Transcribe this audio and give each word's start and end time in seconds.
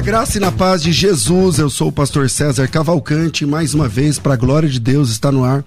Na 0.00 0.06
graça 0.06 0.38
e 0.38 0.40
na 0.40 0.50
paz 0.50 0.82
de 0.82 0.92
Jesus. 0.92 1.58
Eu 1.58 1.68
sou 1.68 1.88
o 1.88 1.92
pastor 1.92 2.30
César 2.30 2.66
Cavalcante. 2.66 3.44
Mais 3.44 3.74
uma 3.74 3.86
vez, 3.86 4.18
para 4.18 4.32
a 4.32 4.36
glória 4.36 4.66
de 4.66 4.80
Deus, 4.80 5.10
está 5.10 5.30
no 5.30 5.44
ar 5.44 5.62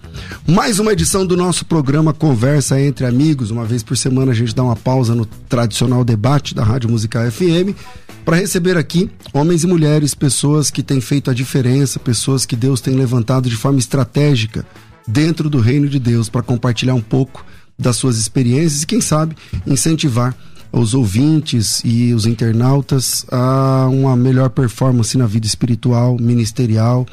mais 0.48 0.80
uma 0.80 0.92
edição 0.92 1.24
do 1.24 1.38
nosso 1.38 1.64
programa 1.66 2.16
Conversa 2.16 2.82
entre 2.82 3.06
Amigos. 3.06 3.52
Uma 3.52 3.64
vez 3.64 3.84
por 3.84 3.96
semana 3.96 4.32
a 4.32 4.34
gente 4.34 4.56
dá 4.56 4.64
uma 4.64 4.76
pausa 4.76 5.14
no 5.14 5.24
tradicional 5.24 6.04
debate 6.04 6.56
da 6.56 6.64
Rádio 6.64 6.90
Musical 6.90 7.30
FM 7.30 7.78
para 8.26 8.38
receber 8.38 8.76
aqui 8.76 9.08
homens 9.32 9.64
e 9.64 9.68
mulheres, 9.68 10.16
pessoas 10.16 10.72
que 10.72 10.82
têm 10.82 11.00
feito 11.00 11.30
a 11.30 11.34
diferença, 11.34 12.00
pessoas 12.00 12.44
que 12.44 12.56
Deus 12.56 12.82
tem 12.82 12.96
levantado 12.96 13.48
de 13.48 13.56
forma 13.56 13.78
estratégica 13.78 14.66
dentro 15.08 15.48
do 15.48 15.60
reino 15.60 15.88
de 15.88 16.00
Deus 16.00 16.28
para 16.28 16.42
compartilhar 16.42 16.96
um 16.96 17.02
pouco 17.02 17.46
das 17.78 17.98
suas 17.98 18.18
experiências 18.18 18.82
e, 18.82 18.88
quem 18.88 19.00
sabe, 19.00 19.36
incentivar 19.68 20.36
os 20.74 20.96
ouvintes 20.96 21.82
e 21.86 22.12
os 22.16 22.26
internautas 22.26 23.26
a 23.32 23.88
uma 23.92 24.16
melhor 24.16 24.50
performance 24.50 25.16
na 25.16 25.28
vida 25.28 25.46
espiritual, 25.46 26.18
ministerial, 26.20 27.06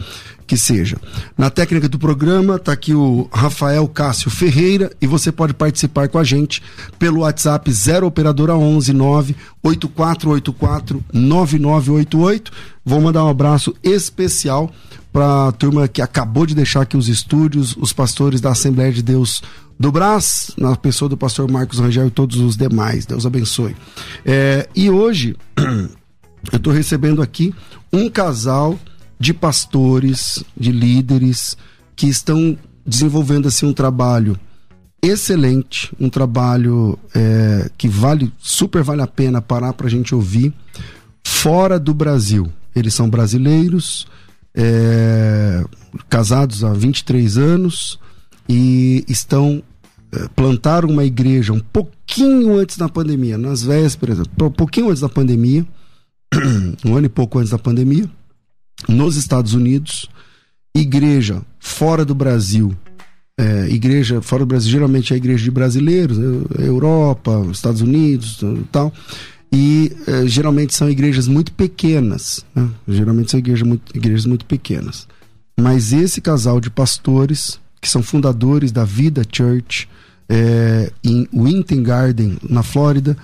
que 0.47 0.57
seja. 0.57 0.97
Na 1.37 1.51
técnica 1.51 1.87
do 1.87 1.99
programa 1.99 2.57
está 2.57 2.73
aqui 2.73 2.95
o 2.95 3.29
Rafael 3.31 3.87
Cássio 3.87 4.31
Ferreira 4.31 4.91
e 5.01 5.07
você 5.07 5.31
pode 5.31 5.53
participar 5.53 6.09
com 6.09 6.19
a 6.19 6.25
gente 6.25 6.63
pelo 6.99 7.21
WhatsApp 7.21 7.71
0 7.71 8.07
operadora 8.07 8.57
11 8.57 8.95
9 8.95 9.37
8484 9.63 11.05
9988. 11.13 12.51
Vou 12.85 13.01
mandar 13.01 13.25
um 13.27 13.29
abraço 13.29 13.77
especial 13.83 14.73
para 15.13 15.49
a 15.49 15.53
turma 15.53 15.87
que 15.87 16.01
acabou 16.01 16.47
de 16.47 16.55
deixar 16.55 16.81
aqui 16.81 16.97
os 16.97 17.09
estúdios, 17.09 17.77
os 17.77 17.93
pastores 17.93 18.41
da 18.41 18.51
Assembleia 18.51 18.93
de 18.93 19.03
Deus 19.03 19.43
do 19.81 19.91
Brás, 19.91 20.51
na 20.59 20.77
pessoa 20.77 21.09
do 21.09 21.17
pastor 21.17 21.51
Marcos 21.51 21.79
Rangel 21.79 22.09
e 22.09 22.11
todos 22.11 22.37
os 22.37 22.55
demais. 22.55 23.07
Deus 23.07 23.25
abençoe. 23.25 23.75
É, 24.27 24.69
e 24.77 24.91
hoje 24.91 25.35
eu 25.57 26.57
estou 26.57 26.71
recebendo 26.71 27.23
aqui 27.23 27.55
um 27.91 28.11
casal 28.11 28.79
de 29.19 29.33
pastores, 29.33 30.45
de 30.55 30.71
líderes 30.71 31.57
que 31.97 32.07
estão 32.09 32.59
desenvolvendo 32.85 33.49
assim 33.49 33.65
um 33.65 33.73
trabalho 33.73 34.39
excelente, 35.03 35.91
um 35.99 36.11
trabalho 36.11 36.99
é, 37.15 37.71
que 37.79 37.89
vale 37.89 38.31
super 38.39 38.83
vale 38.83 39.01
a 39.01 39.07
pena 39.07 39.41
parar 39.41 39.73
para 39.73 39.87
a 39.87 39.91
gente 39.91 40.15
ouvir 40.15 40.53
fora 41.25 41.81
do 41.81 41.95
Brasil. 41.95 42.53
Eles 42.77 42.93
são 42.93 43.09
brasileiros, 43.09 44.07
é, 44.55 45.65
casados 46.11 46.65
há 46.65 46.75
23 46.75 47.39
anos 47.39 47.99
e 48.47 49.07
estão 49.09 49.63
plantaram 50.35 50.89
uma 50.89 51.05
igreja 51.05 51.53
um 51.53 51.61
pouquinho 51.61 52.57
antes 52.57 52.77
da 52.77 52.89
pandemia, 52.89 53.39
nas 53.39 53.63
vésperas, 53.63 54.19
um 54.19 54.51
pouquinho 54.51 54.89
antes 54.89 55.01
da 55.01 55.09
pandemia, 55.09 55.67
um 56.85 56.97
ano 56.97 57.07
e 57.07 57.09
pouco 57.09 57.39
antes 57.39 57.51
da 57.51 57.59
pandemia, 57.59 58.09
nos 58.89 59.17
Estados 59.17 59.55
Unidos, 59.55 60.09
igreja 60.75 61.43
fora 61.59 62.05
do 62.05 62.15
Brasil, 62.15 62.75
é, 63.39 63.69
igreja 63.69 64.21
fora 64.21 64.45
do 64.45 64.49
Brasil, 64.49 64.71
geralmente 64.71 65.15
é 65.15 65.17
igreja 65.17 65.43
de 65.43 65.51
brasileiros, 65.51 66.19
né, 66.19 66.45
Europa, 66.59 67.47
Estados 67.51 67.81
Unidos 67.81 68.41
tal, 68.71 68.93
e 69.53 69.93
é, 70.07 70.27
geralmente 70.27 70.75
são 70.75 70.89
igrejas 70.89 71.27
muito 71.27 71.53
pequenas, 71.53 72.45
né? 72.55 72.69
geralmente 72.87 73.31
são 73.31 73.41
igreja 73.41 73.65
muito, 73.65 73.97
igrejas 73.97 74.27
muito 74.27 74.45
pequenas. 74.45 75.09
Mas 75.59 75.93
esse 75.93 76.21
casal 76.21 76.61
de 76.61 76.71
pastores, 76.71 77.59
que 77.81 77.89
são 77.89 78.03
fundadores 78.03 78.71
da 78.71 78.85
Vida 78.85 79.23
Church, 79.31 79.89
é, 80.31 80.93
em 81.03 81.29
Winter 81.33 81.83
Garden, 81.83 82.39
na 82.49 82.63
Flórida, 82.63 83.17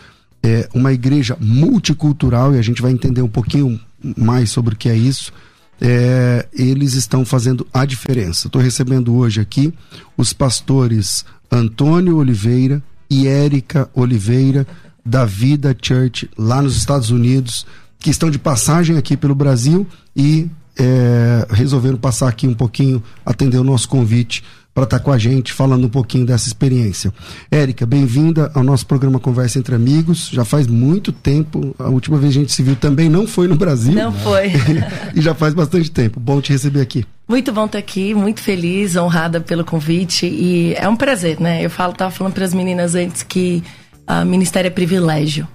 é 0.43 0.69
uma 0.75 0.93
igreja 0.93 1.37
multicultural, 1.41 2.55
e 2.55 2.59
a 2.59 2.62
gente 2.62 2.83
vai 2.83 2.91
entender 2.91 3.22
um 3.22 3.28
pouquinho 3.28 3.81
mais 4.17 4.50
sobre 4.50 4.75
o 4.75 4.77
que 4.77 4.89
é 4.89 4.97
isso. 4.97 5.33
É, 5.81 6.49
eles 6.53 6.95
estão 6.95 7.25
fazendo 7.25 7.65
a 7.72 7.84
diferença. 7.84 8.49
Estou 8.49 8.61
recebendo 8.61 9.15
hoje 9.15 9.41
aqui 9.41 9.72
os 10.16 10.33
pastores 10.33 11.25
Antônio 11.50 12.16
Oliveira 12.16 12.83
e 13.09 13.28
Érica 13.28 13.89
Oliveira, 13.95 14.66
da 15.05 15.25
Vida 15.25 15.77
Church, 15.81 16.28
lá 16.37 16.61
nos 16.61 16.77
Estados 16.77 17.11
Unidos, 17.11 17.65
que 18.00 18.11
estão 18.11 18.28
de 18.28 18.39
passagem 18.39 18.97
aqui 18.97 19.16
pelo 19.16 19.37
Brasil 19.37 19.87
e 20.16 20.50
é, 20.77 21.47
resolveram 21.50 21.97
passar 21.97 22.28
aqui 22.28 22.49
um 22.49 22.55
pouquinho, 22.55 23.00
atender 23.25 23.59
o 23.59 23.65
nosso 23.65 23.89
convite 23.89 24.43
para 24.76 24.84
estar 24.84 24.98
tá 24.98 25.03
com 25.03 25.10
a 25.10 25.16
gente 25.16 25.54
falando 25.54 25.87
um 25.87 25.88
pouquinho 25.88 26.26
dessa 26.26 26.47
experiência. 26.47 27.10
Érica, 27.50 27.87
bem-vinda 27.87 28.53
ao 28.54 28.62
nosso 28.62 28.84
programa 28.84 29.19
Conversa 29.19 29.59
entre 29.59 29.75
Amigos. 29.75 30.28
Já 30.31 30.44
faz 30.44 30.66
muito 30.66 31.12
tempo, 31.12 31.75
a 31.78 31.88
última 31.88 32.19
vez 32.19 32.34
que 32.34 32.38
a 32.38 32.42
gente 32.42 32.53
se 32.53 32.62
viu 32.62 32.76
também 32.76 33.09
não 33.09 33.26
foi 33.26 33.48
no 33.48 33.56
Brasil. 33.56 33.94
Não 33.94 34.12
foi. 34.12 34.53
e 35.16 35.22
já 35.22 35.34
faz 35.34 35.54
bastante 35.54 35.91
tempo. 35.91 36.20
Bom 36.20 36.42
te 36.42 36.53
receber 36.53 36.82
aqui. 36.82 37.06
Muito 37.26 37.54
bom 37.54 37.65
estar 37.65 37.78
aqui, 37.78 38.15
muito 38.15 38.42
feliz, 38.42 38.97
honrada 38.97 39.41
pelo 39.41 39.65
convite 39.65 40.26
e 40.26 40.75
é 40.75 40.86
um 40.86 40.94
prazer, 40.94 41.41
né? 41.41 41.65
Eu 41.65 41.70
falo, 41.70 41.94
tava 41.94 42.10
falando 42.10 42.34
para 42.34 42.44
as 42.44 42.53
meninas 42.53 42.94
antes 42.94 43.22
que 43.22 43.62
uh, 44.06 44.26
ministério 44.26 44.69
é 44.69 44.70
privilégio. 44.70 45.48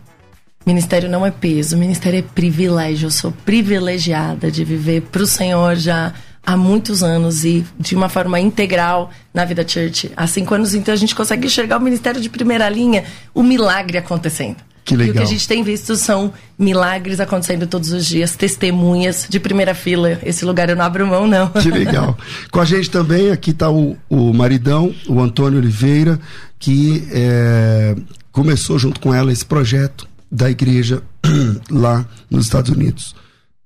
Ministério 0.66 1.08
não 1.08 1.24
é 1.24 1.30
peso, 1.30 1.78
ministério 1.78 2.18
é 2.18 2.24
privilégio. 2.24 3.06
Eu 3.06 3.12
sou 3.12 3.32
privilegiada 3.46 4.50
de 4.50 4.66
viver 4.66 5.02
para 5.12 5.22
o 5.22 5.28
Senhor 5.28 5.76
já 5.76 6.12
há 6.46 6.58
muitos 6.58 7.04
anos 7.04 7.46
e 7.46 7.66
de 7.80 7.96
uma 7.96 8.10
forma 8.10 8.40
integral 8.40 9.12
na 9.34 9.46
vida 9.46 9.68
church. 9.68 10.12
Há 10.16 10.28
cinco 10.28 10.54
anos, 10.54 10.74
então, 10.74 10.94
a 10.94 10.98
gente 10.98 11.16
consegue 11.16 11.46
enxergar 11.48 11.78
o 11.78 11.82
ministério 11.82 12.20
de 12.20 12.30
primeira 12.30 12.68
linha, 12.70 13.04
o 13.34 13.44
milagre 13.44 13.98
acontecendo. 13.98 14.58
Que 14.84 14.96
legal. 14.96 15.08
E 15.08 15.12
o 15.12 15.14
que 15.14 15.24
a 15.24 15.26
gente 15.26 15.48
tem 15.48 15.64
visto 15.64 15.96
são 15.96 16.34
milagres 16.58 17.20
acontecendo 17.20 17.68
todos 17.68 17.92
os 17.92 18.06
dias, 18.06 18.36
testemunhas 18.36 19.28
de 19.30 19.40
primeira 19.40 19.76
fila. 19.76 20.20
Esse 20.24 20.44
lugar 20.44 20.70
eu 20.70 20.76
não 20.76 20.84
abro 20.84 21.06
mão, 21.06 21.28
não. 21.28 21.50
Que 21.50 21.70
legal. 21.70 22.18
Com 22.52 22.60
a 22.60 22.66
gente 22.66 22.90
também, 22.90 23.30
aqui 23.30 23.52
está 23.52 23.70
o, 23.70 23.96
o 24.10 24.34
maridão, 24.34 24.94
o 25.08 25.22
Antônio 25.22 25.60
Oliveira, 25.60 26.20
que 26.58 27.08
é, 27.12 27.96
começou 28.32 28.80
junto 28.80 29.00
com 29.00 29.14
ela 29.14 29.32
esse 29.32 29.46
projeto 29.46 30.08
da 30.32 30.50
igreja 30.50 31.04
lá 31.70 32.06
nos 32.30 32.46
Estados 32.46 32.72
Unidos. 32.72 33.16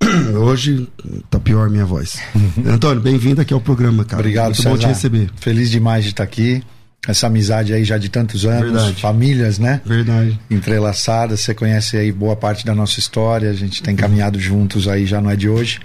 Hoje 0.42 0.88
tá 1.30 1.40
pior 1.40 1.70
minha 1.70 1.86
voz. 1.86 2.18
Antônio, 2.66 3.02
bem-vindo 3.02 3.42
aqui 3.42 3.54
ao 3.54 3.62
programa, 3.62 4.04
cara. 4.04 4.22
Obrigado, 4.22 4.46
Muito 4.48 4.58
César. 4.58 4.70
bom 4.70 4.78
te 4.78 4.88
receber. 4.88 5.30
Feliz 5.38 5.70
demais 5.72 6.04
de 6.04 6.12
estar 6.12 6.24
aqui. 6.24 6.62
Essa 7.08 7.28
amizade 7.28 7.72
aí 7.72 7.84
já 7.84 8.00
de 8.00 8.10
tantos 8.10 8.46
anos, 8.46 8.72
Verdade. 8.72 9.00
famílias, 9.00 9.60
né? 9.60 9.80
Verdade. 9.86 10.40
Entrelaçadas, 10.50 11.40
você 11.40 11.54
conhece 11.54 11.96
aí 11.96 12.12
boa 12.12 12.36
parte 12.36 12.66
da 12.66 12.74
nossa 12.74 13.00
história, 13.00 13.52
a 13.52 13.54
gente 13.54 13.84
tem 13.84 13.96
caminhado 13.96 14.40
juntos 14.40 14.88
aí, 14.88 15.06
já 15.06 15.22
não 15.22 15.30
é 15.30 15.36
de 15.36 15.48
hoje. 15.48 15.80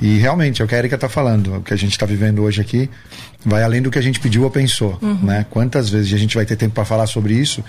E 0.00 0.16
realmente, 0.16 0.62
é 0.62 0.64
o 0.64 0.68
que 0.68 0.74
a 0.74 0.78
Erika 0.78 0.96
tá 0.96 1.06
falando, 1.06 1.56
o 1.56 1.60
que 1.62 1.74
a 1.74 1.76
gente 1.76 1.92
está 1.92 2.06
vivendo 2.06 2.40
hoje 2.42 2.62
aqui, 2.62 2.88
vai 3.44 3.62
além 3.62 3.82
do 3.82 3.90
que 3.90 3.98
a 3.98 4.02
gente 4.02 4.18
pediu 4.20 4.42
ou 4.44 4.50
pensou, 4.50 4.98
né? 5.22 5.44
Quantas 5.50 5.90
vezes, 5.90 6.12
e 6.12 6.14
a 6.14 6.18
gente 6.18 6.34
vai 6.34 6.46
ter 6.46 6.56
tempo 6.56 6.74
para 6.74 6.84
falar 6.84 7.06
sobre 7.06 7.34
isso, 7.34 7.62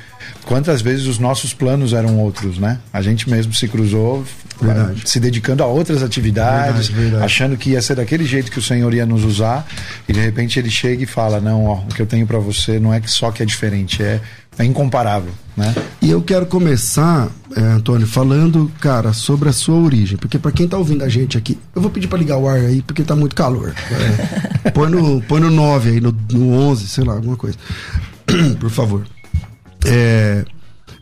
quantas 0.46 0.82
vezes 0.82 1.06
os 1.06 1.20
nossos 1.20 1.54
planos 1.54 1.94
eram 1.94 2.18
outros, 2.20 2.58
né? 2.58 2.80
A 2.94 3.02
gente 3.02 3.30
mesmo 3.30 3.54
se 3.54 3.68
cruzou 3.68 4.24
Verdade. 4.62 5.02
se 5.06 5.20
dedicando 5.20 5.64
a 5.64 5.66
outras 5.66 6.02
atividades, 6.02 6.88
Verdade, 6.88 6.94
verdade. 7.10 7.24
achando 7.26 7.58
que 7.58 7.72
ia 7.72 7.82
ser 7.82 7.96
daquele 7.96 8.26
jeito 8.26 8.50
que 8.52 8.60
o 8.60 8.62
Senhor 8.62 8.94
ia 8.94 9.06
nos 9.06 9.24
usar, 9.24 9.68
e 10.08 10.14
de 10.14 10.20
repente 10.20 10.58
ele 10.60 10.70
chega 10.70 11.04
e 11.04 11.06
fala: 11.06 11.42
"Não, 11.42 11.66
ó, 11.66 11.80
o 11.80 11.88
que 11.88 12.02
eu 12.02 12.06
tenho 12.06 12.26
para 12.26 12.40
você 12.40 12.80
não 12.80 12.94
é 12.94 13.00
que 13.02 13.10
só 13.12 13.32
que 13.32 13.44
é 13.44 13.46
diferente, 13.46 14.02
é, 14.02 14.22
é 14.58 14.66
incomparável", 14.66 15.32
né? 15.56 15.74
E 16.02 16.12
eu 16.12 16.22
quero 16.22 16.46
começar, 16.46 17.30
é, 17.56 17.62
Antônio, 17.62 18.06
falando, 18.06 18.72
cara, 18.80 19.12
sobre 19.12 19.50
a 19.50 19.54
sua 19.54 19.76
origem. 19.76 20.18
Porque 20.18 20.38
para 20.38 20.52
quem 20.52 20.68
tá 20.68 20.78
ouvindo 20.78 21.04
a 21.04 21.10
gente 21.10 21.38
aqui, 21.38 21.58
eu 21.74 21.82
vou 21.82 21.90
pedir 21.90 22.08
para 22.08 22.20
ligar 22.20 22.38
o 22.38 22.48
ar 22.48 22.60
aí, 22.60 22.82
porque 22.82 23.04
tá 23.04 23.16
muito 23.16 23.36
calor. 23.36 23.74
É, 24.64 24.70
põe, 24.72 24.90
no, 24.90 25.22
põe 25.22 25.40
no 25.40 25.50
9 25.50 25.90
aí, 25.90 26.02
no, 26.02 26.16
no 26.32 26.52
11, 26.52 26.88
sei 26.88 27.04
lá, 27.04 27.14
alguma 27.14 27.36
coisa. 27.36 27.58
Por 28.60 28.70
favor. 28.70 29.08
É, 29.86 30.46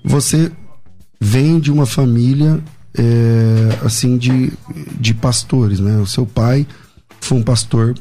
você 0.03 0.51
vem 1.19 1.59
de 1.59 1.71
uma 1.71 1.85
família, 1.85 2.61
é, 2.97 3.85
assim, 3.85 4.17
de, 4.17 4.53
de 4.99 5.13
pastores, 5.13 5.79
né? 5.79 5.97
O 5.97 6.06
seu 6.06 6.25
pai 6.25 6.67
foi 7.19 7.38
um 7.38 7.44
pastor 7.44 7.95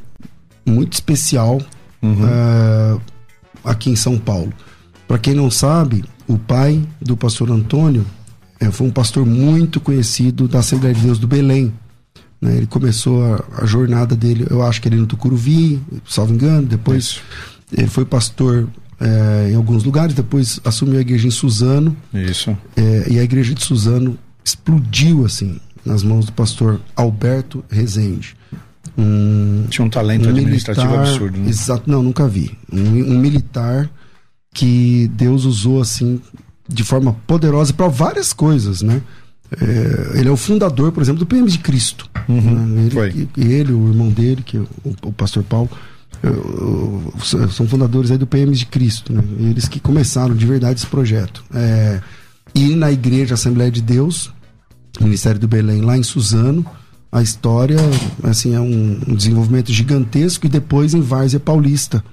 muito 0.65 0.93
especial 0.93 1.61
é, 2.03 3.01
aqui 3.65 3.91
em 3.91 3.97
São 3.97 4.19
Paulo. 4.19 4.53
Para 5.13 5.19
quem 5.19 5.35
não 5.35 5.51
sabe, 5.51 6.03
o 6.27 6.39
pai 6.39 6.83
do 6.99 7.15
pastor 7.19 7.51
Antônio 7.51 8.07
é, 8.59 8.71
foi 8.71 8.87
um 8.87 8.91
pastor 8.91 9.27
muito 9.27 9.79
conhecido 9.79 10.49
da 10.49 10.61
Assembleia 10.61 10.95
de 10.95 11.03
Deus 11.03 11.19
do 11.19 11.27
Belém, 11.27 11.71
Né? 12.41 12.57
Ele 12.57 12.67
começou 12.67 13.23
a, 13.23 13.45
a, 13.59 13.67
jornada 13.67 14.17
dele, 14.17 14.47
eu 14.49 14.63
acho 14.63 14.81
que 14.81 14.89
ele 14.89 14.97
no 14.97 15.07
Tucuruvi, 15.07 15.79
salvo 16.09 16.33
engano, 16.33 16.67
depois 16.67 17.05
Isso. 17.05 17.23
ele 17.77 17.89
foi 17.89 18.07
pastor 18.07 18.67
é, 18.99 19.51
em 19.51 19.55
alguns 19.55 19.85
lugares, 19.85 20.15
depois 20.15 20.59
assumiu 20.65 20.97
a 20.97 21.03
igreja 21.03 21.29
em 21.29 21.31
Suzano. 21.31 21.95
Isso. 22.15 22.57
É, 22.75 23.13
e 23.13 23.19
a 23.19 23.23
igreja 23.23 23.53
de 23.53 23.63
Suzano 23.63 24.19
explodiu 24.43 25.27
assim 25.27 25.61
nas 25.85 26.03
mãos 26.03 26.25
do 26.25 26.33
pastor 26.33 26.81
Alberto 26.97 27.63
Rezende. 27.69 28.35
Um, 28.97 29.67
Tinha 29.69 29.85
um 29.85 29.91
talento 29.91 30.27
um 30.27 30.31
administrativo 30.31 30.87
militar, 30.87 31.07
absurdo. 31.07 31.39
Né? 31.39 31.51
Exato, 31.51 31.91
não, 31.91 32.03
nunca 32.03 32.27
vi. 32.27 32.57
Um, 32.73 33.13
um 33.13 33.19
militar 33.19 33.91
que 34.53 35.09
Deus 35.15 35.45
usou 35.45 35.81
assim 35.81 36.21
de 36.69 36.85
forma 36.85 37.15
poderosa 37.27 37.73
para 37.73 37.89
várias 37.89 38.33
coisas, 38.33 38.83
né? 38.83 39.03
É, 39.61 40.19
ele 40.19 40.29
é 40.29 40.33
o 40.33 40.37
fundador, 40.37 40.93
por 40.93 41.03
exemplo, 41.03 41.21
do 41.21 41.27
PM 41.27 41.49
de 41.49 41.59
Cristo. 41.59 42.09
Uhum, 42.29 42.67
né? 42.67 42.89
ele, 43.09 43.29
ele, 43.37 43.73
o 43.73 43.89
irmão 43.89 44.09
dele, 44.09 44.43
que 44.43 44.57
é 44.57 44.61
o, 44.61 44.69
o 45.03 45.13
pastor 45.13 45.43
Paulo, 45.43 45.71
são 47.51 47.67
fundadores 47.67 48.11
aí 48.11 48.19
do 48.19 48.27
PM 48.27 48.55
de 48.55 48.67
Cristo, 48.67 49.13
né? 49.13 49.23
Eles 49.41 49.67
que 49.69 49.81
começaram 49.81 50.35
de 50.35 50.47
verdade 50.47 50.81
esse 50.81 50.87
projeto. 50.87 51.45
É, 51.53 52.01
e 52.55 52.75
na 52.75 52.93
Igreja 52.93 53.35
Assembleia 53.35 53.71
de 53.71 53.83
Deus, 53.83 54.31
Ministério 55.01 55.41
do 55.41 55.49
Belém, 55.49 55.81
lá 55.81 55.97
em 55.99 56.03
Suzano, 56.03 56.65
a 57.11 57.23
história 57.23 57.79
assim 58.23 58.55
é 58.55 58.61
um, 58.61 59.01
um 59.09 59.15
desenvolvimento 59.15 59.73
gigantesco 59.73 60.47
e 60.47 60.49
depois 60.49 60.95
em 60.95 61.01
Várzea 61.01 61.41
Paulista, 61.41 62.05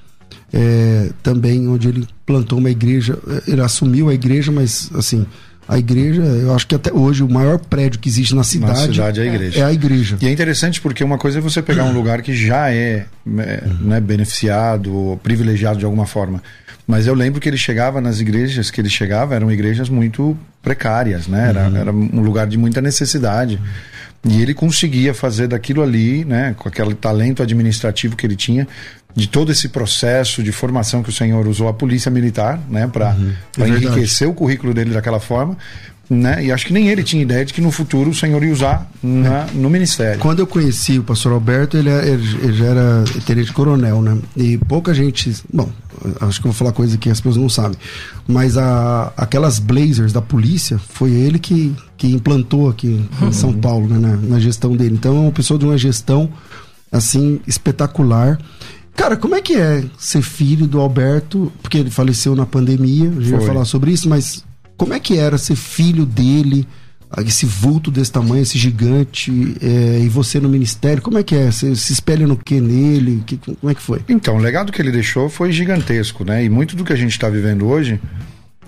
é, 0.54 1.10
também 1.22 1.68
onde 1.68 1.90
ele 1.90 2.08
plantou 2.26 2.60
uma 2.60 2.70
igreja, 2.70 3.18
ele 3.48 3.62
assumiu 3.62 4.10
a 4.10 4.14
igreja, 4.14 4.52
mas 4.52 4.90
assim 4.94 5.26
a 5.70 5.78
igreja, 5.78 6.24
eu 6.24 6.56
acho 6.56 6.66
que 6.66 6.74
até 6.74 6.92
hoje 6.92 7.22
o 7.22 7.30
maior 7.30 7.60
prédio 7.60 8.00
que 8.00 8.10
existe 8.10 8.34
na 8.34 8.44
cidade, 8.44 8.74
na 8.74 8.88
cidade 8.88 9.20
é 9.20 9.24
a 9.24 9.26
igreja. 9.28 9.60
É 9.60 9.64
a 9.64 9.72
igreja. 9.72 10.18
E 10.20 10.26
é 10.26 10.32
interessante 10.32 10.82
porque 10.82 11.04
uma 11.04 11.20
coisa 11.20 11.38
é 11.38 11.42
você 11.42 11.62
pegar 11.62 11.84
um 11.84 11.94
lugar 11.94 12.24
que 12.24 12.34
já 12.34 12.72
é, 12.72 13.06
é 13.38 13.64
né, 13.80 14.00
beneficiado 14.00 14.92
ou 14.92 15.18
privilegiado 15.18 15.78
de 15.78 15.86
alguma 15.86 16.08
forma. 16.08 16.42
Mas 16.88 17.06
eu 17.06 17.14
lembro 17.14 17.40
que 17.40 17.48
ele 17.48 17.58
chegava 17.58 18.02
nas 18.02 18.20
igrejas 18.20 18.72
que 18.72 18.82
ele 18.82 18.90
chegava, 18.90 19.36
eram 19.36 19.52
igrejas 19.52 19.90
muito 19.90 20.36
precárias, 20.60 21.28
né? 21.28 21.50
Era, 21.50 21.70
uhum. 21.70 21.78
era 21.78 21.92
um 21.92 22.22
lugar 22.22 22.48
de 22.48 22.58
muita 22.58 22.82
necessidade. 22.82 23.60
Uhum. 24.26 24.32
E 24.32 24.42
ele 24.42 24.56
conseguia 24.56 25.14
fazer 25.14 25.48
daquilo 25.48 25.84
ali, 25.84 26.26
né, 26.26 26.56
com 26.58 26.68
aquele 26.68 26.94
talento 26.94 27.42
administrativo 27.42 28.16
que 28.18 28.26
ele 28.26 28.36
tinha, 28.36 28.68
de 29.16 29.28
todo 29.28 29.52
esse 29.52 29.70
processo 29.70 30.44
de 30.44 30.52
formação 30.52 31.02
que 31.02 31.10
o 31.10 31.14
senhor 31.14 31.48
usou 31.48 31.68
a 31.68 31.74
polícia 31.74 32.12
militar, 32.12 32.60
né, 32.70 32.88
para 32.88 33.12
uhum. 33.12 33.34
É 33.58 33.68
enriquecer 33.68 34.28
o 34.28 34.34
currículo 34.34 34.74
dele 34.74 34.92
daquela 34.92 35.20
forma. 35.20 35.58
Né? 36.10 36.46
E 36.46 36.52
acho 36.52 36.66
que 36.66 36.74
nem 36.74 36.90
ele 36.90 37.04
tinha 37.04 37.22
ideia 37.22 37.46
de 37.46 37.54
que 37.54 37.62
no 37.62 37.70
futuro 37.70 38.10
o 38.10 38.16
senhor 38.16 38.44
ia 38.44 38.52
usar 38.52 38.90
na, 39.04 39.46
no 39.54 39.70
ministério. 39.70 40.20
Quando 40.20 40.40
eu 40.40 40.48
conheci 40.48 40.98
o 40.98 41.04
pastor 41.04 41.34
Alberto, 41.34 41.78
ele, 41.78 41.88
é, 41.88 42.08
ele, 42.08 42.38
ele 42.42 42.54
já 42.54 42.66
era 42.66 43.04
tenente 43.28 43.54
coronel, 43.54 44.02
né? 44.02 44.18
E 44.36 44.58
pouca 44.58 44.92
gente. 44.92 45.32
Bom, 45.54 45.70
acho 46.22 46.42
que 46.42 46.48
eu 46.48 46.52
vou 46.52 46.58
falar 46.58 46.72
coisa 46.72 46.98
que 46.98 47.12
as 47.12 47.20
pessoas 47.20 47.38
não 47.38 47.48
sabem. 47.48 47.78
Mas 48.28 48.58
a, 48.58 49.14
aquelas 49.16 49.60
blazers 49.60 50.12
da 50.12 50.20
polícia, 50.20 50.80
foi 50.80 51.12
ele 51.12 51.38
que, 51.38 51.76
que 51.96 52.08
implantou 52.08 52.68
aqui 52.68 53.06
em 53.22 53.26
uhum. 53.26 53.32
São 53.32 53.54
Paulo, 53.54 53.88
né? 53.88 54.00
Na, 54.00 54.18
na 54.18 54.40
gestão 54.40 54.76
dele. 54.76 54.96
Então 54.96 55.16
é 55.16 55.20
uma 55.20 55.32
pessoa 55.32 55.60
de 55.60 55.66
uma 55.66 55.78
gestão 55.78 56.28
assim 56.92 57.40
espetacular. 57.46 58.40
Cara, 59.00 59.16
como 59.16 59.34
é 59.34 59.42
que 59.42 59.56
é 59.56 59.86
ser 59.98 60.22
filho 60.22 60.68
do 60.68 60.78
Alberto? 60.78 61.50
Porque 61.62 61.78
ele 61.78 61.90
faleceu 61.90 62.36
na 62.36 62.46
pandemia, 62.46 63.08
a 63.10 63.14
gente 63.14 63.32
vai 63.32 63.46
falar 63.46 63.64
sobre 63.64 63.92
isso, 63.92 64.10
mas 64.10 64.44
como 64.76 64.94
é 64.94 65.00
que 65.00 65.18
era 65.18 65.38
ser 65.38 65.56
filho 65.56 66.06
dele? 66.06 66.68
Esse 67.26 67.46
vulto 67.46 67.90
desse 67.90 68.12
tamanho, 68.12 68.42
esse 68.42 68.58
gigante, 68.58 69.56
é, 69.62 70.00
e 70.02 70.10
você 70.10 70.38
no 70.42 70.50
ministério, 70.50 71.02
como 71.02 71.18
é 71.18 71.24
que 71.24 71.34
é? 71.34 71.50
Você 71.50 71.74
se 71.78 71.94
espelha 71.94 72.28
no 72.28 72.36
que 72.36 72.60
nele? 72.60 73.24
Que, 73.26 73.38
como 73.38 73.72
é 73.72 73.74
que 73.74 73.82
foi? 73.82 74.02
Então, 74.10 74.36
o 74.36 74.40
legado 74.40 74.70
que 74.70 74.82
ele 74.82 74.92
deixou 74.92 75.30
foi 75.30 75.54
gigantesco, 75.54 76.26
né? 76.26 76.44
E 76.44 76.50
muito 76.50 76.76
do 76.76 76.84
que 76.84 76.92
a 76.92 76.98
gente 76.98 77.12
está 77.12 77.30
vivendo 77.30 77.68
hoje, 77.68 78.02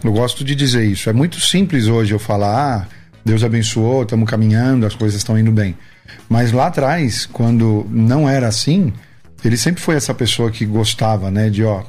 eu 0.01 0.13
gosto 0.13 0.45
de 0.45 0.56
dizer 0.56 0.86
isso. 0.86 1.10
É 1.10 1.13
muito 1.13 1.42
simples 1.42 1.88
hoje 1.88 2.13
eu 2.13 2.19
falar, 2.19 2.56
ah, 2.56 2.88
Deus 3.24 3.44
abençoou, 3.44 4.04
estamos 4.04 4.30
caminhando, 4.30 4.86
as 4.86 4.95
coisas 4.95 5.18
estão 5.18 5.38
indo 5.38 5.51
bem. 5.51 5.75
Mas 6.30 6.54
lá 6.54 6.68
atrás, 6.68 7.25
quando 7.25 7.86
não 7.89 8.30
era 8.30 8.48
assim, 8.48 8.94
ele 9.43 9.57
sempre 9.57 9.81
foi 9.81 9.95
essa 9.95 10.13
pessoa 10.13 10.51
que 10.51 10.65
gostava, 10.65 11.31
né? 11.31 11.49
De 11.49 11.63
ó, 11.63 11.83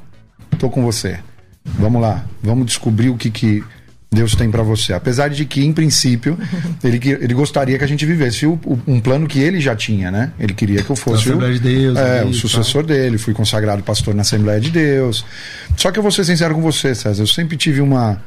tô 0.58 0.70
com 0.70 0.82
você. 0.82 1.19
Vamos 1.64 2.02
lá, 2.02 2.25
vamos 2.43 2.66
descobrir 2.66 3.08
o 3.08 3.16
que 3.16 3.31
que 3.31 3.64
Deus 4.12 4.34
tem 4.34 4.50
para 4.50 4.62
você. 4.62 4.93
Apesar 4.93 5.28
de 5.28 5.44
que, 5.46 5.64
em 5.64 5.72
princípio, 5.72 6.38
ele, 6.84 7.00
ele 7.20 7.34
gostaria 7.34 7.78
que 7.78 7.84
a 7.84 7.87
gente 7.87 8.04
vivesse 8.04 8.46
o, 8.46 8.60
o, 8.64 8.78
um 8.87 9.00
plano 9.00 9.26
que 9.26 9.40
ele 9.40 9.60
já 9.60 9.75
tinha, 9.75 10.10
né? 10.10 10.32
Ele 10.38 10.52
queria 10.52 10.82
que 10.82 10.90
eu 10.90 10.96
fosse 10.96 11.31
o, 11.31 11.38
de 11.38 11.58
Deus, 11.58 11.96
é, 11.96 12.25
o 12.25 12.34
sucessor 12.34 12.84
dele. 12.84 13.16
Fui 13.16 13.32
consagrado 13.32 13.82
pastor 13.82 14.14
na 14.14 14.20
Assembleia 14.20 14.60
de 14.60 14.70
Deus. 14.70 15.25
Só 15.76 15.90
que 15.90 15.99
eu 15.99 16.02
vou 16.02 16.12
ser 16.12 16.25
sincero 16.25 16.54
com 16.54 16.60
você, 16.60 16.94
César. 16.94 17.22
Eu 17.22 17.26
sempre 17.26 17.56
tive 17.56 17.81
uma 17.81 18.20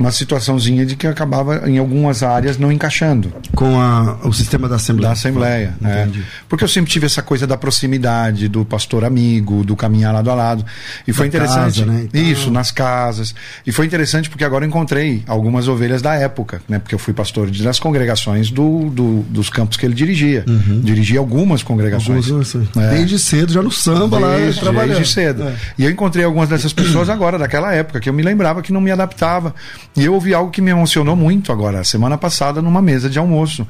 uma 0.00 0.10
situaçãozinha 0.10 0.86
de 0.86 0.96
que 0.96 1.06
acabava 1.06 1.68
em 1.68 1.76
algumas 1.76 2.22
áreas 2.22 2.56
não 2.56 2.72
encaixando. 2.72 3.30
Com 3.54 3.78
a, 3.78 4.16
o 4.24 4.32
sistema 4.32 4.66
da 4.66 4.76
Assembleia. 4.76 5.08
Da 5.08 5.12
Assembleia, 5.12 5.74
né? 5.78 6.10
Porque 6.48 6.64
eu 6.64 6.68
sempre 6.68 6.90
tive 6.90 7.04
essa 7.04 7.20
coisa 7.22 7.46
da 7.46 7.56
proximidade, 7.56 8.48
do 8.48 8.64
pastor 8.64 9.04
amigo, 9.04 9.62
do 9.62 9.76
caminhar 9.76 10.14
lado 10.14 10.30
a 10.30 10.34
lado. 10.34 10.64
E 11.06 11.12
da 11.12 11.16
foi 11.16 11.26
interessante. 11.26 11.80
Casa, 11.80 11.84
né? 11.84 12.08
Isso, 12.14 12.50
nas 12.50 12.70
casas. 12.70 13.34
E 13.66 13.70
foi 13.70 13.84
interessante 13.84 14.30
porque 14.30 14.42
agora 14.42 14.64
eu 14.64 14.68
encontrei 14.68 15.22
algumas 15.26 15.68
ovelhas 15.68 16.00
da 16.00 16.14
época, 16.14 16.62
né? 16.66 16.78
Porque 16.78 16.94
eu 16.94 16.98
fui 16.98 17.12
pastor 17.12 17.50
das 17.50 17.78
congregações 17.78 18.50
do, 18.50 18.88
do 18.88 19.20
dos 19.28 19.50
campos 19.50 19.76
que 19.76 19.84
ele 19.84 19.94
dirigia. 19.94 20.44
Uhum. 20.48 20.80
Dirigi 20.80 21.18
algumas 21.18 21.62
congregações. 21.62 22.26
Algumas, 22.26 22.54
é. 22.54 22.90
Desde 22.90 23.18
cedo, 23.18 23.52
já 23.52 23.62
no 23.62 23.70
samba 23.70 24.18
desde, 24.18 24.60
lá, 24.60 24.62
trabalhando. 24.62 24.96
Desde 24.96 25.12
cedo. 25.12 25.42
É. 25.42 25.54
E 25.76 25.84
eu 25.84 25.90
encontrei 25.90 26.24
algumas 26.24 26.48
dessas 26.48 26.72
pessoas 26.72 27.10
agora, 27.10 27.38
daquela 27.38 27.74
época, 27.74 28.00
que 28.00 28.08
eu 28.08 28.14
me 28.14 28.22
lembrava 28.22 28.62
que 28.62 28.72
não 28.72 28.80
me 28.80 28.90
adaptava 28.90 29.54
e 29.96 30.04
eu 30.04 30.14
ouvi 30.14 30.32
algo 30.32 30.50
que 30.50 30.62
me 30.62 30.70
emocionou 30.70 31.16
muito 31.16 31.52
agora, 31.52 31.82
semana 31.82 32.16
passada, 32.16 32.62
numa 32.62 32.80
mesa 32.80 33.10
de 33.10 33.18
almoço. 33.18 33.66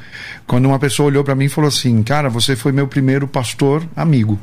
Quando 0.47 0.67
uma 0.67 0.79
pessoa 0.79 1.07
olhou 1.09 1.25
para 1.25 1.35
mim 1.35 1.47
e 1.47 1.49
falou 1.49 1.69
assim: 1.69 2.03
Cara, 2.03 2.29
você 2.29 2.55
foi 2.55 2.73
meu 2.73 2.87
primeiro 2.87 3.27
pastor 3.27 3.83
amigo. 3.97 4.39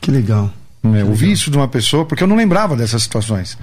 Que 0.00 0.10
legal. 0.10 0.50
Né? 0.90 1.02
Eu 1.02 1.08
ouvi 1.08 1.32
isso 1.32 1.50
de 1.50 1.56
uma 1.56 1.68
pessoa, 1.68 2.04
porque 2.04 2.22
eu 2.22 2.26
não 2.28 2.36
lembrava 2.36 2.76
dessas 2.76 3.02
situações. 3.02 3.58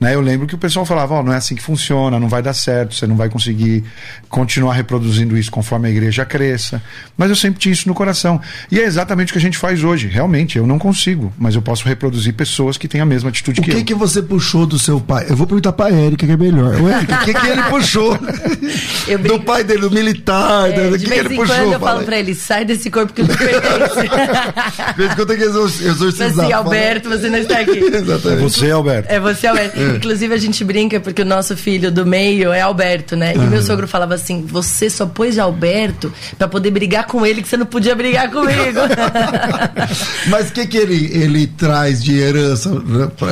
Né? 0.00 0.14
Eu 0.14 0.20
lembro 0.20 0.46
que 0.46 0.54
o 0.54 0.58
pessoal 0.58 0.84
falava: 0.84 1.14
oh, 1.14 1.22
não 1.22 1.32
é 1.32 1.36
assim 1.36 1.54
que 1.54 1.62
funciona, 1.62 2.18
não 2.18 2.28
vai 2.28 2.42
dar 2.42 2.54
certo, 2.54 2.94
você 2.94 3.06
não 3.06 3.16
vai 3.16 3.28
conseguir 3.28 3.84
continuar 4.28 4.74
reproduzindo 4.74 5.36
isso 5.36 5.50
conforme 5.50 5.88
a 5.88 5.90
igreja 5.90 6.24
cresça. 6.24 6.82
Mas 7.16 7.30
eu 7.30 7.36
sempre 7.36 7.58
tinha 7.58 7.72
isso 7.72 7.88
no 7.88 7.94
coração. 7.94 8.40
E 8.70 8.78
é 8.78 8.84
exatamente 8.84 9.30
o 9.30 9.32
que 9.32 9.38
a 9.38 9.42
gente 9.42 9.58
faz 9.58 9.82
hoje. 9.82 10.06
Realmente, 10.06 10.58
eu 10.58 10.66
não 10.66 10.78
consigo, 10.78 11.32
mas 11.38 11.54
eu 11.54 11.62
posso 11.62 11.86
reproduzir 11.86 12.34
pessoas 12.34 12.76
que 12.76 12.86
têm 12.88 13.00
a 13.00 13.06
mesma 13.06 13.30
atitude 13.30 13.60
o 13.60 13.62
que, 13.62 13.70
que 13.70 13.76
eu. 13.76 13.80
O 13.80 13.84
que 13.84 13.94
você 13.94 14.22
puxou 14.22 14.66
do 14.66 14.78
seu 14.78 15.00
pai? 15.00 15.26
Eu 15.28 15.36
vou 15.36 15.46
perguntar 15.46 15.72
pra 15.72 15.90
Érica, 15.90 16.26
que 16.26 16.32
é 16.32 16.36
melhor. 16.36 16.80
O 16.80 16.88
Érica, 16.88 17.16
o 17.16 17.24
que, 17.24 17.34
que 17.34 17.46
ele 17.46 17.62
puxou? 17.64 18.18
Do 19.26 19.40
pai 19.40 19.64
dele, 19.64 19.80
do 19.80 19.90
militar, 19.90 20.70
é, 20.70 20.90
do 20.90 20.98
que, 20.98 21.06
que 21.06 21.14
ele 21.14 21.36
puxou? 21.36 21.56
Quando 21.56 21.72
eu 21.72 21.80
falo 21.80 22.04
pra 22.04 22.18
ele, 22.18 22.34
sai 22.34 22.64
desse 22.64 22.90
corpo 22.90 23.12
que 23.12 23.22
não 23.22 23.34
pertence. 23.34 24.08
De 24.92 24.96
vez 24.96 25.12
em 25.12 25.14
quando 25.14 25.28
tem 25.28 25.36
que 25.36 25.44
exorcizar. 25.44 25.96
Mas, 26.18 26.38
assim, 26.38 26.52
Alberto, 26.66 27.08
você 27.08 27.28
não 27.28 27.38
está 27.38 27.60
aqui. 27.60 27.78
Exatamente. 27.94 28.28
É 28.28 28.48
você, 28.48 28.70
Alberto. 28.70 29.12
É 29.12 29.20
você, 29.20 29.46
Alberto. 29.46 29.80
É. 29.80 29.96
Inclusive, 29.96 30.34
a 30.34 30.38
gente 30.38 30.64
brinca 30.64 31.00
porque 31.00 31.22
o 31.22 31.24
nosso 31.24 31.56
filho 31.56 31.90
do 31.90 32.04
meio 32.04 32.52
é 32.52 32.60
Alberto, 32.60 33.16
né? 33.16 33.34
E 33.34 33.38
uhum. 33.38 33.46
meu 33.48 33.62
sogro 33.62 33.86
falava 33.86 34.14
assim: 34.14 34.42
você 34.42 34.90
só 34.90 35.06
pôs 35.06 35.34
de 35.34 35.40
Alberto 35.40 36.12
pra 36.38 36.48
poder 36.48 36.70
brigar 36.70 37.06
com 37.06 37.24
ele, 37.24 37.42
que 37.42 37.48
você 37.48 37.56
não 37.56 37.66
podia 37.66 37.94
brigar 37.94 38.30
comigo. 38.30 38.80
Mas 40.28 40.50
o 40.50 40.52
que, 40.52 40.66
que 40.66 40.76
ele, 40.76 41.10
ele 41.12 41.46
traz 41.46 42.02
de 42.02 42.18
herança, 42.18 42.70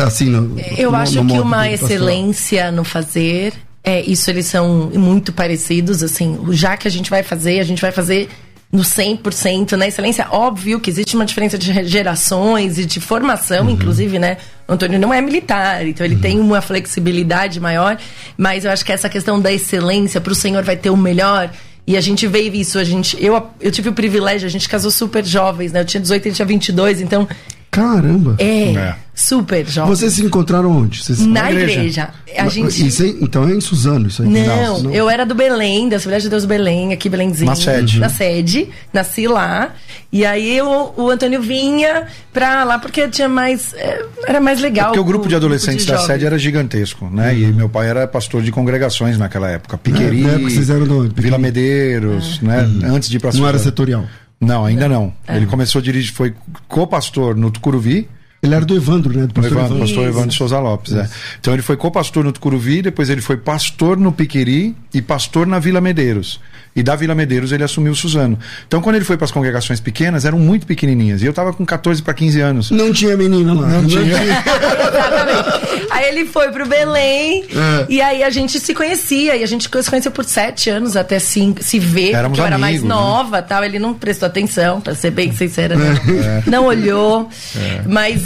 assim, 0.04 0.26
no, 0.26 0.58
Eu 0.76 0.90
no, 0.90 0.96
acho 0.96 1.22
no 1.22 1.32
que 1.32 1.40
uma 1.40 1.70
excelência 1.70 2.70
no 2.70 2.84
fazer. 2.84 3.52
É, 3.86 4.00
isso 4.00 4.30
eles 4.30 4.46
são 4.46 4.90
muito 4.94 5.30
parecidos, 5.30 6.02
assim, 6.02 6.38
já 6.52 6.74
que 6.74 6.88
a 6.88 6.90
gente 6.90 7.10
vai 7.10 7.22
fazer, 7.22 7.60
a 7.60 7.64
gente 7.64 7.82
vai 7.82 7.92
fazer 7.92 8.30
no 8.74 8.82
100%, 8.82 9.72
na 9.72 9.86
excelência. 9.86 10.26
Óbvio 10.32 10.80
que 10.80 10.90
existe 10.90 11.14
uma 11.14 11.24
diferença 11.24 11.56
de 11.56 11.72
gerações 11.84 12.76
e 12.76 12.84
de 12.84 12.98
formação, 13.00 13.66
uhum. 13.66 13.70
inclusive, 13.70 14.18
né? 14.18 14.36
O 14.66 14.72
Antônio 14.72 14.98
não 14.98 15.14
é 15.14 15.20
militar, 15.20 15.86
então 15.86 16.04
ele 16.04 16.16
uhum. 16.16 16.20
tem 16.20 16.40
uma 16.40 16.60
flexibilidade 16.60 17.60
maior, 17.60 17.96
mas 18.36 18.64
eu 18.64 18.72
acho 18.72 18.84
que 18.84 18.90
essa 18.90 19.08
questão 19.08 19.40
da 19.40 19.52
excelência, 19.52 20.20
para 20.20 20.32
o 20.32 20.34
Senhor 20.34 20.64
vai 20.64 20.76
ter 20.76 20.90
o 20.90 20.96
melhor. 20.96 21.52
E 21.86 21.96
a 21.96 22.00
gente 22.00 22.26
veio 22.26 22.52
isso, 22.52 22.76
a 22.76 22.82
gente, 22.82 23.16
eu, 23.22 23.40
eu 23.60 23.70
tive 23.70 23.90
o 23.90 23.92
privilégio, 23.92 24.46
a 24.46 24.50
gente 24.50 24.68
casou 24.68 24.90
super 24.90 25.24
jovens, 25.24 25.70
né? 25.70 25.80
Eu 25.80 25.84
tinha 25.84 26.00
18, 26.00 26.26
ele 26.26 26.34
tinha 26.34 26.46
22, 26.46 27.00
então 27.00 27.28
Caramba! 27.74 28.36
É, 28.38 28.72
é, 28.72 28.96
super 29.14 29.66
jovem. 29.66 29.94
Vocês 29.94 30.12
se 30.12 30.24
encontraram 30.24 30.70
onde? 30.70 31.02
Se... 31.02 31.26
Na, 31.26 31.50
igreja. 31.50 31.72
igreja. 31.72 32.08
A 32.38 32.48
gente... 32.48 32.86
Isso 32.86 33.02
aí, 33.02 33.18
então 33.20 33.48
é 33.48 33.52
em 33.52 33.60
Suzano, 33.60 34.06
isso 34.08 34.22
aí? 34.22 34.28
Não, 34.28 34.82
não, 34.82 34.90
eu 34.92 35.10
era 35.10 35.26
do 35.26 35.34
Belém, 35.34 35.88
da 35.88 35.96
Assembleia 35.96 36.20
de 36.20 36.28
Deus 36.28 36.44
Belém, 36.44 36.92
aqui 36.92 37.08
Belémzinho. 37.08 37.50
Na 37.50 37.56
sede. 37.56 37.98
Na 37.98 38.08
sede, 38.08 38.68
nasci 38.92 39.26
lá. 39.26 39.72
E 40.12 40.24
aí 40.24 40.56
eu, 40.56 40.94
o 40.96 41.10
Antônio 41.10 41.42
vinha 41.42 42.06
pra 42.32 42.62
lá 42.62 42.78
porque 42.78 43.08
tinha 43.08 43.28
mais. 43.28 43.74
É, 43.74 44.04
era 44.26 44.40
mais 44.40 44.60
legal. 44.60 44.86
É 44.86 44.88
porque 44.88 45.00
o 45.00 45.04
grupo 45.04 45.28
de 45.28 45.34
adolescentes 45.34 45.84
grupo 45.84 46.00
de 46.00 46.06
da 46.06 46.12
sede 46.14 46.26
era 46.26 46.38
gigantesco, 46.38 47.10
né? 47.10 47.32
Uhum. 47.32 47.38
E 47.38 47.52
meu 47.52 47.68
pai 47.68 47.88
era 47.88 48.06
pastor 48.06 48.42
de 48.42 48.52
congregações 48.52 49.18
naquela 49.18 49.50
época. 49.50 49.76
Piqueri, 49.76 50.24
é, 50.24 50.38
vocês 50.38 50.70
eram 50.70 50.86
do 50.86 51.12
Vila 51.14 51.38
Medeiros, 51.38 52.38
é. 52.42 52.46
né? 52.46 52.62
Uhum. 52.62 52.94
Antes 52.94 53.08
de 53.08 53.16
ir 53.16 53.20
pra 53.20 53.32
Não 53.32 53.46
era 53.46 53.58
setorial. 53.58 54.04
Não, 54.44 54.64
ainda 54.64 54.88
não. 54.88 55.12
É. 55.26 55.36
Ele 55.36 55.46
começou 55.46 55.80
a 55.80 55.82
dirigir, 55.82 56.12
foi 56.12 56.34
co-pastor 56.68 57.36
no 57.36 57.50
Tucuruvi. 57.50 58.08
Ele 58.44 58.54
era 58.54 58.64
do 58.64 58.76
Evandro, 58.76 59.16
né? 59.16 59.26
Do 59.26 59.34
pastor 59.34 59.52
Evandro, 59.52 59.76
Evandro. 59.76 59.86
pastor 59.86 60.06
Evandro 60.06 60.36
Souza 60.36 60.58
Lopes, 60.58 60.92
é. 60.94 61.08
Então 61.40 61.52
ele 61.52 61.62
foi 61.62 61.76
co-pastor 61.76 62.24
no 62.24 62.32
Tucuruvi, 62.32 62.82
depois 62.82 63.10
ele 63.10 63.20
foi 63.20 63.36
pastor 63.36 63.96
no 63.96 64.12
Piqueri 64.12 64.74
e 64.92 65.00
pastor 65.02 65.46
na 65.46 65.58
Vila 65.58 65.80
Medeiros. 65.80 66.40
E 66.76 66.82
da 66.82 66.96
Vila 66.96 67.14
Medeiros 67.14 67.52
ele 67.52 67.62
assumiu 67.62 67.92
o 67.92 67.96
Suzano. 67.96 68.36
Então 68.66 68.80
quando 68.80 68.96
ele 68.96 69.04
foi 69.04 69.16
para 69.16 69.26
as 69.26 69.30
congregações 69.30 69.78
pequenas, 69.78 70.24
eram 70.24 70.38
muito 70.38 70.66
pequenininhas. 70.66 71.22
E 71.22 71.26
eu 71.26 71.30
estava 71.30 71.52
com 71.52 71.64
14 71.64 72.02
para 72.02 72.12
15 72.12 72.40
anos. 72.40 72.70
Não 72.70 72.92
tinha 72.92 73.16
menina 73.16 73.54
lá. 73.54 73.68
Não, 73.68 73.82
não 73.82 73.88
tinha. 73.88 74.02
Exatamente. 74.88 75.86
Aí 75.90 76.08
ele 76.08 76.24
foi 76.26 76.50
pro 76.50 76.66
Belém 76.66 77.44
é. 77.44 77.86
e 77.88 78.02
aí 78.02 78.22
a 78.24 78.30
gente 78.30 78.58
se 78.58 78.74
conhecia. 78.74 79.36
E 79.36 79.42
a 79.44 79.46
gente 79.46 79.68
se 79.70 79.90
conheceu 79.90 80.10
por 80.10 80.24
sete 80.24 80.68
anos 80.68 80.96
até 80.96 81.20
se, 81.20 81.54
se 81.60 81.78
ver. 81.78 82.14
Éramos 82.14 82.30
porque 82.36 82.40
eu 82.40 82.46
era 82.46 82.58
mais 82.58 82.82
né? 82.82 82.88
nova 82.88 83.40
tal. 83.40 83.62
Ele 83.62 83.78
não 83.78 83.94
prestou 83.94 84.26
atenção, 84.26 84.80
para 84.80 84.96
ser 84.96 85.12
bem 85.12 85.32
sincera. 85.32 85.76
Não, 85.76 85.86
é. 85.86 86.42
não 86.46 86.64
olhou. 86.64 87.28
É. 87.56 87.82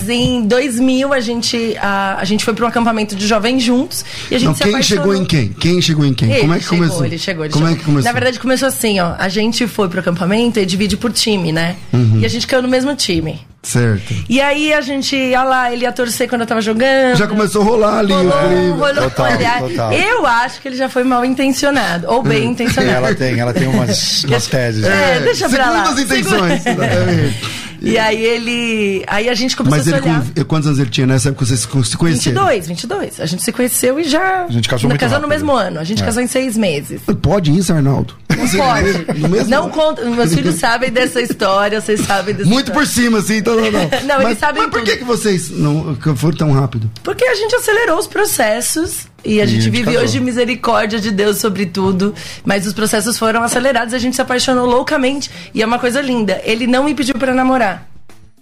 Mas 0.08 0.16
em 0.16 0.42
2000 0.46 1.12
a 1.12 1.20
gente, 1.20 1.76
a, 1.80 2.16
a 2.18 2.24
gente 2.24 2.42
foi 2.44 2.54
para 2.54 2.64
um 2.64 2.68
acampamento 2.68 3.14
de 3.14 3.26
jovens 3.26 3.62
juntos. 3.62 4.04
E 4.30 4.34
a 4.34 4.38
gente 4.38 4.48
não, 4.48 4.54
se 4.54 4.62
quem 4.62 4.72
apaixonou. 4.72 5.04
chegou 5.04 5.14
em 5.22 5.24
quem? 5.26 5.48
Quem 5.50 5.82
chegou 5.82 6.04
em 6.06 6.14
quem? 6.14 6.30
Ele 6.30 6.40
Como 6.40 6.54
é 6.54 6.58
que 6.58 6.64
chegou, 6.64 6.78
começou? 6.78 7.04
Ele 7.04 7.18
chegou, 7.18 7.44
ele 7.44 7.52
Como 7.52 7.66
chegou. 7.66 7.76
é 7.76 7.78
que 7.78 7.84
começou? 7.84 8.04
Na 8.04 8.12
verdade, 8.12 8.40
começou 8.40 8.68
assim, 8.68 8.98
ó. 9.00 9.14
A 9.18 9.28
gente 9.28 9.66
foi 9.66 9.88
pro 9.88 10.00
acampamento 10.00 10.58
e 10.58 10.64
divide 10.66 10.96
por 10.96 11.12
time, 11.12 11.52
né? 11.52 11.76
Uhum. 11.92 12.20
E 12.20 12.24
a 12.26 12.28
gente 12.28 12.46
caiu 12.46 12.62
no 12.62 12.68
mesmo 12.68 12.94
time. 12.96 13.38
Certo. 13.62 14.14
E 14.28 14.40
aí 14.40 14.72
a 14.72 14.80
gente 14.80 15.14
ia 15.14 15.42
lá, 15.42 15.70
ele 15.72 15.82
ia 15.82 15.92
torcer 15.92 16.28
quando 16.28 16.42
eu 16.42 16.46
tava 16.46 16.62
jogando. 16.62 17.16
Já 17.16 17.26
começou 17.26 17.60
a 17.60 17.64
rolar 17.64 17.98
ali 17.98 18.12
rolou, 18.12 18.32
o 18.32 18.72
rolou, 18.76 18.94
Total, 19.10 19.26
olha, 19.26 19.50
total. 19.58 19.92
Eu 19.92 20.24
acho 20.26 20.60
que 20.62 20.68
ele 20.68 20.76
já 20.76 20.88
foi 20.88 21.02
mal 21.04 21.24
intencionado, 21.24 22.06
ou 22.08 22.22
bem 22.22 22.44
intencionado. 22.46 22.96
Ela 22.96 23.14
tem, 23.14 23.38
ela 23.38 23.52
tem 23.52 23.66
umas, 23.68 24.24
umas 24.30 24.46
teses. 24.46 24.82
né? 24.82 25.16
É, 25.16 25.20
deixa 25.20 25.48
pra 25.48 25.70
lá. 25.70 25.84
Segundas 25.86 26.04
intenções. 26.04 26.62
Segunda- 26.62 26.86
exatamente. 26.94 27.36
E 27.80 27.99
aí 27.99 28.23
ele. 28.25 29.04
Aí 29.06 29.28
a 29.28 29.35
gente 29.35 29.56
começou 29.56 29.78
Mas 29.78 29.88
a 29.88 29.97
se 29.97 30.02
olhar. 30.02 30.25
com, 30.37 30.44
quantos 30.44 30.66
anos 30.66 30.78
ele 30.80 30.90
tinha 30.90 31.06
nessa 31.06 31.28
época 31.28 31.44
que 31.44 31.49
vocês 31.50 31.61
se 31.88 31.97
conheceram? 31.97 32.44
22, 32.47 32.66
22. 32.68 33.20
A 33.20 33.26
gente 33.26 33.42
se 33.42 33.52
conheceu 33.52 33.99
e 34.00 34.04
já. 34.04 34.44
A 34.44 34.50
gente 34.50 34.68
casou 34.68 34.90
Casou 34.99 35.20
no 35.20 35.28
mesmo 35.28 35.52
ano. 35.52 35.78
A 35.78 35.85
gente 35.85 36.02
É. 36.02 36.04
casou 36.04 36.23
em 36.23 36.26
seis 36.26 36.56
meses. 36.56 37.00
Pode 37.23 37.56
isso, 37.56 37.73
Arnaldo? 37.73 38.14
Não 38.38 38.49
pode. 38.49 39.28
Mesmo 39.28 39.50
Não 39.50 39.71
conta. 39.71 40.04
Meus 40.04 40.35
filhos 40.35 40.54
sabem 40.57 40.90
dessa 40.90 41.21
história, 41.21 41.80
vocês 41.80 42.00
sabem 42.00 42.35
dessa 42.35 42.49
Muito 42.49 42.73
por 42.73 42.83
história. 42.83 43.11
cima, 43.11 43.18
assim, 43.18 43.37
então 43.37 43.57
não, 43.57 43.71
não. 43.71 43.80
Não, 44.07 44.14
eles 44.16 44.25
mas, 44.25 44.38
sabem 44.38 44.62
mas 44.62 44.71
por 44.71 44.83
que, 44.83 44.90
tudo. 44.92 44.99
que 44.99 45.04
vocês 45.04 45.50
não 45.50 45.97
foram 46.16 46.37
tão 46.37 46.52
rápido? 46.52 46.90
Porque 47.02 47.25
a 47.25 47.35
gente 47.35 47.54
acelerou 47.54 47.99
os 47.99 48.07
processos 48.07 49.07
e 49.25 49.40
a 49.40 49.47
gente 49.47 49.68
vive 49.71 49.85
casou. 49.87 50.02
hoje 50.02 50.21
misericórdia 50.21 50.99
de 51.00 51.11
Deus 51.11 51.38
sobre 51.38 51.66
tudo. 51.66 52.14
Mas 52.45 52.66
os 52.66 52.73
processos 52.73 53.18
foram 53.18 53.42
acelerados, 53.42 53.92
a 53.95 53.99
gente 53.99 54.14
se 54.16 54.23
apaixonou 54.23 54.66
loucamente. 54.66 55.30
E 55.54 55.62
é 55.62 55.66
uma 55.66 55.78
coisa 55.78 56.00
linda. 56.00 56.40
Ele 56.45 56.66
não 56.66 56.85
me 56.85 56.95
pediu 56.95 57.14
pra 57.16 57.35
namorar. 57.35 57.87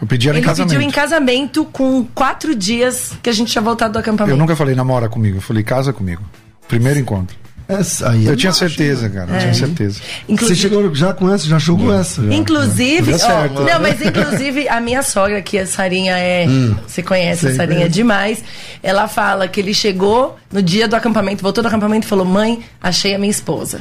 Eu 0.00 0.06
pedi 0.06 0.28
ela 0.28 0.36
em 0.36 0.40
Ele 0.40 0.46
casamento. 0.46 0.72
pediu 0.72 0.86
em 0.86 0.90
casamento 0.90 1.64
com 1.64 2.04
quatro 2.14 2.54
dias 2.54 3.12
que 3.22 3.30
a 3.30 3.32
gente 3.32 3.50
tinha 3.50 3.62
voltado 3.62 3.94
do 3.94 3.98
acampamento. 3.98 4.34
Eu 4.34 4.38
nunca 4.38 4.54
falei 4.54 4.74
namora 4.74 5.08
comigo, 5.08 5.38
eu 5.38 5.40
falei 5.40 5.62
casa 5.62 5.90
comigo. 5.92 6.22
Primeiro 6.68 6.98
encontro. 6.98 7.34
Essa 7.68 8.10
aí 8.10 8.28
é 8.28 8.30
Eu 8.30 8.36
tinha 8.36 8.52
certeza, 8.52 9.08
né? 9.08 9.14
cara, 9.14 9.32
eu 9.32 9.40
tinha 9.40 9.54
certeza. 9.54 9.94
Você 9.94 10.02
Inclusive, 10.28 10.60
chegou 10.60 10.94
já 10.94 11.12
com 11.12 11.32
essa, 11.32 11.46
já 11.46 11.58
jogou 11.58 11.92
essa. 11.92 12.22
inclusive 12.32 13.02
Deu 13.02 13.14
ó, 13.16 13.18
certo. 13.18 13.62
não, 13.62 13.80
mas 13.80 14.00
inclusive 14.00 14.68
a 14.68 14.80
minha 14.80 15.02
sogra, 15.02 15.42
que 15.42 15.58
a 15.58 15.66
Sarinha 15.66 16.16
é. 16.16 16.46
Você 16.86 17.02
conhece 17.02 17.40
Sei, 17.42 17.52
a 17.52 17.54
Sarinha 17.56 17.78
conheço. 17.80 17.94
demais. 17.94 18.44
Ela 18.82 19.08
fala 19.08 19.48
que 19.48 19.58
ele 19.60 19.74
chegou 19.74 20.36
no 20.52 20.62
dia 20.62 20.86
do 20.86 20.94
acampamento, 20.94 21.42
voltou 21.42 21.60
do 21.62 21.66
acampamento 21.66 22.06
e 22.06 22.08
falou: 22.08 22.24
Mãe, 22.24 22.60
achei 22.80 23.14
a 23.14 23.18
minha 23.18 23.30
esposa. 23.30 23.80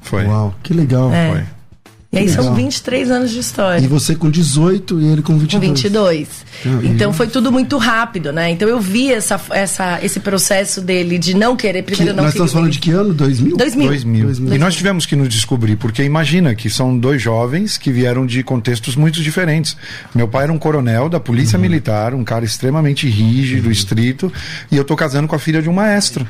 Foi. 0.00 0.24
Uau, 0.24 0.54
que 0.62 0.72
legal. 0.72 1.12
É. 1.12 1.30
Foi. 1.32 1.57
E 2.10 2.16
aí 2.16 2.28
são 2.28 2.42
Legal. 2.42 2.56
23 2.56 3.10
anos 3.10 3.30
de 3.30 3.38
história. 3.38 3.84
E 3.84 3.86
você 3.86 4.14
com 4.14 4.30
18 4.30 4.98
e 4.98 5.12
ele 5.12 5.20
com 5.20 5.36
22. 5.36 5.52
Com 5.52 5.74
22. 5.74 6.28
Ah, 6.64 6.68
Então 6.84 7.12
foi 7.12 7.26
tudo 7.28 7.52
muito 7.52 7.76
rápido, 7.76 8.32
né? 8.32 8.48
Então 8.50 8.66
eu 8.66 8.80
vi 8.80 9.12
essa, 9.12 9.38
essa, 9.50 9.98
esse 10.02 10.18
processo 10.18 10.80
dele 10.80 11.18
de 11.18 11.34
não 11.34 11.54
querer. 11.54 11.82
Que, 11.82 11.92
Primeiro, 11.92 12.12
eu 12.12 12.16
não 12.16 12.24
nós 12.24 12.32
estamos 12.32 12.52
falando 12.52 12.70
de 12.70 12.78
que 12.78 12.92
ano? 12.92 13.12
2000? 13.12 13.58
2000. 13.58 13.88
2000. 13.88 14.24
2000. 14.24 14.54
E 14.54 14.58
nós 14.58 14.74
tivemos 14.74 15.04
que 15.04 15.14
nos 15.14 15.28
descobrir, 15.28 15.76
porque 15.76 16.02
imagina 16.02 16.54
que 16.54 16.70
são 16.70 16.98
dois 16.98 17.20
jovens 17.20 17.76
que 17.76 17.92
vieram 17.92 18.24
de 18.24 18.42
contextos 18.42 18.96
muito 18.96 19.20
diferentes. 19.22 19.76
Meu 20.14 20.26
pai 20.26 20.44
era 20.44 20.52
um 20.52 20.58
coronel 20.58 21.10
da 21.10 21.20
Polícia 21.20 21.58
Militar, 21.58 22.14
um 22.14 22.24
cara 22.24 22.42
extremamente 22.42 23.06
rígido, 23.06 23.70
estrito, 23.70 24.32
e 24.72 24.76
eu 24.78 24.84
tô 24.84 24.96
casando 24.96 25.28
com 25.28 25.36
a 25.36 25.38
filha 25.38 25.60
de 25.60 25.68
um 25.68 25.74
maestro, 25.74 26.26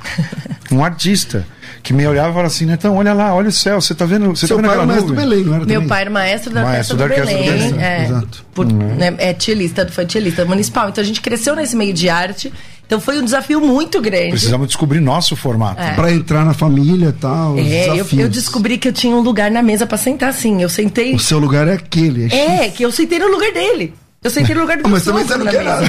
um 0.72 0.84
artista, 0.84 1.46
que 1.88 1.94
me 1.94 2.06
olhava 2.06 2.28
e 2.28 2.32
falava 2.32 2.46
assim, 2.48 2.66
Netão, 2.66 2.96
olha 2.96 3.14
lá, 3.14 3.34
olha 3.34 3.48
o 3.48 3.52
céu, 3.52 3.80
você 3.80 3.94
tá 3.94 4.04
vendo, 4.04 4.28
você 4.36 4.46
Seu 4.46 4.56
tá 4.56 4.62
vendo 4.62 4.70
pai 4.70 4.78
aquela 4.84 5.00
nuvem? 5.00 5.16
Belém, 5.16 5.44
não 5.44 5.54
era 5.54 5.64
Meu 5.64 5.74
também? 5.76 5.88
pai 5.88 6.00
era 6.02 6.10
maestro 6.10 6.52
da 6.52 6.62
Maestro 6.62 7.00
Orquestra 7.02 7.24
da 7.24 7.32
do 7.32 7.38
Orquestra 7.38 7.54
do 7.54 7.58
Belém. 7.58 7.72
Belém. 7.72 7.84
é, 7.84 8.04
Exato. 8.04 8.44
por- 8.54 8.66
né, 8.72 9.14
é 9.18 9.32
tilista, 9.32 9.88
foi 9.90 10.04
tilista 10.04 10.44
municipal. 10.44 10.90
Então 10.90 11.02
a 11.02 11.06
gente 11.06 11.20
cresceu 11.22 11.56
nesse 11.56 11.74
meio 11.74 11.94
de 11.94 12.10
arte. 12.10 12.52
Então 12.86 13.00
foi 13.00 13.18
um 13.18 13.24
desafio 13.24 13.60
muito 13.60 14.00
grande. 14.00 14.30
Precisamos 14.30 14.66
descobrir 14.66 15.00
nosso 15.00 15.34
formato. 15.36 15.80
É. 15.80 15.92
Pra 15.94 16.10
entrar 16.12 16.44
na 16.44 16.54
família 16.54 17.08
e 17.08 17.12
tal. 17.12 17.54
os 17.54 17.60
É, 17.66 17.88
eu, 18.00 18.06
eu 18.18 18.28
descobri 18.28 18.76
que 18.78 18.88
eu 18.88 18.92
tinha 18.92 19.14
um 19.16 19.20
lugar 19.20 19.50
na 19.50 19.62
mesa 19.62 19.86
pra 19.86 19.96
sentar 19.98 20.28
assim. 20.30 20.62
Eu 20.62 20.68
sentei. 20.68 21.14
O 21.14 21.18
seu 21.18 21.38
lugar 21.38 21.68
é 21.68 21.74
aquele. 21.74 22.28
É, 22.32 22.66
É, 22.66 22.68
que 22.70 22.82
eu 22.82 22.90
sentei 22.92 23.18
no 23.18 23.28
lugar 23.28 23.50
dele. 23.52 23.94
Eu 24.22 24.30
sentei 24.30 24.54
no 24.54 24.62
lugar 24.62 24.76
do 24.78 24.86
Ah, 24.86 24.88
mas 24.90 25.04
também 25.04 25.24
você 25.24 25.36
não 25.36 25.46
quer 25.46 25.62
nada. 25.64 25.86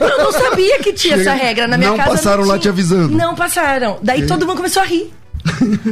Eu 0.00 0.18
não 0.18 0.32
sabia 0.32 0.78
que 0.80 0.92
tinha 0.92 1.16
Chega- 1.16 1.30
essa 1.30 1.40
regra 1.42 1.68
na 1.68 1.78
minha 1.78 1.90
Não 1.90 1.96
casa. 1.96 2.10
passaram 2.10 2.42
lá 2.42 2.54
tinha. 2.54 2.58
te 2.60 2.68
avisando. 2.68 3.16
Não 3.16 3.34
passaram. 3.34 3.98
Daí 4.02 4.26
todo 4.26 4.44
mundo 4.46 4.56
começou 4.56 4.82
a 4.82 4.86
rir. 4.86 5.12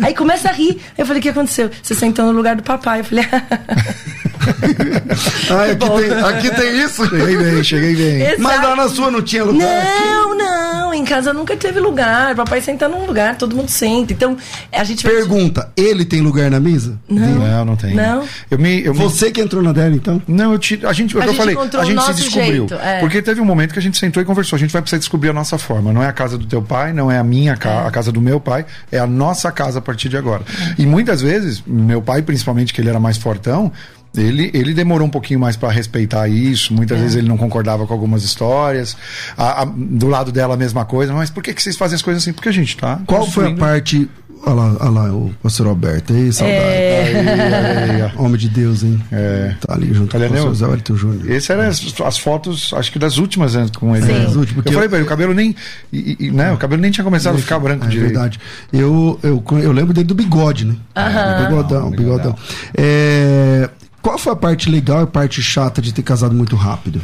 Aí 0.02 0.12
começa 0.14 0.48
a 0.48 0.52
rir. 0.52 0.80
Eu 0.98 1.06
falei, 1.06 1.20
o 1.20 1.22
que 1.22 1.28
aconteceu? 1.28 1.70
Você 1.82 1.94
sentou 1.94 2.24
no 2.26 2.32
lugar 2.32 2.56
do 2.56 2.62
papai. 2.64 3.00
Eu 3.00 3.04
falei, 3.04 3.24
Ah, 5.50 5.64
aqui 5.66 5.74
bom. 5.74 6.00
tem, 6.00 6.10
aqui 6.12 6.50
tem 6.50 6.82
isso? 6.82 7.06
Cheguei 7.08 7.36
bem, 7.36 7.64
cheguei 7.64 7.94
bem. 7.96 8.22
Exato. 8.22 8.42
Mas 8.42 8.62
lá 8.62 8.76
na 8.76 8.88
sua 8.88 9.10
não 9.10 9.20
tinha 9.22 9.44
lugar? 9.44 9.84
Não, 9.84 10.36
não, 10.36 10.94
em 10.94 11.04
casa 11.04 11.32
nunca 11.32 11.54
teve 11.56 11.78
lugar. 11.78 12.34
Papai 12.34 12.60
senta 12.60 12.88
num 12.88 13.04
lugar, 13.06 13.36
todo 13.36 13.54
mundo 13.54 13.68
senta. 13.68 14.12
Então, 14.12 14.36
a 14.72 14.84
gente 14.84 15.02
vai- 15.04 15.12
Pergunta, 15.14 15.70
ele 15.76 16.04
tem 16.04 16.20
lugar 16.22 16.50
na 16.50 16.58
mesa? 16.58 16.98
Não. 17.08 17.26
Não, 17.38 17.64
não 17.66 17.76
tem. 17.76 17.94
Não. 17.94 18.24
Eu 18.50 18.58
me, 18.58 18.82
eu 18.84 18.94
me- 18.94 19.00
Você 19.00 19.30
que 19.30 19.40
entrou 19.40 19.62
na 19.62 19.72
dela, 19.72 19.94
então? 19.94 20.22
Não, 20.26 20.52
eu 20.52 20.58
te, 20.58 20.80
a 20.86 20.92
gente, 20.92 21.14
é 21.14 21.18
o 21.18 21.22
A 21.22 21.24
que 21.24 21.28
eu 21.30 21.34
gente 21.34 21.54
falei, 21.54 21.56
a 21.80 21.84
gente 21.84 22.02
se 22.04 22.14
descobriu. 22.14 22.68
jeito, 22.68 22.74
é. 22.74 23.00
Porque 23.00 23.20
teve 23.20 23.40
um 23.40 23.44
momento 23.44 23.72
que 23.72 23.78
a 23.78 23.82
gente 23.82 23.98
sentou 23.98 24.22
e 24.22 24.26
conversou. 24.26 24.56
A 24.56 24.60
gente 24.60 24.72
vai 24.72 24.80
precisar 24.80 24.98
descobrir 24.98 25.28
a 25.28 25.32
nossa 25.34 25.58
forma. 25.58 25.92
Não 25.92 26.02
é 26.02 26.06
a 26.08 26.12
casa 26.12 26.38
do 26.38 26.46
teu 26.46 26.62
pai, 26.62 26.92
não 26.92 27.10
é 27.10 27.18
a 27.18 27.24
minha 27.24 27.56
casa, 27.56 27.86
a 27.86 27.90
casa 27.90 28.10
do 28.10 28.20
meu 28.20 28.40
pai, 28.40 28.64
é 28.90 28.98
a 28.98 29.06
nossa 29.06 29.50
casa 29.52 29.78
a 29.80 29.82
partir 29.82 30.08
de 30.08 30.16
agora. 30.16 30.42
E 30.78 30.86
muitas 30.86 31.20
vezes, 31.20 31.62
meu 31.66 32.00
pai, 32.00 32.22
principalmente, 32.22 32.72
que 32.72 32.80
ele 32.80 32.88
era 32.88 32.98
mais 33.00 33.18
fortão, 33.18 33.70
ele, 34.16 34.50
ele 34.52 34.74
demorou 34.74 35.06
um 35.06 35.10
pouquinho 35.10 35.40
mais 35.40 35.56
para 35.56 35.70
respeitar 35.70 36.28
isso. 36.28 36.72
Muitas 36.74 37.00
vezes 37.00 37.16
ele 37.16 37.28
não 37.28 37.36
concordava 37.36 37.86
com 37.86 37.92
algumas 37.94 38.22
histórias. 38.22 38.96
A- 39.36 39.62
a- 39.62 39.64
do 39.64 40.06
lado 40.08 40.30
dela, 40.32 40.54
a 40.54 40.56
mesma 40.56 40.84
coisa. 40.84 41.12
Mas 41.12 41.30
por 41.30 41.42
que, 41.42 41.54
que 41.54 41.62
vocês 41.62 41.76
fazem 41.76 41.96
as 41.96 42.02
coisas 42.02 42.22
assim? 42.22 42.32
Porque 42.32 42.48
a 42.48 42.52
gente 42.52 42.76
tá. 42.76 43.00
Qual 43.06 43.26
foi 43.26 43.48
a 43.52 43.54
parte. 43.54 44.08
Olha 44.44 44.54
lá, 44.56 44.76
olha 44.80 44.90
lá, 44.90 45.12
o 45.14 45.32
pastor 45.40 45.68
Alberto. 45.68 46.12
Ei, 46.12 46.32
saudade. 46.32 46.58
É. 46.58 47.84
Aí, 47.88 48.00
aí, 48.02 48.10
ó. 48.18 48.24
Homem 48.24 48.36
de 48.36 48.48
Deus, 48.48 48.82
hein? 48.82 49.00
É. 49.12 49.54
Tá 49.60 49.72
ali 49.74 49.94
junto 49.94 50.16
Olha, 50.16 50.26
com 50.26 50.32
o 50.32 50.36
pastor 50.36 50.54
Zé 50.56 50.66
Wellington 50.66 50.96
Júnior. 50.96 51.30
Esse 51.30 51.52
eram 51.52 51.62
as, 51.62 51.94
as 52.04 52.18
fotos, 52.18 52.72
acho 52.74 52.90
que 52.90 52.98
das 52.98 53.18
últimas 53.18 53.54
né, 53.54 53.66
com 53.78 53.94
ele. 53.94 54.04
Sim. 54.04 54.12
Das 54.14 54.34
últimas, 54.34 54.54
porque 54.54 54.70
eu 54.70 54.72
falei 54.72 54.86
eu- 54.86 54.90
pra 54.90 54.98
ele, 54.98 55.06
o 55.06 55.08
cabelo 55.08 55.32
nem. 55.32 55.54
e- 55.92 56.16
e- 56.18 56.30
né, 56.32 56.50
o 56.50 56.56
cabelo 56.56 56.82
nem 56.82 56.90
tinha 56.90 57.04
começado 57.04 57.36
a 57.36 57.38
ficar 57.38 57.60
branco 57.60 57.84
É 57.84 57.88
direito. 57.88 58.10
verdade. 58.14 58.40
Eu, 58.72 59.16
eu, 59.22 59.44
eu 59.62 59.70
lembro 59.70 59.94
dele 59.94 60.08
do 60.08 60.14
bigode, 60.14 60.64
né? 60.66 60.74
Aham. 60.96 61.44
Bigodão, 61.44 61.90
Bigodão. 61.90 61.90
bigodão. 61.90 62.36
É, 62.76 63.70
qual 64.02 64.18
foi 64.18 64.32
a 64.32 64.36
parte 64.36 64.68
legal 64.68 65.00
e 65.00 65.04
a 65.04 65.06
parte 65.06 65.40
chata 65.42 65.80
de 65.80 65.94
ter 65.94 66.02
casado 66.02 66.34
muito 66.34 66.56
rápido? 66.56 67.00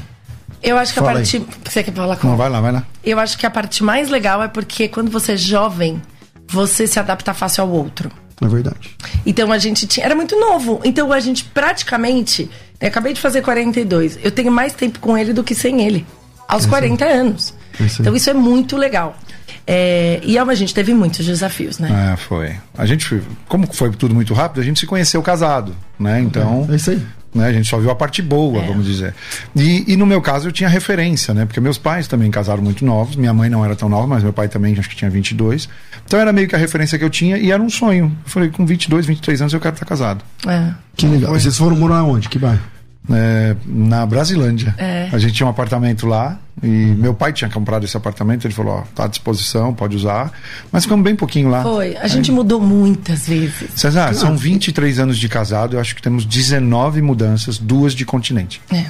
Eu 0.62 0.76
acho 0.76 0.92
que 0.92 0.98
a 0.98 1.02
Fala 1.02 1.20
aí. 1.20 1.24
parte. 1.24 1.46
Você 1.64 1.82
quer 1.84 1.94
falar 1.94 2.16
com 2.16 2.26
Não, 2.28 2.36
vai 2.36 2.50
lá, 2.50 2.60
vai 2.60 2.72
lá. 2.72 2.84
Eu 3.04 3.18
acho 3.20 3.38
que 3.38 3.46
a 3.46 3.50
parte 3.50 3.82
mais 3.84 4.08
legal 4.08 4.42
é 4.42 4.48
porque 4.48 4.88
quando 4.88 5.10
você 5.10 5.32
é 5.32 5.36
jovem, 5.36 6.02
você 6.48 6.86
se 6.86 6.98
adapta 6.98 7.32
fácil 7.32 7.62
ao 7.62 7.70
outro. 7.70 8.10
Na 8.40 8.48
verdade. 8.48 8.96
Então 9.24 9.52
a 9.52 9.58
gente 9.58 9.86
tinha. 9.86 10.04
Era 10.04 10.14
muito 10.14 10.38
novo. 10.38 10.80
Então 10.84 11.12
a 11.12 11.20
gente 11.20 11.44
praticamente. 11.44 12.50
Eu 12.80 12.88
acabei 12.88 13.12
de 13.12 13.20
fazer 13.20 13.42
42. 13.42 14.18
Eu 14.22 14.30
tenho 14.30 14.50
mais 14.50 14.72
tempo 14.72 14.98
com 15.00 15.16
ele 15.16 15.32
do 15.32 15.42
que 15.42 15.54
sem 15.54 15.84
ele. 15.84 16.06
Aos 16.46 16.64
40 16.66 17.04
anos. 17.04 17.54
Isso. 17.80 18.00
Então 18.02 18.14
isso 18.16 18.28
é 18.30 18.34
muito 18.34 18.76
legal. 18.76 19.16
É, 19.66 20.20
e 20.24 20.38
a 20.38 20.54
gente 20.54 20.72
teve 20.74 20.94
muitos 20.94 21.24
desafios, 21.26 21.78
né? 21.78 21.88
Ah, 21.92 22.16
foi. 22.16 22.54
A 22.76 22.86
gente, 22.86 23.20
como 23.46 23.66
foi 23.72 23.90
tudo 23.90 24.14
muito 24.14 24.32
rápido, 24.32 24.60
a 24.60 24.64
gente 24.64 24.80
se 24.80 24.86
conheceu 24.86 25.22
casado, 25.22 25.76
né? 25.98 26.20
Então, 26.20 26.66
É 26.70 26.76
isso 26.76 26.90
aí. 26.90 27.02
né, 27.34 27.46
a 27.48 27.52
gente 27.52 27.68
só 27.68 27.78
viu 27.78 27.90
a 27.90 27.94
parte 27.94 28.22
boa, 28.22 28.62
É. 28.62 28.66
vamos 28.66 28.86
dizer. 28.86 29.14
E, 29.54 29.84
e 29.92 29.96
no 29.96 30.06
meu 30.06 30.22
caso 30.22 30.48
eu 30.48 30.52
tinha 30.52 30.68
referência, 30.70 31.34
né? 31.34 31.44
Porque 31.44 31.60
meus 31.60 31.76
pais 31.76 32.08
também 32.08 32.30
casaram 32.30 32.62
muito 32.62 32.82
novos, 32.82 33.14
minha 33.14 33.34
mãe 33.34 33.50
não 33.50 33.62
era 33.62 33.76
tão 33.76 33.90
nova, 33.90 34.06
mas 34.06 34.22
meu 34.22 34.32
pai 34.32 34.48
também 34.48 34.74
acho 34.78 34.88
que 34.88 34.96
tinha 34.96 35.10
22. 35.10 35.68
Então 36.06 36.18
era 36.18 36.32
meio 36.32 36.48
que 36.48 36.54
a 36.54 36.58
referência 36.58 36.98
que 36.98 37.04
eu 37.04 37.10
tinha 37.10 37.36
e 37.36 37.52
era 37.52 37.62
um 37.62 37.68
sonho. 37.68 38.16
Eu 38.24 38.30
falei, 38.30 38.48
com 38.48 38.64
22, 38.64 39.04
23 39.04 39.42
anos 39.42 39.52
eu 39.52 39.60
quero 39.60 39.74
estar 39.74 39.84
casado. 39.84 40.24
É. 40.46 40.70
Que 40.96 41.06
legal. 41.06 41.30
Vocês 41.34 41.58
foram 41.58 41.76
morar 41.76 42.02
onde? 42.04 42.26
Que 42.30 42.38
bairro? 42.38 42.60
É, 43.10 43.56
na 43.66 44.04
Brasilândia. 44.04 44.74
É. 44.76 45.08
A 45.10 45.18
gente 45.18 45.34
tinha 45.34 45.46
um 45.46 45.50
apartamento 45.50 46.06
lá, 46.06 46.38
E 46.62 46.66
meu 46.66 47.14
pai 47.14 47.32
tinha 47.32 47.48
comprado 47.48 47.84
esse 47.84 47.96
apartamento, 47.96 48.46
ele 48.46 48.52
falou, 48.52 48.78
ó, 48.78 48.82
tá 48.94 49.04
à 49.04 49.06
disposição, 49.06 49.72
pode 49.72 49.96
usar. 49.96 50.32
Mas 50.72 50.84
ficamos 50.84 51.04
bem 51.04 51.14
pouquinho 51.14 51.48
lá. 51.48 51.62
Foi. 51.62 51.96
A 51.96 52.08
gente 52.08 52.30
Aí... 52.30 52.36
mudou 52.36 52.60
muitas 52.60 53.28
vezes. 53.28 53.70
César, 53.76 54.12
são 54.14 54.36
23 54.36 54.98
anos 54.98 55.18
de 55.18 55.28
casado, 55.28 55.76
eu 55.76 55.80
acho 55.80 55.94
que 55.94 56.02
temos 56.02 56.24
19 56.24 57.00
mudanças, 57.00 57.58
duas 57.58 57.94
de 57.94 58.04
continente. 58.04 58.60
É. 58.70 58.86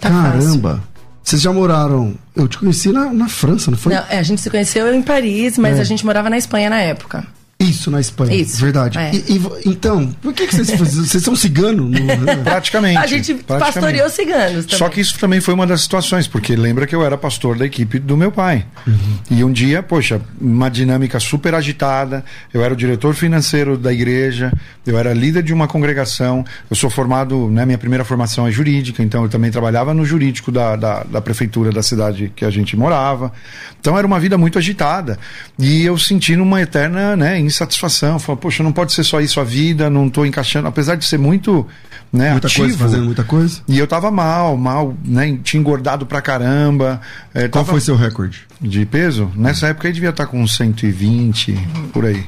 Tá 0.00 0.10
Caramba! 0.10 0.70
Fácil. 0.70 0.92
Vocês 1.22 1.40
já 1.40 1.52
moraram. 1.52 2.14
Eu 2.34 2.48
te 2.48 2.58
conheci 2.58 2.90
na, 2.90 3.12
na 3.12 3.28
França, 3.28 3.70
não 3.70 3.78
foi? 3.78 3.94
Não, 3.94 4.02
é, 4.08 4.18
a 4.18 4.22
gente 4.22 4.40
se 4.40 4.50
conheceu 4.50 4.92
em 4.92 5.02
Paris, 5.02 5.56
mas 5.56 5.78
é. 5.78 5.80
a 5.80 5.84
gente 5.84 6.04
morava 6.04 6.28
na 6.28 6.36
Espanha 6.36 6.68
na 6.68 6.80
época. 6.80 7.24
Isso, 7.62 7.90
na 7.90 8.00
Espanha. 8.00 8.34
Isso. 8.34 8.60
Verdade. 8.60 8.98
É. 8.98 9.14
E, 9.14 9.36
e, 9.36 9.42
então, 9.66 10.08
por 10.20 10.32
que, 10.32 10.46
que 10.46 10.54
vocês, 10.54 10.78
vocês 10.78 11.22
são 11.22 11.36
ciganos? 11.36 11.92
No... 12.22 12.44
praticamente. 12.44 12.98
A 12.98 13.06
gente 13.06 13.34
praticamente. 13.34 13.74
pastoreou 13.74 14.08
ciganos 14.10 14.66
também. 14.66 14.78
Só 14.78 14.88
que 14.88 15.00
isso 15.00 15.18
também 15.18 15.40
foi 15.40 15.54
uma 15.54 15.66
das 15.66 15.80
situações, 15.80 16.26
porque 16.26 16.54
lembra 16.54 16.86
que 16.86 16.94
eu 16.94 17.04
era 17.04 17.16
pastor 17.16 17.56
da 17.56 17.64
equipe 17.64 17.98
do 17.98 18.16
meu 18.16 18.30
pai. 18.30 18.66
Uhum. 18.86 19.18
E 19.30 19.44
um 19.44 19.52
dia, 19.52 19.82
poxa, 19.82 20.20
uma 20.40 20.68
dinâmica 20.68 21.18
super 21.18 21.54
agitada, 21.54 22.24
eu 22.52 22.62
era 22.62 22.74
o 22.74 22.76
diretor 22.76 23.14
financeiro 23.14 23.76
da 23.76 23.92
igreja, 23.92 24.52
eu 24.86 24.98
era 24.98 25.12
líder 25.12 25.42
de 25.42 25.52
uma 25.52 25.66
congregação, 25.66 26.44
eu 26.70 26.76
sou 26.76 26.90
formado, 26.90 27.48
né, 27.48 27.64
minha 27.64 27.78
primeira 27.78 28.04
formação 28.04 28.46
é 28.46 28.50
jurídica, 28.50 29.02
então 29.02 29.22
eu 29.22 29.28
também 29.28 29.50
trabalhava 29.50 29.94
no 29.94 30.04
jurídico 30.04 30.52
da, 30.52 30.76
da, 30.76 31.04
da 31.04 31.20
prefeitura 31.20 31.70
da 31.70 31.82
cidade 31.82 32.32
que 32.34 32.44
a 32.44 32.50
gente 32.50 32.76
morava. 32.76 33.32
Então 33.80 33.98
era 33.98 34.06
uma 34.06 34.20
vida 34.20 34.36
muito 34.38 34.58
agitada. 34.58 35.18
E 35.58 35.84
eu 35.84 35.98
sentindo 35.98 36.42
uma 36.42 36.60
eterna 36.60 37.16
né, 37.16 37.38
insatisfação. 37.52 38.18
Falei, 38.18 38.40
poxa, 38.40 38.62
não 38.62 38.72
pode 38.72 38.92
ser 38.92 39.04
só 39.04 39.20
isso 39.20 39.40
a 39.40 39.44
vida, 39.44 39.88
não 39.88 40.06
estou 40.06 40.26
encaixando, 40.26 40.68
apesar 40.68 40.96
de 40.96 41.04
ser 41.04 41.18
muito 41.18 41.66
né, 42.12 42.32
muita 42.32 42.46
ativo. 42.46 42.64
Coisa, 42.64 42.78
fazendo 42.78 43.04
muita 43.04 43.24
coisa. 43.24 43.60
E 43.66 43.78
eu 43.78 43.86
tava 43.86 44.10
mal, 44.10 44.56
mal, 44.56 44.94
né? 45.04 45.38
Tinha 45.42 45.60
engordado 45.60 46.04
pra 46.04 46.20
caramba. 46.20 47.00
É, 47.32 47.48
Qual 47.48 47.64
foi 47.64 47.80
seu 47.80 47.96
recorde? 47.96 48.42
De 48.60 48.84
peso? 48.84 49.30
Nessa 49.34 49.68
época 49.68 49.88
eu 49.88 49.92
devia 49.92 50.10
estar 50.10 50.26
com 50.26 50.46
120, 50.46 51.52
por 51.92 52.04
aí. 52.04 52.26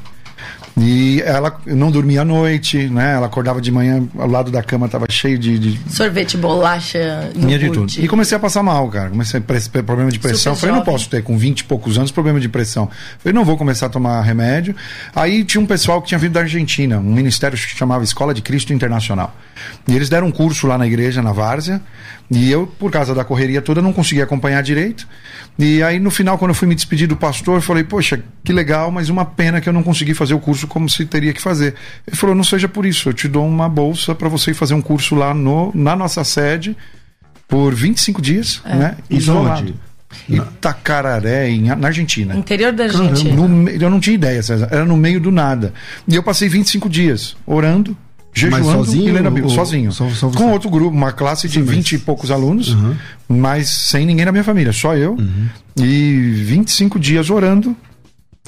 E 0.76 1.22
ela 1.24 1.56
não 1.66 1.88
dormia 1.88 2.22
à 2.22 2.24
noite, 2.24 2.88
né? 2.88 3.14
Ela 3.14 3.26
acordava 3.26 3.60
de 3.60 3.70
manhã, 3.70 4.08
ao 4.18 4.28
lado 4.28 4.50
da 4.50 4.60
cama 4.60 4.86
estava 4.86 5.06
cheio 5.08 5.38
de, 5.38 5.56
de, 5.56 5.80
Sorvete, 5.88 6.36
bolacha, 6.36 7.30
Minha 7.36 7.58
de 7.58 7.70
tudo. 7.70 7.92
E 7.96 8.08
comecei 8.08 8.36
a 8.36 8.40
passar 8.40 8.62
mal, 8.62 8.88
cara. 8.88 9.10
Comecei 9.10 9.38
a 9.38 9.42
ter 9.42 9.82
problema 9.84 10.10
de 10.10 10.18
pressão. 10.18 10.54
Super 10.54 10.66
Falei, 10.66 10.74
jovem. 10.74 10.86
não 10.86 10.92
posso 10.92 11.08
ter 11.08 11.22
com 11.22 11.38
20 11.38 11.60
e 11.60 11.64
poucos 11.64 11.96
anos 11.96 12.10
problema 12.10 12.40
de 12.40 12.48
pressão. 12.48 12.90
Falei, 13.20 13.32
não 13.32 13.44
vou 13.44 13.56
começar 13.56 13.86
a 13.86 13.88
tomar 13.88 14.20
remédio. 14.22 14.74
Aí 15.14 15.44
tinha 15.44 15.60
um 15.60 15.66
pessoal 15.66 16.02
que 16.02 16.08
tinha 16.08 16.18
vindo 16.18 16.32
da 16.32 16.40
Argentina, 16.40 16.98
um 16.98 17.14
ministério 17.14 17.56
que 17.56 17.76
chamava 17.76 18.02
Escola 18.02 18.34
de 18.34 18.42
Cristo 18.42 18.72
Internacional. 18.72 19.32
E 19.86 19.94
eles 19.94 20.08
deram 20.08 20.26
um 20.26 20.32
curso 20.32 20.66
lá 20.66 20.76
na 20.76 20.86
igreja, 20.86 21.22
na 21.22 21.32
Várzea. 21.32 21.80
E 22.30 22.50
eu, 22.50 22.66
por 22.66 22.90
causa 22.90 23.14
da 23.14 23.22
correria 23.22 23.60
toda, 23.60 23.82
não 23.82 23.92
conseguia 23.92 24.24
acompanhar 24.24 24.62
direito. 24.62 25.06
E 25.58 25.82
aí, 25.82 26.00
no 26.00 26.10
final, 26.10 26.38
quando 26.38 26.50
eu 26.50 26.54
fui 26.54 26.66
me 26.66 26.74
despedir 26.74 27.06
do 27.06 27.16
pastor, 27.16 27.56
eu 27.56 27.62
falei, 27.62 27.84
poxa, 27.84 28.22
que 28.42 28.52
legal, 28.52 28.90
mas 28.90 29.08
uma 29.08 29.24
pena 29.24 29.60
que 29.60 29.68
eu 29.68 29.72
não 29.72 29.82
consegui 29.82 30.14
fazer 30.14 30.34
o 30.34 30.40
curso 30.40 30.63
como 30.66 30.88
se 30.88 31.04
teria 31.06 31.32
que 31.32 31.40
fazer. 31.40 31.74
Ele 32.06 32.16
falou, 32.16 32.34
não 32.34 32.44
seja 32.44 32.68
por 32.68 32.86
isso, 32.86 33.08
eu 33.08 33.12
te 33.12 33.28
dou 33.28 33.46
uma 33.46 33.68
bolsa 33.68 34.14
para 34.14 34.28
você 34.28 34.52
ir 34.52 34.54
fazer 34.54 34.74
um 34.74 34.82
curso 34.82 35.14
lá 35.14 35.34
no, 35.34 35.70
na 35.74 35.94
nossa 35.94 36.24
sede 36.24 36.76
por 37.48 37.74
25 37.74 38.20
dias, 38.20 38.60
é. 38.64 38.74
né? 38.74 38.96
Isolado. 39.08 39.74
Itacararé, 40.28 41.50
em, 41.50 41.62
na 41.62 41.88
Argentina. 41.88 42.36
Interior 42.36 42.72
da 42.72 42.84
Argentina. 42.84 43.34
No, 43.34 43.68
eu 43.68 43.90
não 43.90 44.00
tinha 44.00 44.14
ideia, 44.14 44.42
César. 44.42 44.68
Era 44.70 44.84
no 44.84 44.96
meio 44.96 45.20
do 45.20 45.30
nada. 45.30 45.72
E 46.06 46.14
eu 46.14 46.22
passei 46.22 46.48
25 46.48 46.88
dias 46.88 47.36
orando, 47.46 47.96
jejuando 48.32 48.66
mas 48.66 48.76
sozinho, 48.76 49.08
e 49.08 49.12
lendo 49.12 49.26
a 49.26 49.30
Bíblia. 49.30 49.50
Ou, 49.50 49.54
sozinho. 49.54 49.92
Só, 49.92 50.08
só 50.10 50.30
com 50.30 50.52
outro 50.52 50.70
grupo, 50.70 50.96
uma 50.96 51.12
classe 51.12 51.48
de 51.48 51.54
Sim, 51.54 51.64
20 51.64 51.92
mas... 51.92 52.00
e 52.00 52.04
poucos 52.04 52.30
alunos, 52.30 52.74
uhum. 52.74 52.94
mas 53.28 53.68
sem 53.68 54.06
ninguém 54.06 54.24
na 54.24 54.32
minha 54.32 54.44
família, 54.44 54.72
só 54.72 54.96
eu. 54.96 55.12
Uhum. 55.12 55.48
E 55.78 56.30
25 56.44 56.98
dias 56.98 57.28
orando, 57.28 57.76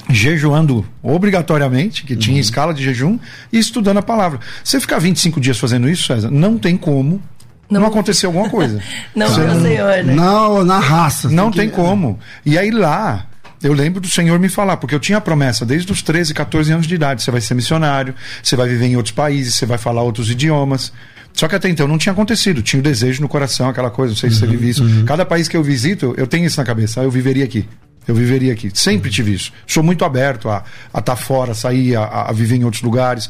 jejuando 0.09 0.85
obrigatoriamente, 1.01 2.03
que 2.03 2.15
tinha 2.15 2.35
uhum. 2.35 2.41
escala 2.41 2.73
de 2.73 2.83
jejum, 2.83 3.19
e 3.51 3.59
estudando 3.59 3.97
a 3.97 4.01
palavra. 4.01 4.39
Você 4.63 4.79
ficar 4.79 4.99
25 4.99 5.39
dias 5.39 5.57
fazendo 5.57 5.89
isso, 5.89 6.05
César, 6.05 6.31
não 6.31 6.57
tem 6.57 6.77
como 6.77 7.21
não, 7.69 7.81
não 7.81 7.87
aconteceu 7.87 8.29
alguma 8.29 8.49
coisa. 8.49 8.81
não, 9.15 9.37
meu 9.37 9.61
senhor, 9.61 10.03
né? 10.03 10.15
Não, 10.15 10.63
na 10.63 10.79
raça. 10.79 11.29
Não 11.29 11.51
tem 11.51 11.69
que... 11.69 11.75
como. 11.75 12.17
E 12.45 12.57
aí 12.57 12.71
lá, 12.71 13.27
eu 13.61 13.73
lembro 13.73 13.99
do 13.99 14.07
Senhor 14.07 14.39
me 14.39 14.49
falar, 14.49 14.77
porque 14.77 14.95
eu 14.95 14.99
tinha 14.99 15.17
a 15.17 15.21
promessa 15.21 15.65
desde 15.65 15.91
os 15.91 16.01
13, 16.01 16.33
14 16.33 16.71
anos 16.71 16.87
de 16.87 16.95
idade: 16.95 17.21
você 17.21 17.31
vai 17.31 17.41
ser 17.41 17.53
missionário, 17.53 18.15
você 18.41 18.55
vai 18.55 18.67
viver 18.67 18.85
em 18.85 18.95
outros 18.95 19.13
países, 19.13 19.55
você 19.55 19.65
vai 19.65 19.77
falar 19.77 20.01
outros 20.01 20.29
idiomas. 20.31 20.93
Só 21.33 21.47
que 21.47 21.53
até 21.53 21.69
então 21.69 21.87
não 21.87 21.99
tinha 21.99 22.13
acontecido, 22.13 22.63
tinha 22.63 22.79
o 22.79 22.83
desejo 22.83 23.21
no 23.21 23.27
coração, 23.27 23.69
aquela 23.69 23.91
coisa, 23.91 24.11
não 24.11 24.17
sei 24.17 24.31
se 24.31 24.37
você 24.37 24.47
vive 24.47 24.69
isso. 24.69 24.83
Uhum. 24.83 25.05
Cada 25.05 25.23
país 25.23 25.47
que 25.47 25.55
eu 25.55 25.61
visito, 25.61 26.15
eu 26.17 26.25
tenho 26.25 26.47
isso 26.47 26.59
na 26.59 26.65
cabeça, 26.65 27.01
eu 27.01 27.11
viveria 27.11 27.43
aqui. 27.43 27.67
Eu 28.07 28.15
viveria 28.15 28.53
aqui. 28.53 28.71
Sempre 28.73 29.09
tive 29.11 29.33
isso. 29.33 29.51
Sou 29.65 29.83
muito 29.83 30.05
aberto 30.05 30.49
a 30.49 30.63
estar 30.87 31.01
tá 31.01 31.15
fora, 31.15 31.53
sair, 31.53 31.95
a, 31.95 32.27
a, 32.27 32.31
viver 32.31 32.55
em 32.55 32.63
outros 32.63 32.81
lugares. 32.81 33.29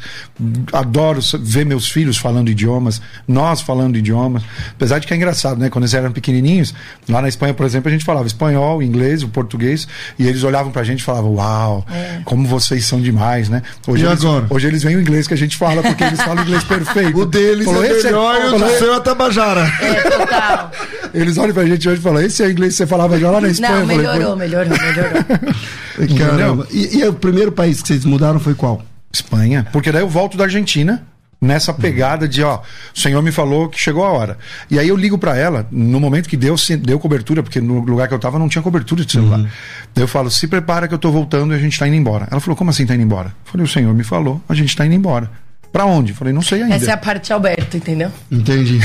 Adoro 0.71 1.19
ver 1.39 1.65
meus 1.65 1.89
filhos 1.89 2.17
falando 2.17 2.49
idiomas, 2.49 3.01
nós 3.27 3.61
falando 3.61 3.97
idiomas. 3.97 4.43
Apesar 4.71 4.99
de 4.99 5.07
que 5.07 5.13
é 5.13 5.17
engraçado, 5.17 5.59
né? 5.59 5.69
Quando 5.69 5.83
eles 5.83 5.93
eram 5.93 6.11
pequenininhos, 6.11 6.73
lá 7.09 7.21
na 7.21 7.27
Espanha, 7.27 7.53
por 7.53 7.65
exemplo, 7.65 7.89
a 7.89 7.91
gente 7.91 8.05
falava 8.05 8.27
espanhol, 8.27 8.81
inglês, 8.83 9.23
o 9.23 9.27
português, 9.27 9.87
e 10.19 10.27
eles 10.27 10.43
olhavam 10.43 10.71
pra 10.71 10.83
gente 10.83 10.99
e 10.99 11.03
falavam: 11.03 11.33
Uau, 11.35 11.85
é. 11.91 12.21
como 12.23 12.47
vocês 12.47 12.85
são 12.85 13.01
demais, 13.01 13.49
né? 13.49 13.63
Hoje 13.87 14.03
e 14.03 14.07
eles, 14.07 14.23
agora? 14.23 14.45
Hoje 14.49 14.67
eles 14.67 14.83
veem 14.83 14.97
o 14.97 15.01
inglês 15.01 15.27
que 15.27 15.33
a 15.33 15.37
gente 15.37 15.57
fala, 15.57 15.81
porque 15.81 16.03
eles 16.03 16.21
falam 16.21 16.43
inglês 16.43 16.63
perfeito. 16.65 17.17
O 17.17 17.25
deles 17.25 17.65
Falou, 17.65 17.83
é, 17.83 17.89
é 17.89 18.03
melhor 18.03 18.35
é, 18.35 18.45
e 18.45 18.47
o 18.47 18.59
do 18.59 18.69
seu 18.77 18.93
é 18.93 18.99
Tabajara. 18.99 19.61
É, 19.81 20.09
total. 20.09 20.71
Eles 21.13 21.37
olham 21.37 21.53
pra 21.53 21.65
gente 21.65 21.87
hoje 21.87 21.99
e 21.99 22.03
falam: 22.03 22.21
Esse 22.21 22.43
é 22.43 22.47
o 22.47 22.51
inglês 22.51 22.73
que 22.73 22.77
você 22.77 22.87
falava 22.87 23.17
já 23.17 23.31
lá 23.31 23.41
na 23.41 23.47
Espanha. 23.47 23.79
Não, 23.79 23.85
melhorou, 23.85 24.33
falei, 24.33 24.35
melhorou 24.35 24.66
melhorou. 24.69 26.17
Caramba. 26.17 26.67
E, 26.71 26.97
e, 26.97 27.07
o 27.07 27.13
primeiro 27.13 27.51
país 27.51 27.81
que 27.81 27.87
vocês 27.87 28.05
mudaram 28.05 28.39
foi 28.39 28.53
qual? 28.53 28.83
Espanha. 29.11 29.67
Porque 29.71 29.91
daí 29.91 30.01
eu 30.01 30.09
volto 30.09 30.37
da 30.37 30.43
Argentina 30.45 31.03
nessa 31.39 31.73
pegada 31.73 32.27
de, 32.27 32.43
ó, 32.43 32.61
o 32.95 32.99
Senhor 32.99 33.21
me 33.21 33.31
falou 33.31 33.69
que 33.69 33.79
chegou 33.79 34.03
a 34.03 34.11
hora. 34.11 34.37
E 34.69 34.79
aí 34.79 34.87
eu 34.87 34.95
ligo 34.95 35.17
para 35.17 35.37
ela, 35.37 35.67
no 35.71 35.99
momento 35.99 36.27
que 36.27 36.35
deu, 36.35 36.55
deu 36.81 36.99
cobertura, 36.99 37.43
porque 37.43 37.61
no 37.61 37.79
lugar 37.79 38.07
que 38.07 38.13
eu 38.13 38.19
tava 38.19 38.39
não 38.39 38.49
tinha 38.49 38.61
cobertura 38.61 39.05
de 39.05 39.11
celular. 39.11 39.39
Uhum. 39.39 39.47
Daí 39.93 40.03
eu 40.03 40.07
falo, 40.07 40.31
se 40.31 40.47
prepara 40.47 40.87
que 40.87 40.93
eu 40.93 40.99
tô 40.99 41.11
voltando 41.11 41.53
e 41.53 41.55
a 41.55 41.59
gente 41.59 41.77
tá 41.77 41.87
indo 41.87 41.95
embora. 41.95 42.27
Ela 42.31 42.41
falou, 42.41 42.55
como 42.55 42.69
assim 42.69 42.85
tá 42.85 42.95
indo 42.95 43.03
embora? 43.03 43.29
Eu 43.29 43.51
falei, 43.51 43.65
o 43.65 43.69
Senhor 43.69 43.93
me 43.93 44.03
falou, 44.03 44.41
a 44.49 44.55
gente 44.55 44.75
tá 44.75 44.85
indo 44.85 44.95
embora. 44.95 45.29
Pra 45.71 45.85
onde? 45.85 46.13
Falei, 46.13 46.33
não 46.33 46.41
sei 46.41 46.63
ainda. 46.63 46.75
Essa 46.75 46.91
é 46.91 46.93
a 46.93 46.97
parte 46.97 47.31
Alberto, 47.31 47.77
entendeu? 47.77 48.11
Entendi. 48.31 48.79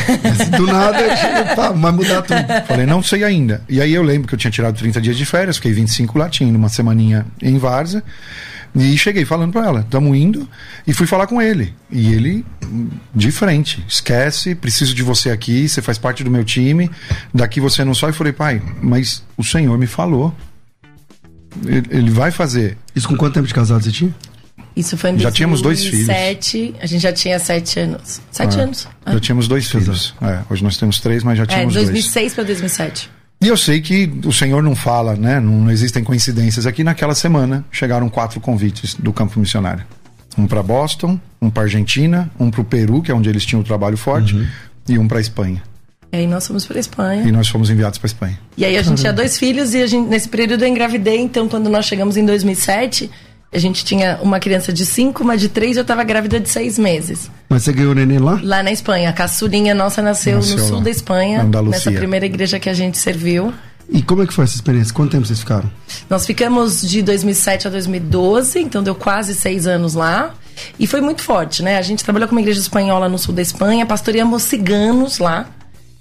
Do 0.56 0.66
nada, 0.66 0.98
pá, 1.54 1.70
vai 1.70 1.92
mudar 1.92 2.22
tudo. 2.22 2.40
Falei, 2.66 2.86
não 2.86 3.02
sei 3.02 3.24
ainda. 3.24 3.62
E 3.68 3.80
aí 3.80 3.92
eu 3.94 4.02
lembro 4.02 4.28
que 4.28 4.34
eu 4.34 4.38
tinha 4.38 4.50
tirado 4.50 4.76
30 4.76 5.00
dias 5.00 5.16
de 5.16 5.24
férias, 5.24 5.56
fiquei 5.56 5.72
25 5.72 6.18
lá, 6.18 6.28
tinha 6.28 6.54
uma 6.56 6.68
semaninha 6.68 7.24
em 7.40 7.56
Várzea. 7.58 8.02
E 8.74 8.96
cheguei 8.96 9.24
falando 9.26 9.52
para 9.52 9.66
ela, 9.66 9.80
estamos 9.80 10.16
indo, 10.16 10.48
e 10.86 10.94
fui 10.94 11.06
falar 11.06 11.26
com 11.26 11.42
ele. 11.42 11.74
E 11.90 12.12
ele, 12.12 12.44
de 13.14 13.30
frente, 13.30 13.84
esquece, 13.86 14.54
preciso 14.54 14.94
de 14.94 15.02
você 15.02 15.30
aqui, 15.30 15.68
você 15.68 15.82
faz 15.82 15.98
parte 15.98 16.24
do 16.24 16.30
meu 16.30 16.42
time, 16.42 16.90
daqui 17.34 17.60
você 17.60 17.84
não 17.84 17.94
sai. 17.94 18.10
Eu 18.10 18.14
falei, 18.14 18.32
pai, 18.32 18.62
mas 18.82 19.22
o 19.36 19.44
Senhor 19.44 19.76
me 19.76 19.86
falou. 19.86 20.34
Ele, 21.66 21.86
ele 21.90 22.10
vai 22.10 22.30
fazer. 22.30 22.78
Isso 22.96 23.06
com 23.06 23.14
quanto 23.14 23.34
tempo 23.34 23.46
de 23.46 23.52
casado 23.52 23.84
você 23.84 23.92
tinha? 23.92 24.14
Isso 24.74 24.96
foi 24.96 25.10
em 25.10 25.18
já 25.18 25.30
tínhamos 25.30 25.60
dois 25.60 25.84
filhos. 25.84 26.08
A 26.80 26.86
gente 26.86 27.00
já 27.00 27.12
tinha 27.12 27.38
sete 27.38 27.80
anos. 27.80 28.20
Sete 28.30 28.58
é, 28.58 28.62
anos. 28.62 28.88
Já 29.06 29.20
tínhamos 29.20 29.48
dois 29.48 29.70
filhos. 29.70 30.14
É, 30.22 30.40
hoje 30.48 30.62
nós 30.62 30.76
temos 30.76 31.00
três, 31.00 31.22
mas 31.22 31.36
já 31.36 31.44
é, 31.44 31.46
tínhamos 31.46 31.76
é, 31.76 31.80
2006 31.80 32.34
para 32.34 32.44
2007. 32.44 33.10
E 33.40 33.48
eu 33.48 33.56
sei 33.56 33.80
que 33.80 34.10
o 34.24 34.32
Senhor 34.32 34.62
não 34.62 34.74
fala, 34.74 35.16
né? 35.16 35.40
Não, 35.40 35.62
não 35.62 35.70
existem 35.70 36.04
coincidências. 36.04 36.64
Aqui 36.64 36.84
naquela 36.84 37.14
semana 37.14 37.64
chegaram 37.70 38.08
quatro 38.08 38.40
convites 38.40 38.94
do 38.94 39.12
campo 39.12 39.38
missionário. 39.38 39.84
Um 40.38 40.46
para 40.46 40.62
Boston, 40.62 41.18
um 41.40 41.50
para 41.50 41.64
Argentina, 41.64 42.30
um 42.38 42.50
para 42.50 42.60
o 42.60 42.64
Peru, 42.64 43.02
que 43.02 43.10
é 43.10 43.14
onde 43.14 43.28
eles 43.28 43.44
tinham 43.44 43.60
o 43.60 43.64
trabalho 43.64 43.96
forte, 43.96 44.34
uhum. 44.34 44.46
e 44.88 44.98
um 44.98 45.08
para 45.08 45.20
Espanha. 45.20 45.62
E 46.12 46.18
aí 46.18 46.26
nós 46.26 46.46
fomos 46.46 46.64
para 46.64 46.78
Espanha. 46.78 47.22
E 47.26 47.32
nós 47.32 47.48
fomos 47.48 47.68
enviados 47.68 47.98
para 47.98 48.06
Espanha. 48.06 48.38
E 48.56 48.64
aí 48.64 48.76
a 48.76 48.82
gente 48.82 49.00
tinha 49.00 49.12
dois 49.12 49.38
filhos 49.38 49.74
e 49.74 49.82
a 49.82 49.86
gente, 49.86 50.08
nesse 50.08 50.28
período 50.28 50.62
eu 50.62 50.68
engravidei, 50.68 51.18
então 51.18 51.48
quando 51.48 51.68
nós 51.68 51.86
chegamos 51.86 52.16
em 52.16 52.24
2007, 52.24 53.10
a 53.52 53.58
gente 53.58 53.84
tinha 53.84 54.18
uma 54.22 54.40
criança 54.40 54.72
de 54.72 54.86
cinco, 54.86 55.22
uma 55.22 55.36
de 55.36 55.48
três, 55.48 55.76
eu 55.76 55.82
estava 55.82 56.02
grávida 56.02 56.40
de 56.40 56.48
seis 56.48 56.78
meses. 56.78 57.30
Mas 57.48 57.62
você 57.62 57.72
ganhou 57.72 57.92
o 57.92 57.94
neném 57.94 58.18
lá? 58.18 58.40
Lá 58.42 58.62
na 58.62 58.72
Espanha. 58.72 59.10
A 59.10 59.12
caçulinha 59.12 59.74
nossa 59.74 60.00
nasceu, 60.00 60.36
nasceu 60.36 60.56
no 60.56 60.62
sul 60.62 60.76
lá. 60.78 60.84
da 60.84 60.90
Espanha, 60.90 61.44
nessa 61.44 61.92
primeira 61.92 62.24
igreja 62.24 62.58
que 62.58 62.68
a 62.68 62.74
gente 62.74 62.96
serviu. 62.96 63.52
E 63.90 64.00
como 64.02 64.22
é 64.22 64.26
que 64.26 64.32
foi 64.32 64.44
essa 64.44 64.54
experiência? 64.54 64.94
Quanto 64.94 65.10
tempo 65.10 65.26
vocês 65.26 65.40
ficaram? 65.40 65.70
Nós 66.08 66.24
ficamos 66.24 66.80
de 66.80 67.02
2007 67.02 67.66
a 67.66 67.70
2012, 67.70 68.58
então 68.58 68.82
deu 68.82 68.94
quase 68.94 69.34
seis 69.34 69.66
anos 69.66 69.92
lá. 69.92 70.32
E 70.78 70.86
foi 70.86 71.02
muito 71.02 71.22
forte, 71.22 71.62
né? 71.62 71.76
A 71.76 71.82
gente 71.82 72.02
trabalhou 72.02 72.28
com 72.28 72.34
uma 72.34 72.40
igreja 72.40 72.60
espanhola 72.60 73.08
no 73.08 73.18
sul 73.18 73.34
da 73.34 73.42
Espanha, 73.42 73.84
pastoreamos 73.84 74.42
ciganos 74.44 75.18
lá. 75.18 75.46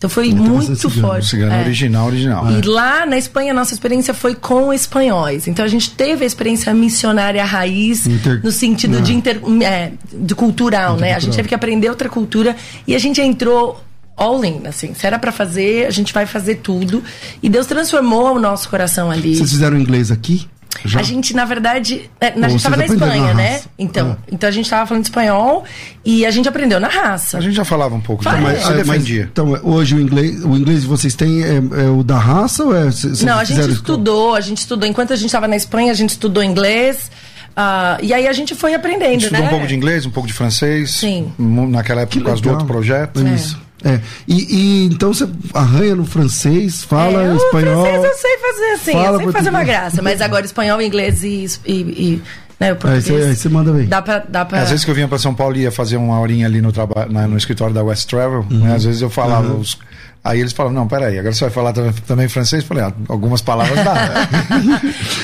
Então 0.01 0.09
foi 0.09 0.33
muito 0.33 0.75
cigano, 0.75 1.07
forte. 1.07 1.27
Cigano 1.27 1.53
é. 1.53 1.61
original, 1.61 2.07
original. 2.07 2.51
E 2.51 2.61
lá 2.63 3.05
na 3.05 3.19
Espanha, 3.19 3.53
nossa 3.53 3.71
experiência 3.71 4.15
foi 4.15 4.33
com 4.33 4.73
espanhóis. 4.73 5.47
Então 5.47 5.63
a 5.63 5.67
gente 5.67 5.91
teve 5.91 6.23
a 6.23 6.27
experiência 6.27 6.73
missionária 6.73 7.45
raiz, 7.45 8.07
Inter... 8.07 8.41
no 8.43 8.51
sentido 8.51 8.99
de, 8.99 9.13
inter... 9.13 9.39
é, 9.63 9.91
de 10.11 10.33
cultural, 10.33 10.97
né? 10.97 11.13
A 11.13 11.19
gente 11.19 11.35
teve 11.35 11.47
que 11.47 11.53
aprender 11.53 11.87
outra 11.87 12.09
cultura 12.09 12.55
e 12.87 12.95
a 12.95 12.99
gente 12.99 13.21
entrou 13.21 13.79
all 14.17 14.43
in, 14.43 14.63
assim. 14.65 14.95
Se 14.95 15.05
era 15.05 15.19
para 15.19 15.31
fazer, 15.31 15.85
a 15.85 15.91
gente 15.91 16.11
vai 16.11 16.25
fazer 16.25 16.55
tudo. 16.55 17.03
E 17.43 17.47
Deus 17.47 17.67
transformou 17.67 18.35
o 18.35 18.39
nosso 18.39 18.69
coração 18.69 19.11
ali. 19.11 19.35
Vocês 19.35 19.51
fizeram 19.51 19.77
inglês 19.77 20.09
aqui? 20.09 20.47
Já? 20.86 21.00
A 21.00 21.04
gente, 21.04 21.36
na 21.36 21.46
verdade, 21.46 22.10
é, 22.20 22.28
a 22.28 22.50
gente 22.50 22.63
tava 22.63 22.78
na 22.78 22.86
Espanha, 22.86 23.28
na 23.28 23.34
né? 23.34 23.62
Então, 23.78 24.17
ah. 24.20 24.24
então 24.32 24.48
a 24.50 24.52
gente 24.52 24.70
tava 24.70 24.86
falando 24.86 25.04
espanhol 25.04 25.63
e 26.04 26.26
a 26.26 26.32
gente 26.32 26.50
aprendeu 26.50 26.80
na 26.80 26.88
raça. 26.88 27.38
A 27.38 27.41
gente 27.41 27.56
já 27.56 27.65
falava 27.65 27.96
um 27.96 28.02
pouco, 28.02 28.24
mas, 28.24 28.63
você 28.63 28.74
defendia. 28.74 29.30
então, 29.32 29.60
hoje 29.63 29.96
o 29.96 30.00
inglês, 30.00 30.44
o 30.44 30.56
inglês 30.56 30.82
que 30.82 30.88
vocês 30.88 31.15
têm 31.15 31.44
é, 31.44 31.56
é 31.56 31.89
o 31.89 32.04
da 32.04 32.17
raça 32.17 32.63
ou 32.63 32.76
é. 32.76 32.89
Não, 33.24 33.38
a 33.38 33.44
gente 33.44 33.72
estudou, 33.72 34.36
a 34.36 34.41
gente 34.41 34.60
estudou. 34.60 34.88
Enquanto 34.88 35.13
a 35.13 35.15
gente 35.15 35.28
estava 35.28 35.48
na 35.48 35.56
Espanha, 35.56 35.91
a 35.91 35.96
gente 35.96 36.12
estudou 36.12 36.44
inglês. 36.44 37.12
Uh, 37.52 38.00
e 38.02 38.13
aí 38.13 38.28
a 38.28 38.34
gente 38.34 38.56
foi 38.56 38.74
aprendendo, 38.74 39.10
a 39.10 39.12
gente 39.12 39.24
estudou 39.24 39.41
né? 39.41 39.48
um 39.48 39.52
pouco 39.52 39.67
de 39.67 39.76
inglês, 39.76 40.06
um 40.06 40.10
pouco 40.10 40.28
de 40.28 40.34
francês. 40.34 40.91
Sim. 40.91 41.32
Naquela 41.38 42.02
época, 42.02 42.20
por 42.20 42.26
causa 42.28 42.41
do 42.41 42.50
outro 42.50 42.65
projeto. 42.65 43.26
É. 43.26 43.36
Isso. 43.36 43.60
É. 43.84 44.00
E, 44.28 44.56
e, 44.56 44.86
então 44.86 45.13
você 45.13 45.28
arranha 45.54 45.96
no 45.96 46.06
francês, 46.06 46.84
fala 46.84 47.24
é, 47.24 47.36
espanhol. 47.36 47.84
francês 47.84 48.04
eu 48.04 48.15
sei 48.15 48.38
fazer 48.38 48.72
assim, 48.74 48.91
fala 48.91 49.17
eu 49.17 49.24
sei 49.24 49.32
fazer 49.32 49.50
uma 49.50 49.63
graça, 49.63 50.02
mas 50.02 50.22
agora 50.22 50.46
espanhol, 50.46 50.82
inglês 50.82 51.24
e, 51.24 51.48
e, 51.65 51.74
e 51.74 52.22
né, 52.60 52.74
o 52.74 52.76
português. 52.76 53.10
Aí 53.10 53.36
você, 53.36 53.50
manda 53.50 53.72
bem. 53.72 53.88
Dá 53.88 54.02
pra, 54.02 54.20
dá 54.20 54.46
pra... 54.46 54.62
Às 54.62 54.70
vezes 54.70 54.86
que 54.86 54.91
eu 54.91 54.96
vinha 54.96 55.08
para 55.08 55.17
São 55.17 55.34
Paulo 55.34 55.56
e 55.58 55.62
ia 55.62 55.72
fazer 55.72 55.98
uma 55.98 56.20
horinha 56.20 56.46
ali 56.46 56.62
no, 56.62 56.72
trabalho, 56.72 57.12
no 57.12 57.38
escritório 57.38 57.74
da 57.74 57.84
West 57.84 58.08
Travel, 58.08 58.41
né, 58.41 58.48
uhum. 58.52 58.60
né, 58.60 58.76
às 58.76 58.84
vezes 58.84 59.02
eu 59.02 59.10
falava 59.10 59.48
uhum. 59.48 59.60
os 59.60 59.80
Aí 60.24 60.39
eles 60.39 60.54
falam, 60.54 60.72
não, 60.72 60.88
peraí, 60.88 61.17
agora 61.17 61.34
você 61.34 61.46
vai 61.46 61.50
falar 61.50 61.74
também, 61.74 61.91
também 62.06 62.30
francês? 62.30 62.62
Eu 62.62 62.67
falei, 62.67 62.84
ah, 62.84 62.94
algumas 63.10 63.41
palavras 63.41 63.84
dá. 63.84 64.28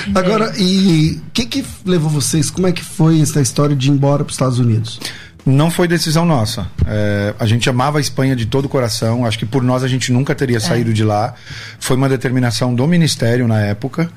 agora, 0.19 0.51
e 0.57 1.21
o 1.27 1.31
que 1.31 1.45
que 1.45 1.65
levou 1.85 2.09
vocês, 2.09 2.49
como 2.49 2.65
é 2.65 2.71
que 2.71 2.83
foi 2.83 3.21
essa 3.21 3.39
história 3.39 3.75
de 3.75 3.89
ir 3.89 3.91
embora 3.91 4.23
para 4.23 4.31
os 4.31 4.33
Estados 4.33 4.57
Unidos? 4.57 4.99
Não 5.47 5.71
foi 5.71 5.87
decisão 5.87 6.25
nossa. 6.25 6.67
É, 6.85 7.33
a 7.39 7.45
gente 7.45 7.69
amava 7.69 7.99
a 7.99 8.01
Espanha 8.01 8.35
de 8.35 8.45
todo 8.45 8.65
o 8.65 8.69
coração. 8.69 9.25
Acho 9.25 9.39
que 9.39 9.45
por 9.45 9.63
nós 9.63 9.81
a 9.81 9.87
gente 9.87 10.11
nunca 10.11 10.35
teria 10.35 10.57
é. 10.57 10.59
saído 10.59 10.93
de 10.93 11.05
lá. 11.05 11.33
Foi 11.79 11.95
uma 11.95 12.09
determinação 12.09 12.75
do 12.75 12.85
Ministério 12.85 13.47
na 13.47 13.61
época. 13.61 14.09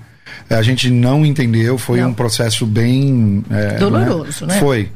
É, 0.48 0.56
a 0.56 0.62
gente 0.62 0.90
não 0.90 1.24
entendeu. 1.24 1.78
Foi 1.78 2.00
não. 2.00 2.10
um 2.10 2.14
processo 2.14 2.66
bem. 2.66 3.44
É, 3.48 3.78
Doloroso, 3.78 4.44
né? 4.44 4.54
né? 4.54 4.60
Foi. 4.60 4.90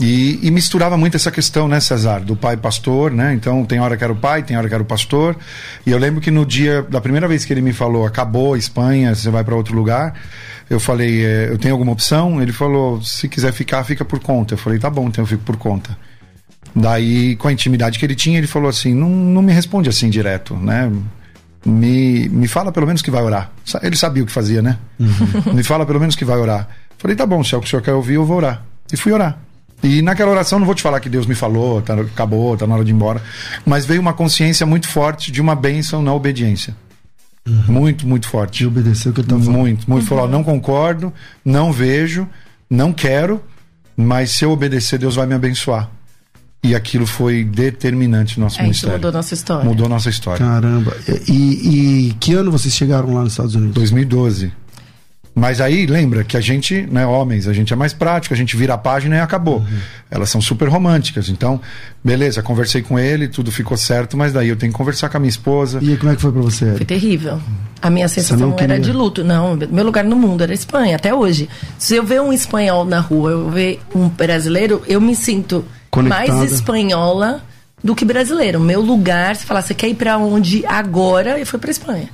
E, 0.00 0.38
e, 0.46 0.50
misturava 0.52 0.96
muito 0.96 1.16
essa 1.16 1.30
questão, 1.30 1.66
né, 1.66 1.80
Cesar, 1.80 2.20
do 2.20 2.36
pai 2.36 2.56
pastor, 2.56 3.10
né? 3.10 3.34
Então 3.34 3.64
tem 3.64 3.80
hora 3.80 3.96
que 3.96 4.04
era 4.04 4.12
o 4.12 4.16
pai, 4.16 4.44
tem 4.44 4.56
hora 4.56 4.68
que 4.68 4.74
era 4.74 4.82
o 4.82 4.86
pastor. 4.86 5.36
E 5.84 5.90
eu 5.90 5.98
lembro 5.98 6.20
que 6.20 6.30
no 6.30 6.46
dia 6.46 6.82
da 6.82 7.00
primeira 7.00 7.26
vez 7.26 7.44
que 7.44 7.52
ele 7.52 7.60
me 7.60 7.72
falou, 7.72 8.06
acabou 8.06 8.54
a 8.54 8.58
Espanha, 8.58 9.12
você 9.12 9.28
vai 9.28 9.42
para 9.42 9.56
outro 9.56 9.74
lugar. 9.74 10.14
Eu 10.70 10.78
falei, 10.78 11.24
é, 11.24 11.48
eu 11.48 11.58
tenho 11.58 11.74
alguma 11.74 11.92
opção? 11.92 12.42
Ele 12.42 12.52
falou, 12.52 13.02
se 13.02 13.28
quiser 13.28 13.52
ficar, 13.52 13.82
fica 13.84 14.04
por 14.04 14.20
conta. 14.20 14.54
Eu 14.54 14.58
falei, 14.58 14.78
tá 14.78 14.90
bom, 14.90 15.08
então 15.08 15.22
eu 15.22 15.26
fico 15.26 15.42
por 15.42 15.56
conta. 15.56 15.96
Daí, 16.74 17.36
com 17.36 17.48
a 17.48 17.52
intimidade 17.52 17.98
que 17.98 18.04
ele 18.04 18.14
tinha, 18.14 18.38
ele 18.38 18.46
falou 18.46 18.68
assim, 18.68 18.94
não, 18.94 19.08
não 19.08 19.42
me 19.42 19.52
responde 19.52 19.88
assim 19.88 20.10
direto, 20.10 20.54
né? 20.54 20.92
Me, 21.64 22.28
me 22.28 22.46
fala 22.46 22.70
pelo 22.70 22.86
menos 22.86 23.02
que 23.02 23.10
vai 23.10 23.22
orar. 23.22 23.50
Ele 23.82 23.96
sabia 23.96 24.22
o 24.22 24.26
que 24.26 24.32
fazia, 24.32 24.62
né? 24.62 24.78
Uhum. 24.98 25.54
me 25.56 25.62
fala 25.62 25.86
pelo 25.86 25.98
menos 25.98 26.14
que 26.14 26.24
vai 26.24 26.36
orar. 26.36 26.68
Falei, 26.98 27.16
tá 27.16 27.24
bom, 27.24 27.42
se 27.42 27.54
é 27.54 27.58
o 27.58 27.60
que 27.60 27.66
o 27.66 27.70
senhor 27.70 27.82
quer 27.82 27.94
ouvir, 27.94 28.14
eu 28.14 28.24
vou 28.24 28.36
orar. 28.36 28.62
E 28.92 28.96
fui 28.96 29.12
orar. 29.12 29.38
E 29.82 30.02
naquela 30.02 30.30
oração, 30.30 30.58
não 30.58 30.66
vou 30.66 30.74
te 30.74 30.82
falar 30.82 31.00
que 31.00 31.08
Deus 31.08 31.26
me 31.26 31.34
falou, 31.34 31.80
tá, 31.80 31.94
acabou, 31.94 32.56
tá 32.56 32.66
na 32.66 32.74
hora 32.74 32.84
de 32.84 32.90
ir 32.90 32.94
embora. 32.94 33.22
Mas 33.64 33.86
veio 33.86 34.00
uma 34.00 34.12
consciência 34.12 34.66
muito 34.66 34.88
forte 34.88 35.30
de 35.30 35.40
uma 35.40 35.54
bênção 35.54 36.02
na 36.02 36.12
obediência. 36.12 36.76
Uhum. 37.48 37.74
Muito, 37.74 38.06
muito 38.06 38.28
forte. 38.28 38.58
De 38.58 38.66
obedecer 38.66 39.08
o 39.08 39.12
que 39.12 39.20
ele 39.20 39.28
tá 39.28 39.36
falando. 39.36 39.52
Muito, 39.52 39.90
muito. 39.90 40.02
Uhum. 40.02 40.08
Falou, 40.08 40.28
não 40.28 40.44
concordo, 40.44 41.12
não 41.44 41.72
vejo, 41.72 42.28
não 42.68 42.92
quero, 42.92 43.42
mas 43.96 44.30
se 44.32 44.44
eu 44.44 44.50
obedecer, 44.50 44.98
Deus 44.98 45.16
vai 45.16 45.26
me 45.26 45.34
abençoar. 45.34 45.90
E 46.62 46.74
aquilo 46.74 47.06
foi 47.06 47.44
determinante 47.44 48.38
no 48.38 48.44
nosso 48.44 48.58
é, 48.58 48.62
ministério. 48.62 48.96
mudou 48.96 49.12
nossa 49.12 49.34
história. 49.34 49.64
Mudou 49.64 49.88
nossa 49.88 50.10
história. 50.10 50.44
Caramba. 50.44 50.96
E, 51.28 52.08
e 52.08 52.12
que 52.18 52.34
ano 52.34 52.50
vocês 52.50 52.74
chegaram 52.74 53.14
lá 53.14 53.22
nos 53.22 53.32
Estados 53.32 53.54
Unidos? 53.54 53.74
2012. 53.74 54.52
Mas 55.38 55.60
aí, 55.60 55.86
lembra 55.86 56.24
que 56.24 56.36
a 56.36 56.40
gente, 56.40 56.82
né, 56.90 57.06
homens, 57.06 57.46
a 57.46 57.52
gente 57.52 57.72
é 57.72 57.76
mais 57.76 57.92
prático, 57.92 58.34
a 58.34 58.36
gente 58.36 58.56
vira 58.56 58.74
a 58.74 58.78
página 58.78 59.16
e 59.16 59.20
acabou. 59.20 59.58
Uhum. 59.58 59.78
Elas 60.10 60.30
são 60.30 60.40
super 60.40 60.68
românticas. 60.68 61.28
Então, 61.28 61.60
beleza, 62.02 62.42
conversei 62.42 62.82
com 62.82 62.98
ele, 62.98 63.28
tudo 63.28 63.52
ficou 63.52 63.76
certo, 63.76 64.16
mas 64.16 64.32
daí 64.32 64.48
eu 64.48 64.56
tenho 64.56 64.72
que 64.72 64.76
conversar 64.76 65.08
com 65.08 65.16
a 65.16 65.20
minha 65.20 65.30
esposa. 65.30 65.78
E 65.80 65.96
como 65.96 66.10
é 66.10 66.16
que 66.16 66.22
foi 66.22 66.32
pra 66.32 66.42
você? 66.42 66.74
Foi 66.74 66.84
terrível. 66.84 67.40
A 67.80 67.88
minha 67.88 68.08
sensação 68.08 68.56
era 68.58 68.80
de 68.80 68.92
luto. 68.92 69.22
Não, 69.22 69.56
meu 69.56 69.84
lugar 69.84 70.04
no 70.04 70.16
mundo 70.16 70.42
era 70.42 70.52
Espanha, 70.52 70.96
até 70.96 71.14
hoje. 71.14 71.48
Se 71.78 71.94
eu 71.94 72.04
ver 72.04 72.20
um 72.20 72.32
espanhol 72.32 72.84
na 72.84 72.98
rua, 72.98 73.30
eu 73.30 73.48
ver 73.48 73.80
um 73.94 74.08
brasileiro, 74.08 74.82
eu 74.88 75.00
me 75.00 75.14
sinto 75.14 75.64
Conectada. 75.90 76.32
mais 76.32 76.52
espanhola 76.52 77.42
do 77.82 77.94
que 77.94 78.04
brasileiro. 78.04 78.58
Meu 78.58 78.80
lugar, 78.80 79.36
se 79.36 79.46
falar, 79.46 79.62
você 79.62 79.74
quer 79.74 79.88
ir 79.88 79.94
para 79.94 80.18
onde 80.18 80.66
agora? 80.66 81.38
Eu 81.38 81.46
fui 81.46 81.58
para 81.58 81.70
Espanha. 81.70 82.08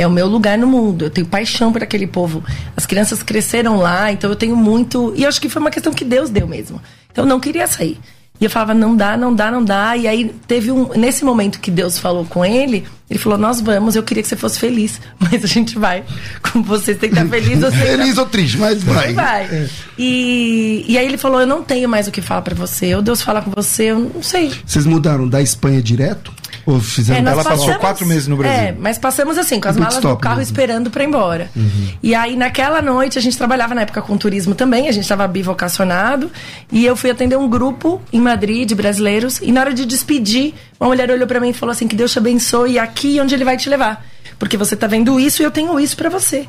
É 0.00 0.06
o 0.06 0.10
meu 0.10 0.26
lugar 0.26 0.56
no 0.56 0.66
mundo. 0.66 1.04
Eu 1.04 1.10
tenho 1.10 1.26
paixão 1.26 1.70
por 1.70 1.82
aquele 1.82 2.06
povo. 2.06 2.42
As 2.74 2.86
crianças 2.86 3.22
cresceram 3.22 3.76
lá, 3.76 4.10
então 4.10 4.30
eu 4.30 4.36
tenho 4.36 4.56
muito. 4.56 5.12
E 5.14 5.26
acho 5.26 5.38
que 5.38 5.48
foi 5.50 5.60
uma 5.60 5.70
questão 5.70 5.92
que 5.92 6.06
Deus 6.06 6.30
deu 6.30 6.48
mesmo. 6.48 6.80
Então 7.12 7.24
eu 7.24 7.28
não 7.28 7.38
queria 7.38 7.66
sair. 7.66 8.00
E 8.40 8.44
eu 8.44 8.48
falava, 8.48 8.72
não 8.72 8.96
dá, 8.96 9.14
não 9.18 9.34
dá, 9.34 9.50
não 9.50 9.62
dá. 9.62 9.94
E 9.98 10.08
aí 10.08 10.34
teve 10.48 10.70
um. 10.70 10.88
Nesse 10.94 11.22
momento 11.22 11.60
que 11.60 11.70
Deus 11.70 11.98
falou 11.98 12.24
com 12.24 12.42
ele, 12.42 12.86
ele 13.10 13.18
falou: 13.18 13.36
Nós 13.36 13.60
vamos, 13.60 13.94
eu 13.94 14.02
queria 14.02 14.22
que 14.22 14.28
você 14.30 14.36
fosse 14.36 14.58
feliz. 14.58 14.98
Mas 15.20 15.44
a 15.44 15.46
gente 15.46 15.78
vai. 15.78 16.02
Como 16.50 16.64
você 16.64 16.94
tem 16.94 17.10
que 17.10 17.18
estar 17.18 17.28
feliz, 17.28 17.58
feliz 17.74 18.16
ou 18.16 18.24
triste, 18.24 18.56
mas 18.56 18.82
vai. 18.82 19.12
vai. 19.12 19.44
É. 19.44 19.68
E, 19.98 20.86
e 20.88 20.96
aí 20.96 21.04
ele 21.04 21.18
falou: 21.18 21.40
Eu 21.40 21.46
não 21.46 21.62
tenho 21.62 21.86
mais 21.86 22.08
o 22.08 22.10
que 22.10 22.22
falar 22.22 22.40
para 22.40 22.54
você. 22.54 22.94
Ou 22.94 23.02
Deus 23.02 23.20
fala 23.20 23.42
com 23.42 23.50
você, 23.50 23.90
eu 23.90 23.98
não 24.14 24.22
sei. 24.22 24.50
Vocês 24.64 24.86
mudaram 24.86 25.28
da 25.28 25.42
Espanha 25.42 25.82
direto? 25.82 26.32
Ou 26.66 26.80
fizeram... 26.80 27.20
É, 27.20 27.32
Ela 27.32 27.42
passou 27.42 27.58
passamos, 27.58 27.76
quatro 27.76 28.06
meses 28.06 28.26
no 28.28 28.36
Brasil. 28.36 28.58
É, 28.58 28.72
mas 28.78 28.98
passamos 28.98 29.38
assim, 29.38 29.60
com 29.60 29.68
as 29.68 29.76
malas 29.76 30.02
no 30.02 30.16
carro 30.16 30.38
mesmo. 30.38 30.52
esperando 30.52 30.90
para 30.90 31.02
ir 31.02 31.06
embora. 31.06 31.50
Uhum. 31.54 31.88
E 32.02 32.14
aí, 32.14 32.36
naquela 32.36 32.82
noite, 32.82 33.18
a 33.18 33.22
gente 33.22 33.36
trabalhava 33.36 33.74
na 33.74 33.82
época 33.82 34.02
com 34.02 34.16
turismo 34.16 34.54
também, 34.54 34.88
a 34.88 34.92
gente 34.92 35.04
estava 35.04 35.26
bivocacionado. 35.26 36.30
E 36.70 36.84
eu 36.84 36.96
fui 36.96 37.10
atender 37.10 37.36
um 37.36 37.48
grupo 37.48 38.00
em 38.12 38.20
Madrid 38.20 38.68
de 38.68 38.74
brasileiros. 38.74 39.40
E 39.42 39.52
na 39.52 39.60
hora 39.60 39.74
de 39.74 39.84
despedir, 39.84 40.54
uma 40.78 40.88
mulher 40.88 41.10
olhou 41.10 41.26
para 41.26 41.40
mim 41.40 41.50
e 41.50 41.52
falou 41.52 41.72
assim: 41.72 41.88
Que 41.88 41.96
Deus 41.96 42.12
te 42.12 42.18
abençoe 42.18 42.78
aqui 42.78 43.20
onde 43.20 43.34
Ele 43.34 43.44
vai 43.44 43.56
te 43.56 43.68
levar. 43.68 44.04
Porque 44.38 44.56
você 44.56 44.74
tá 44.74 44.86
vendo 44.86 45.20
isso 45.20 45.42
e 45.42 45.44
eu 45.44 45.50
tenho 45.50 45.78
isso 45.78 45.96
para 45.96 46.08
você. 46.08 46.48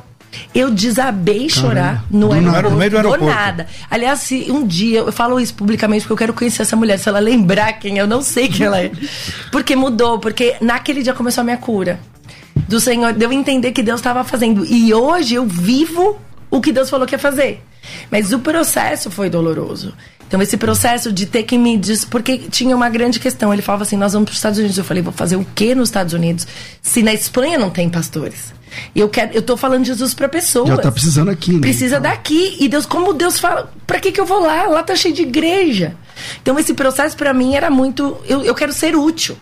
Eu 0.53 0.71
desabei 0.71 1.49
chorar 1.49 2.05
no 2.09 2.29
do 2.29 2.33
aeroporto. 2.33 2.69
No 2.69 2.77
meio 2.77 2.91
do 2.91 2.97
aeroporto. 2.97 3.25
Do 3.25 3.31
nada. 3.31 3.67
Aliás, 3.89 4.19
se 4.19 4.51
um 4.51 4.65
dia, 4.65 4.99
eu 4.99 5.11
falo 5.11 5.39
isso 5.39 5.53
publicamente 5.53 6.03
porque 6.03 6.13
eu 6.13 6.17
quero 6.17 6.33
conhecer 6.33 6.61
essa 6.61 6.75
mulher. 6.75 6.97
Se 6.97 7.09
ela 7.09 7.19
lembrar 7.19 7.73
quem 7.73 7.97
eu 7.97 8.07
não 8.07 8.21
sei 8.21 8.47
quem 8.47 8.65
ela 8.65 8.81
é. 8.81 8.91
Porque 9.51 9.75
mudou, 9.75 10.19
porque 10.19 10.55
naquele 10.61 11.03
dia 11.03 11.13
começou 11.13 11.41
a 11.41 11.45
minha 11.45 11.57
cura. 11.57 11.99
Do 12.67 12.79
Senhor, 12.79 13.13
deu 13.13 13.31
entender 13.31 13.71
que 13.71 13.83
Deus 13.83 13.99
estava 13.99 14.23
fazendo. 14.23 14.65
E 14.65 14.93
hoje 14.93 15.35
eu 15.35 15.45
vivo 15.45 16.19
o 16.51 16.61
que 16.61 16.71
Deus 16.71 16.89
falou 16.89 17.07
que 17.07 17.15
ia 17.15 17.19
fazer. 17.19 17.63
Mas 18.11 18.31
o 18.33 18.39
processo 18.39 19.09
foi 19.09 19.29
doloroso. 19.29 19.93
Então, 20.27 20.41
esse 20.41 20.55
processo 20.55 21.11
de 21.11 21.25
ter 21.25 21.43
que 21.43 21.57
me 21.57 21.77
diz 21.77 22.05
porque 22.05 22.37
tinha 22.37 22.75
uma 22.75 22.89
grande 22.89 23.19
questão. 23.19 23.51
Ele 23.51 23.61
falava 23.61 23.83
assim: 23.83 23.97
nós 23.97 24.13
vamos 24.13 24.27
para 24.27 24.33
os 24.33 24.37
Estados 24.37 24.59
Unidos. 24.59 24.77
Eu 24.77 24.83
falei: 24.83 25.01
vou 25.01 25.11
fazer 25.11 25.37
o 25.37 25.45
que 25.55 25.73
nos 25.73 25.89
Estados 25.89 26.13
Unidos 26.13 26.47
se 26.81 27.01
na 27.01 27.13
Espanha 27.13 27.57
não 27.57 27.69
tem 27.69 27.89
pastores? 27.89 28.53
Eu 28.95 29.09
quero, 29.09 29.33
eu 29.33 29.41
tô 29.41 29.57
falando 29.57 29.81
de 29.81 29.89
Jesus 29.89 30.13
para 30.13 30.29
pessoas. 30.29 30.69
Já 30.69 30.77
tá 30.77 30.91
precisando 30.91 31.29
aqui, 31.29 31.53
né? 31.53 31.59
Precisa 31.59 31.97
então. 31.97 32.09
daqui. 32.09 32.55
E 32.59 32.69
Deus, 32.69 32.85
como 32.85 33.13
Deus 33.13 33.39
fala, 33.39 33.69
para 33.85 33.99
que 33.99 34.11
que 34.11 34.21
eu 34.21 34.25
vou 34.25 34.39
lá? 34.39 34.67
Lá 34.67 34.83
tá 34.83 34.95
cheio 34.95 35.13
de 35.13 35.23
igreja. 35.23 35.95
Então 36.41 36.57
esse 36.57 36.73
processo 36.73 37.17
para 37.17 37.33
mim 37.33 37.55
era 37.55 37.69
muito, 37.69 38.17
eu, 38.25 38.41
eu 38.43 38.55
quero 38.55 38.71
ser 38.71 38.95
útil. 38.95 39.37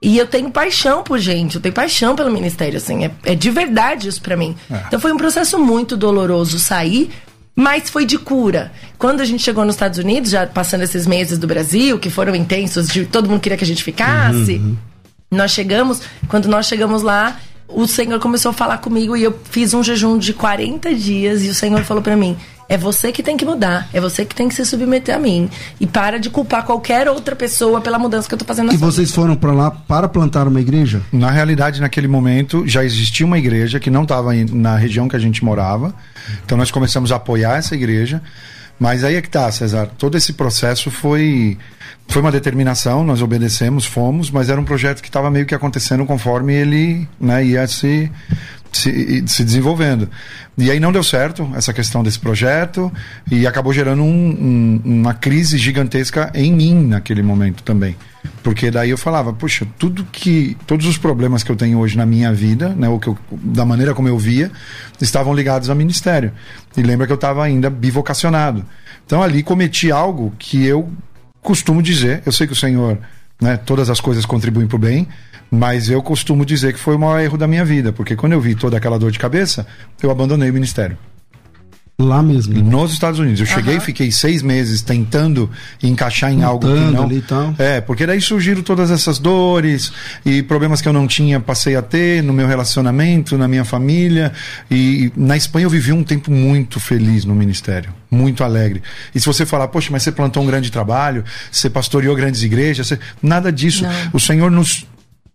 E 0.00 0.16
eu 0.16 0.26
tenho 0.26 0.50
paixão 0.50 1.02
por 1.02 1.18
gente, 1.18 1.56
eu 1.56 1.60
tenho 1.60 1.74
paixão 1.74 2.14
pelo 2.14 2.30
ministério, 2.30 2.76
assim, 2.76 3.04
é, 3.04 3.10
é 3.24 3.34
de 3.34 3.50
verdade 3.50 4.08
isso 4.08 4.22
para 4.22 4.36
mim. 4.36 4.56
É. 4.70 4.82
Então 4.86 5.00
foi 5.00 5.12
um 5.12 5.16
processo 5.16 5.58
muito 5.58 5.96
doloroso 5.96 6.58
sair, 6.58 7.10
mas 7.54 7.90
foi 7.90 8.06
de 8.06 8.16
cura. 8.16 8.70
Quando 8.96 9.20
a 9.20 9.24
gente 9.24 9.42
chegou 9.42 9.64
nos 9.64 9.74
Estados 9.74 9.98
Unidos, 9.98 10.30
já 10.30 10.46
passando 10.46 10.82
esses 10.82 11.04
meses 11.04 11.36
do 11.36 11.48
Brasil, 11.48 11.98
que 11.98 12.10
foram 12.10 12.36
intensos, 12.36 12.86
de 12.86 13.06
todo 13.06 13.28
mundo 13.28 13.40
queria 13.40 13.58
que 13.58 13.64
a 13.64 13.66
gente 13.66 13.82
ficasse, 13.82 14.52
uhum. 14.52 14.76
nós 15.32 15.50
chegamos, 15.50 16.00
quando 16.28 16.46
nós 16.46 16.66
chegamos 16.66 17.02
lá, 17.02 17.36
o 17.68 17.86
Senhor 17.86 18.18
começou 18.18 18.50
a 18.50 18.54
falar 18.54 18.78
comigo 18.78 19.16
e 19.16 19.22
eu 19.22 19.38
fiz 19.50 19.74
um 19.74 19.82
jejum 19.82 20.18
de 20.18 20.32
40 20.32 20.94
dias 20.94 21.44
e 21.44 21.48
o 21.48 21.54
Senhor 21.54 21.82
falou 21.84 22.02
para 22.02 22.16
mim: 22.16 22.36
é 22.68 22.76
você 22.76 23.12
que 23.12 23.22
tem 23.22 23.36
que 23.36 23.44
mudar, 23.44 23.88
é 23.92 24.00
você 24.00 24.24
que 24.24 24.34
tem 24.34 24.48
que 24.48 24.54
se 24.54 24.64
submeter 24.64 25.14
a 25.14 25.18
mim 25.18 25.48
e 25.80 25.86
para 25.86 26.18
de 26.18 26.30
culpar 26.30 26.64
qualquer 26.64 27.08
outra 27.08 27.36
pessoa 27.36 27.80
pela 27.80 27.98
mudança 27.98 28.28
que 28.28 28.34
eu 28.34 28.38
tô 28.38 28.44
fazendo. 28.44 28.68
Na 28.68 28.74
e 28.74 28.76
vocês 28.76 29.08
vida. 29.08 29.20
foram 29.20 29.36
para 29.36 29.52
lá 29.52 29.70
para 29.70 30.08
plantar 30.08 30.48
uma 30.48 30.60
igreja? 30.60 31.02
Na 31.12 31.30
realidade, 31.30 31.80
naquele 31.80 32.08
momento 32.08 32.66
já 32.66 32.84
existia 32.84 33.24
uma 33.24 33.38
igreja 33.38 33.78
que 33.78 33.90
não 33.90 34.02
estava 34.02 34.32
na 34.34 34.76
região 34.76 35.08
que 35.08 35.16
a 35.16 35.20
gente 35.20 35.44
morava. 35.44 35.94
Então 36.44 36.58
nós 36.58 36.70
começamos 36.70 37.12
a 37.12 37.16
apoiar 37.16 37.56
essa 37.56 37.74
igreja. 37.74 38.22
Mas 38.78 39.02
aí 39.02 39.16
é 39.16 39.22
que 39.22 39.28
tá, 39.28 39.50
César. 39.50 39.90
Todo 39.98 40.16
esse 40.16 40.34
processo 40.34 40.90
foi 40.90 41.58
foi 42.08 42.22
uma 42.22 42.32
determinação, 42.32 43.04
nós 43.04 43.20
obedecemos, 43.20 43.84
fomos, 43.84 44.30
mas 44.30 44.48
era 44.48 44.60
um 44.60 44.64
projeto 44.64 45.02
que 45.02 45.08
estava 45.08 45.30
meio 45.30 45.46
que 45.46 45.54
acontecendo 45.54 46.06
conforme 46.06 46.54
ele 46.54 47.08
né, 47.20 47.44
ia 47.44 47.66
se 47.66 48.10
se, 48.72 49.24
se 49.26 49.44
desenvolvendo. 49.44 50.08
E 50.56 50.70
aí 50.70 50.80
não 50.80 50.92
deu 50.92 51.02
certo 51.02 51.50
essa 51.54 51.72
questão 51.72 52.02
desse 52.02 52.18
projeto 52.18 52.92
e 53.30 53.46
acabou 53.46 53.72
gerando 53.72 54.02
um, 54.02 54.06
um, 54.06 54.80
uma 54.84 55.14
crise 55.14 55.56
gigantesca 55.56 56.30
em 56.34 56.52
mim 56.52 56.86
naquele 56.86 57.22
momento 57.22 57.62
também. 57.62 57.96
Porque 58.42 58.70
daí 58.70 58.90
eu 58.90 58.98
falava, 58.98 59.32
puxa, 59.32 59.66
tudo 59.78 60.04
que. 60.10 60.56
Todos 60.66 60.86
os 60.86 60.98
problemas 60.98 61.42
que 61.42 61.50
eu 61.50 61.56
tenho 61.56 61.78
hoje 61.78 61.96
na 61.96 62.04
minha 62.04 62.32
vida, 62.32 62.70
né, 62.70 62.88
o 62.88 62.98
que 62.98 63.08
eu, 63.08 63.16
da 63.30 63.64
maneira 63.64 63.94
como 63.94 64.08
eu 64.08 64.18
via, 64.18 64.50
estavam 65.00 65.32
ligados 65.32 65.70
ao 65.70 65.76
ministério. 65.76 66.32
E 66.76 66.82
lembra 66.82 67.06
que 67.06 67.12
eu 67.12 67.16
estava 67.16 67.44
ainda 67.44 67.70
bivocacionado. 67.70 68.64
Então 69.06 69.22
ali 69.22 69.42
cometi 69.42 69.90
algo 69.90 70.34
que 70.38 70.66
eu 70.66 70.90
costumo 71.42 71.82
dizer, 71.82 72.22
eu 72.24 72.32
sei 72.32 72.46
que 72.46 72.52
o 72.52 72.56
Senhor, 72.56 72.98
né, 73.40 73.56
todas 73.56 73.90
as 73.90 74.00
coisas 74.00 74.26
contribuem 74.26 74.66
para 74.66 74.76
o 74.76 74.78
bem, 74.78 75.08
mas 75.50 75.88
eu 75.88 76.02
costumo 76.02 76.44
dizer 76.44 76.72
que 76.72 76.78
foi 76.78 76.96
o 76.96 76.98
maior 76.98 77.20
erro 77.20 77.38
da 77.38 77.46
minha 77.46 77.64
vida, 77.64 77.92
porque 77.92 78.14
quando 78.16 78.32
eu 78.32 78.40
vi 78.40 78.54
toda 78.54 78.76
aquela 78.76 78.98
dor 78.98 79.10
de 79.10 79.18
cabeça, 79.18 79.66
eu 80.02 80.10
abandonei 80.10 80.50
o 80.50 80.54
ministério. 80.54 80.98
Lá 82.00 82.22
mesmo. 82.22 82.54
Nos 82.62 82.92
Estados 82.92 83.18
Unidos. 83.18 83.40
Eu 83.40 83.46
uhum. 83.46 83.52
cheguei 83.54 83.76
e 83.76 83.80
fiquei 83.80 84.12
seis 84.12 84.40
meses 84.40 84.82
tentando 84.82 85.50
encaixar 85.82 86.32
em 86.32 86.44
algo 86.44 86.64
que 86.64 86.72
não. 86.92 87.02
Ali 87.02 87.20
tal. 87.22 87.52
É, 87.58 87.80
porque 87.80 88.06
daí 88.06 88.20
surgiram 88.20 88.62
todas 88.62 88.92
essas 88.92 89.18
dores 89.18 89.92
e 90.24 90.40
problemas 90.44 90.80
que 90.80 90.88
eu 90.88 90.92
não 90.92 91.08
tinha, 91.08 91.40
passei 91.40 91.74
a 91.74 91.82
ter 91.82 92.22
no 92.22 92.32
meu 92.32 92.46
relacionamento, 92.46 93.36
na 93.36 93.48
minha 93.48 93.64
família. 93.64 94.32
E 94.70 95.10
na 95.16 95.36
Espanha 95.36 95.66
eu 95.66 95.70
vivi 95.70 95.92
um 95.92 96.04
tempo 96.04 96.30
muito 96.30 96.78
feliz 96.78 97.24
no 97.24 97.34
ministério, 97.34 97.92
muito 98.08 98.44
alegre. 98.44 98.80
E 99.12 99.18
se 99.18 99.26
você 99.26 99.44
falar, 99.44 99.66
poxa, 99.66 99.88
mas 99.90 100.04
você 100.04 100.12
plantou 100.12 100.44
um 100.44 100.46
grande 100.46 100.70
trabalho, 100.70 101.24
você 101.50 101.68
pastoreou 101.68 102.14
grandes 102.14 102.44
igrejas, 102.44 102.86
você... 102.86 102.98
nada 103.20 103.50
disso. 103.50 103.82
Não. 103.82 103.90
O 104.12 104.20
Senhor 104.20 104.52
nos 104.52 104.86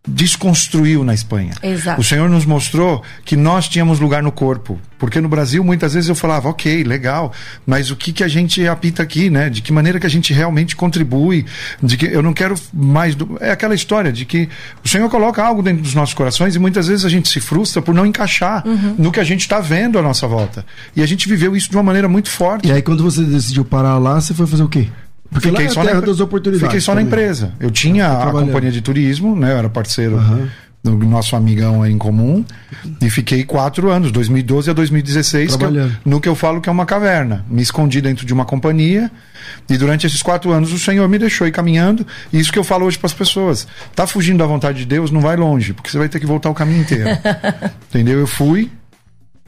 desconstruiu 0.06 1.04
na 1.04 1.14
Espanha. 1.14 1.54
Exato. 1.64 2.02
O 2.02 2.04
Senhor 2.04 2.30
nos 2.30 2.46
mostrou 2.46 3.02
que 3.24 3.38
nós 3.38 3.70
tínhamos 3.70 4.00
lugar 4.00 4.22
no 4.22 4.32
corpo. 4.32 4.80
Porque 5.00 5.20
no 5.20 5.28
Brasil, 5.28 5.64
muitas 5.64 5.94
vezes 5.94 6.10
eu 6.10 6.16
falava, 6.16 6.48
ok, 6.50 6.84
legal, 6.84 7.34
mas 7.66 7.92
o 7.92 7.96
que, 7.96 8.14
que 8.14 8.24
a 8.24 8.28
gente 8.28 8.66
apita 8.68 9.04
aqui, 9.04 9.30
né? 9.30 9.50
De 9.50 9.62
que 9.62 9.72
maneira 9.72 10.00
que 10.00 10.06
a 10.06 10.10
gente 10.10 10.32
realmente 10.34 10.76
contribui, 10.76 11.46
de 11.82 11.98
que 11.98 12.06
eu 12.06 12.22
não 12.22 12.34
quero 12.34 12.56
mais. 12.74 13.16
Do... 13.16 13.38
É 13.42 13.52
aquela 13.52 13.76
história 13.76 14.14
de 14.14 14.24
que 14.24 14.48
o 14.84 14.88
Senhor 14.88 15.10
coloca 15.10 15.44
algo 15.44 15.62
dentro 15.62 15.84
dos 15.84 15.94
nossos 15.94 16.14
corações 16.14 16.56
e 16.56 16.60
muitas 16.60 16.88
vezes 16.88 17.06
a 17.06 17.10
gente 17.10 17.28
se 17.28 17.42
frustra 17.42 17.82
por 17.82 17.94
não 17.94 18.06
encaixar 18.06 18.66
uhum. 18.66 18.96
no 18.98 19.12
que 19.12 19.20
a 19.20 19.26
gente 19.26 19.42
está 19.42 19.60
vendo 19.60 20.00
à 20.00 20.02
nossa 20.02 20.26
volta. 20.26 20.66
E 20.96 21.02
a 21.02 21.06
gente 21.06 21.28
viveu 21.28 21.56
isso 21.56 21.70
de 21.70 21.76
uma 21.76 21.84
maneira 21.84 22.08
muito 22.08 22.30
forte. 22.30 22.70
E 22.70 22.72
aí, 22.72 22.82
quando 22.82 23.04
você 23.04 23.24
decidiu 23.24 23.66
parar 23.66 23.98
lá, 23.98 24.22
você 24.22 24.34
foi 24.34 24.48
fazer 24.48 24.64
o 24.64 24.70
quê? 24.70 24.88
Porque 25.34 25.50
fiquei 25.50 25.70
só, 25.70 25.84
na, 25.84 26.00
das 26.00 26.20
oportunidades 26.20 26.68
fiquei 26.68 26.80
só 26.80 26.92
também. 26.92 27.06
na 27.06 27.10
empresa. 27.10 27.54
Eu 27.60 27.72
tinha 27.72 28.08
a 28.08 28.32
companhia 28.32 28.72
de 28.72 28.82
turismo, 28.82 29.36
né? 29.36 29.52
Eu 29.52 29.58
era 29.58 29.70
parceiro 29.70 30.16
uhum. 30.16 30.48
do 30.84 31.06
nosso 31.06 31.36
amigão 31.36 31.86
em 31.86 31.98
comum. 31.98 32.46
E 33.02 33.10
fiquei 33.10 33.44
quatro 33.44 33.90
anos, 33.90 34.12
2012 34.12 34.70
a 34.70 34.74
2016, 34.74 35.56
que 35.56 35.64
eu, 35.64 35.92
no 36.06 36.22
que 36.22 36.30
eu 36.30 36.36
falo 36.36 36.62
que 36.62 36.70
é 36.70 36.72
uma 36.72 36.86
caverna. 36.86 37.46
Me 37.50 37.62
escondi 37.62 38.00
dentro 38.00 38.26
de 38.26 38.34
uma 38.34 38.46
companhia. 38.46 39.12
E 39.70 39.78
durante 39.78 40.06
esses 40.06 40.22
quatro 40.22 40.52
anos 40.52 40.72
o 40.72 40.80
Senhor 40.80 41.08
me 41.10 41.18
deixou 41.18 41.48
ir 41.48 41.52
caminhando. 41.52 42.06
E 42.32 42.40
isso 42.40 42.52
que 42.52 42.60
eu 42.60 42.64
falo 42.64 42.86
hoje 42.86 42.98
para 42.98 43.08
as 43.08 43.14
pessoas. 43.14 43.68
Tá 43.96 44.06
fugindo 44.06 44.38
da 44.38 44.46
vontade 44.46 44.80
de 44.80 44.86
Deus, 44.86 45.12
não 45.12 45.20
vai 45.20 45.36
longe, 45.36 45.74
porque 45.74 45.90
você 45.90 45.98
vai 45.98 46.08
ter 46.08 46.20
que 46.20 46.26
voltar 46.26 46.50
o 46.50 46.54
caminho 46.54 46.82
inteiro. 46.82 47.10
Entendeu? 47.90 48.20
Eu 48.20 48.28
fui, 48.28 48.70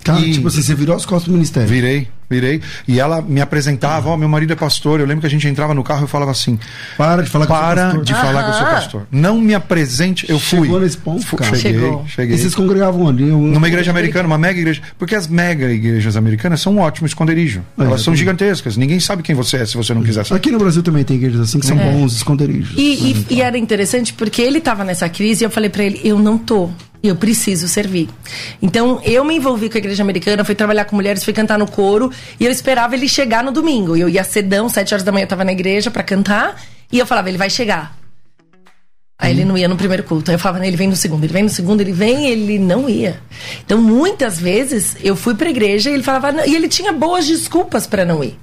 Cara, 0.06 0.20
e... 0.20 0.34
tipo 0.34 0.48
assim, 0.48 0.62
você 0.62 0.76
virou 0.76 0.96
as 0.96 1.04
costas 1.04 1.28
do 1.28 1.34
ministério. 1.34 1.68
Virei, 1.68 2.08
virei. 2.30 2.62
E 2.88 3.00
ela 3.00 3.24
me 3.24 3.42
apresentava, 3.42 4.08
ó, 4.10 4.14
oh, 4.14 4.18
meu 4.18 4.30
marido 4.30 4.54
é 4.54 4.56
pastor. 4.56 5.00
Eu 5.00 5.08
lembro 5.08 5.22
que 5.22 5.26
a 5.26 5.30
gente 5.30 5.48
entrava 5.48 5.74
no 5.74 5.84
carro 5.84 6.06
e 6.06 6.08
falava 6.08 6.30
assim: 6.30 6.60
Para 6.96 7.24
de 7.24 7.30
falar 7.32 7.48
que 7.48 7.52
Para 7.52 7.82
eu 7.82 7.92
sou 7.92 8.00
pastor. 8.00 8.06
de 8.06 8.14
falar 8.14 8.44
que 8.44 8.50
eu 8.50 8.54
sou 8.54 8.66
pastor. 8.68 9.08
Não 9.12 9.42
me 9.42 9.56
apresente, 9.56 10.30
eu 10.30 10.40
fui. 10.40 10.62
Chegou 10.62 10.80
nesse 10.80 10.98
ponto, 10.98 11.36
cara. 11.36 11.56
Cheguei, 11.56 11.82
Chegou. 11.82 12.06
cheguei. 12.08 12.36
E 12.36 12.40
vocês 12.40 12.54
congregavam 12.54 13.10
ali? 13.10 13.28
Eu... 13.28 13.40
Numa 13.40 13.68
igreja 13.68 13.90
americana, 13.90 14.28
uma 14.28 14.38
mega 14.38 14.60
igreja. 14.60 14.80
Porque 15.00 15.16
as 15.16 15.28
mega 15.28 15.72
igrejas 15.72 16.16
americanas 16.16 16.62
são 16.62 16.76
um 16.76 16.80
ótimo 16.82 17.08
esconderijo. 17.08 17.64
É, 17.80 17.84
Elas 17.84 18.02
são 18.02 18.16
gigantescas. 18.16 18.78
Ninguém 18.78 19.00
sabe 19.00 19.24
quem 19.24 19.34
você 19.34 19.58
é 19.58 19.66
se 19.66 19.76
você 19.76 19.92
não 19.92 20.04
quiser 20.04 20.24
saber. 20.24 20.38
Aqui 20.38 20.52
no 20.52 20.60
Brasil 20.60 20.84
também 20.84 21.04
tem 21.04 21.18
igrejas 21.18 21.42
assim 21.42 21.60
que 21.60 21.66
são 21.66 21.80
é. 21.80 21.92
bons 21.92 22.16
esconderijos. 22.16 22.78
E, 22.78 23.26
e, 23.30 23.36
e 23.36 23.42
era 23.42 23.58
interessante 23.58 24.14
porque 24.14 24.40
ele 24.40 24.60
estava 24.60 24.84
nessa 24.84 25.10
crise 25.10 25.44
e 25.44 25.46
eu 25.46 25.50
falei 25.50 25.72
para 25.72 25.84
ele: 25.84 26.00
eu 26.04 26.20
não 26.20 26.38
tô 26.38 26.70
eu 27.08 27.16
preciso 27.16 27.68
servir. 27.68 28.10
Então, 28.62 29.02
eu 29.04 29.24
me 29.24 29.36
envolvi 29.36 29.70
com 29.70 29.78
a 29.78 29.80
igreja 29.80 30.04
americana, 30.04 30.44
fui 30.44 30.56
trabalhar 30.56 30.86
com 30.86 30.96
mulheres, 30.96 31.24
fui 31.24 31.34
cantar 31.34 31.58
no 31.58 31.68
coro, 31.68 32.12
e 32.40 32.46
eu 32.46 32.52
esperava 32.52 32.96
ele 32.96 33.08
chegar 33.08 33.44
no 33.44 33.52
domingo. 33.52 33.96
Eu 33.96 34.10
ia 34.10 34.24
cedão, 34.24 34.70
sete 34.70 34.94
horas 34.94 35.04
da 35.04 35.12
manhã 35.12 35.24
eu 35.24 35.30
tava 35.30 35.44
na 35.44 35.52
igreja 35.52 35.90
para 35.92 36.04
cantar, 36.04 36.62
e 36.92 37.00
eu 37.00 37.06
falava, 37.06 37.30
ele 37.30 37.38
vai 37.38 37.50
chegar. 37.50 37.98
Aí 39.18 39.32
ele 39.32 39.46
não 39.46 39.58
ia 39.58 39.68
no 39.68 39.78
primeiro 39.78 40.04
culto. 40.04 40.30
Aí 40.30 40.36
eu 40.36 40.40
falava, 40.40 40.66
ele 40.66 40.76
vem 40.76 40.90
no 40.90 40.96
segundo, 40.96 41.24
ele 41.24 41.32
vem 41.32 41.44
no 41.44 41.50
segundo, 41.50 41.80
ele 41.82 41.94
vem, 41.94 42.28
ele 42.28 42.60
não 42.60 42.90
ia. 42.90 43.22
Então, 43.66 43.82
muitas 43.82 44.38
vezes, 44.38 44.98
eu 45.02 45.16
fui 45.16 45.36
pra 45.36 45.50
igreja 45.50 45.90
e 45.90 45.94
ele 45.94 46.04
falava, 46.04 46.46
e 46.46 46.54
ele 46.54 46.68
tinha 46.68 46.92
boas 46.92 47.26
desculpas 47.26 47.88
para 47.88 48.04
não 48.04 48.24
ir. 48.24 48.38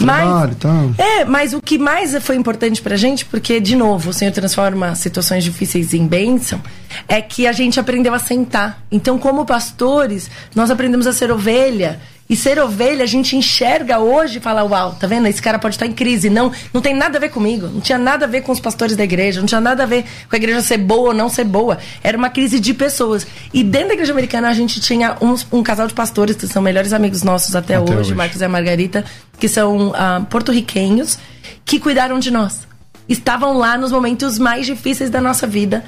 Mas, 0.00 0.56
tal. 0.56 0.90
É, 0.98 1.24
mas 1.24 1.52
o 1.52 1.60
que 1.60 1.78
mais 1.78 2.16
foi 2.22 2.36
importante 2.36 2.80
pra 2.82 2.96
gente, 2.96 3.24
porque, 3.24 3.60
de 3.60 3.76
novo, 3.76 4.10
o 4.10 4.12
Senhor 4.12 4.32
transforma 4.32 4.94
situações 4.94 5.44
difíceis 5.44 5.94
em 5.94 6.06
bênção, 6.06 6.60
é 7.06 7.20
que 7.20 7.46
a 7.46 7.52
gente 7.52 7.78
aprendeu 7.78 8.14
a 8.14 8.18
sentar. 8.18 8.82
Então, 8.90 9.18
como 9.18 9.44
pastores, 9.44 10.30
nós 10.54 10.70
aprendemos 10.70 11.06
a 11.06 11.12
ser 11.12 11.30
ovelha 11.30 12.00
e 12.28 12.36
ser 12.36 12.58
ovelha, 12.58 13.04
a 13.04 13.06
gente 13.06 13.34
enxerga 13.36 13.98
hoje 13.98 14.36
e 14.36 14.40
fala: 14.40 14.62
Uau, 14.62 14.94
tá 15.00 15.06
vendo? 15.06 15.26
Esse 15.26 15.40
cara 15.40 15.58
pode 15.58 15.76
estar 15.76 15.86
em 15.86 15.92
crise. 15.92 16.28
Não, 16.28 16.52
não 16.74 16.80
tem 16.82 16.94
nada 16.94 17.16
a 17.16 17.20
ver 17.20 17.30
comigo. 17.30 17.68
Não 17.68 17.80
tinha 17.80 17.96
nada 17.96 18.26
a 18.26 18.28
ver 18.28 18.42
com 18.42 18.52
os 18.52 18.60
pastores 18.60 18.96
da 18.96 19.04
igreja. 19.04 19.40
Não 19.40 19.46
tinha 19.46 19.60
nada 19.60 19.84
a 19.84 19.86
ver 19.86 20.04
com 20.28 20.36
a 20.36 20.38
igreja 20.38 20.60
ser 20.60 20.76
boa 20.76 21.08
ou 21.08 21.14
não 21.14 21.30
ser 21.30 21.44
boa. 21.44 21.78
Era 22.02 22.18
uma 22.18 22.28
crise 22.28 22.60
de 22.60 22.74
pessoas. 22.74 23.26
E 23.52 23.64
dentro 23.64 23.88
da 23.88 23.94
igreja 23.94 24.12
americana, 24.12 24.48
a 24.50 24.52
gente 24.52 24.78
tinha 24.78 25.16
um, 25.22 25.34
um 25.56 25.62
casal 25.62 25.86
de 25.86 25.94
pastores 25.94 26.36
que 26.36 26.46
são 26.46 26.60
melhores 26.60 26.92
amigos 26.92 27.22
nossos 27.22 27.56
até, 27.56 27.76
até 27.76 27.92
hoje, 27.92 28.00
hoje, 28.00 28.14
Marcos 28.14 28.40
e 28.42 28.44
a 28.44 28.48
Margarita, 28.48 29.04
que 29.38 29.48
são 29.48 29.88
uh, 29.88 30.24
porto-riquenhos, 30.28 31.18
que 31.64 31.80
cuidaram 31.80 32.18
de 32.18 32.30
nós. 32.30 32.68
Estavam 33.08 33.56
lá 33.56 33.78
nos 33.78 33.90
momentos 33.90 34.38
mais 34.38 34.66
difíceis 34.66 35.08
da 35.08 35.20
nossa 35.20 35.46
vida 35.46 35.82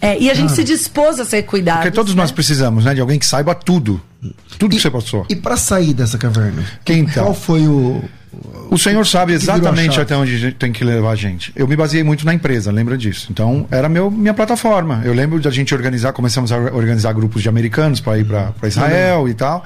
é, 0.00 0.18
e 0.18 0.30
a 0.30 0.34
gente 0.34 0.52
ah. 0.52 0.54
se 0.54 0.64
dispôs 0.64 1.18
a 1.20 1.24
ser 1.24 1.42
cuidado. 1.42 1.78
Porque 1.78 1.90
todos 1.90 2.14
né? 2.14 2.22
nós 2.22 2.30
precisamos, 2.30 2.84
né? 2.84 2.94
De 2.94 3.00
alguém 3.00 3.18
que 3.18 3.26
saiba 3.26 3.54
tudo. 3.54 4.00
Tudo 4.58 4.72
e, 4.72 4.76
que 4.76 4.82
você 4.82 4.90
passou. 4.90 5.26
E 5.28 5.36
para 5.36 5.56
sair 5.56 5.92
dessa 5.92 6.18
caverna? 6.18 6.64
Quem 6.84 7.00
então? 7.00 7.24
Qual 7.24 7.34
foi 7.34 7.66
o. 7.66 8.02
O 8.68 8.76
senhor 8.76 9.06
sabe 9.06 9.32
exatamente 9.32 10.00
até 10.00 10.16
onde 10.16 10.52
tem 10.52 10.72
que 10.72 10.82
levar 10.82 11.12
a 11.12 11.14
gente. 11.14 11.52
Eu 11.54 11.68
me 11.68 11.76
baseei 11.76 12.02
muito 12.02 12.26
na 12.26 12.34
empresa, 12.34 12.72
lembra 12.72 12.98
disso. 12.98 13.28
Então, 13.30 13.64
era 13.70 13.88
meu, 13.88 14.10
minha 14.10 14.34
plataforma. 14.34 15.02
Eu 15.04 15.12
lembro 15.12 15.38
de 15.38 15.46
a 15.46 15.50
gente 15.52 15.72
organizar, 15.72 16.12
começamos 16.12 16.50
a 16.50 16.56
organizar 16.56 17.12
grupos 17.12 17.42
de 17.42 17.48
americanos 17.48 18.00
para 18.00 18.18
ir 18.18 18.24
para 18.24 18.52
Israel 18.64 19.20
uhum. 19.20 19.28
e 19.28 19.34
tal. 19.34 19.64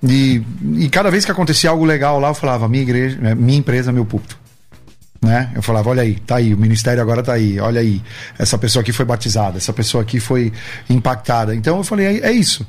E, 0.00 0.42
e 0.76 0.88
cada 0.88 1.10
vez 1.10 1.24
que 1.24 1.32
acontecia 1.32 1.70
algo 1.70 1.84
legal 1.84 2.20
lá, 2.20 2.28
eu 2.28 2.34
falava, 2.34 2.68
minha 2.68 2.82
igreja, 2.84 3.18
minha 3.34 3.58
empresa, 3.58 3.90
meu 3.90 4.04
púlpito 4.04 4.43
né? 5.24 5.50
Eu 5.54 5.62
falava, 5.62 5.90
olha 5.90 6.02
aí, 6.02 6.14
tá 6.14 6.36
aí, 6.36 6.54
o 6.54 6.58
ministério 6.58 7.02
agora 7.02 7.22
tá 7.22 7.32
aí, 7.32 7.58
olha 7.58 7.80
aí, 7.80 8.02
essa 8.38 8.56
pessoa 8.58 8.82
aqui 8.82 8.92
foi 8.92 9.04
batizada, 9.04 9.56
essa 9.56 9.72
pessoa 9.72 10.02
aqui 10.02 10.20
foi 10.20 10.52
impactada. 10.88 11.54
Então 11.54 11.78
eu 11.78 11.84
falei, 11.84 12.06
é, 12.06 12.28
é 12.28 12.32
isso. 12.32 12.66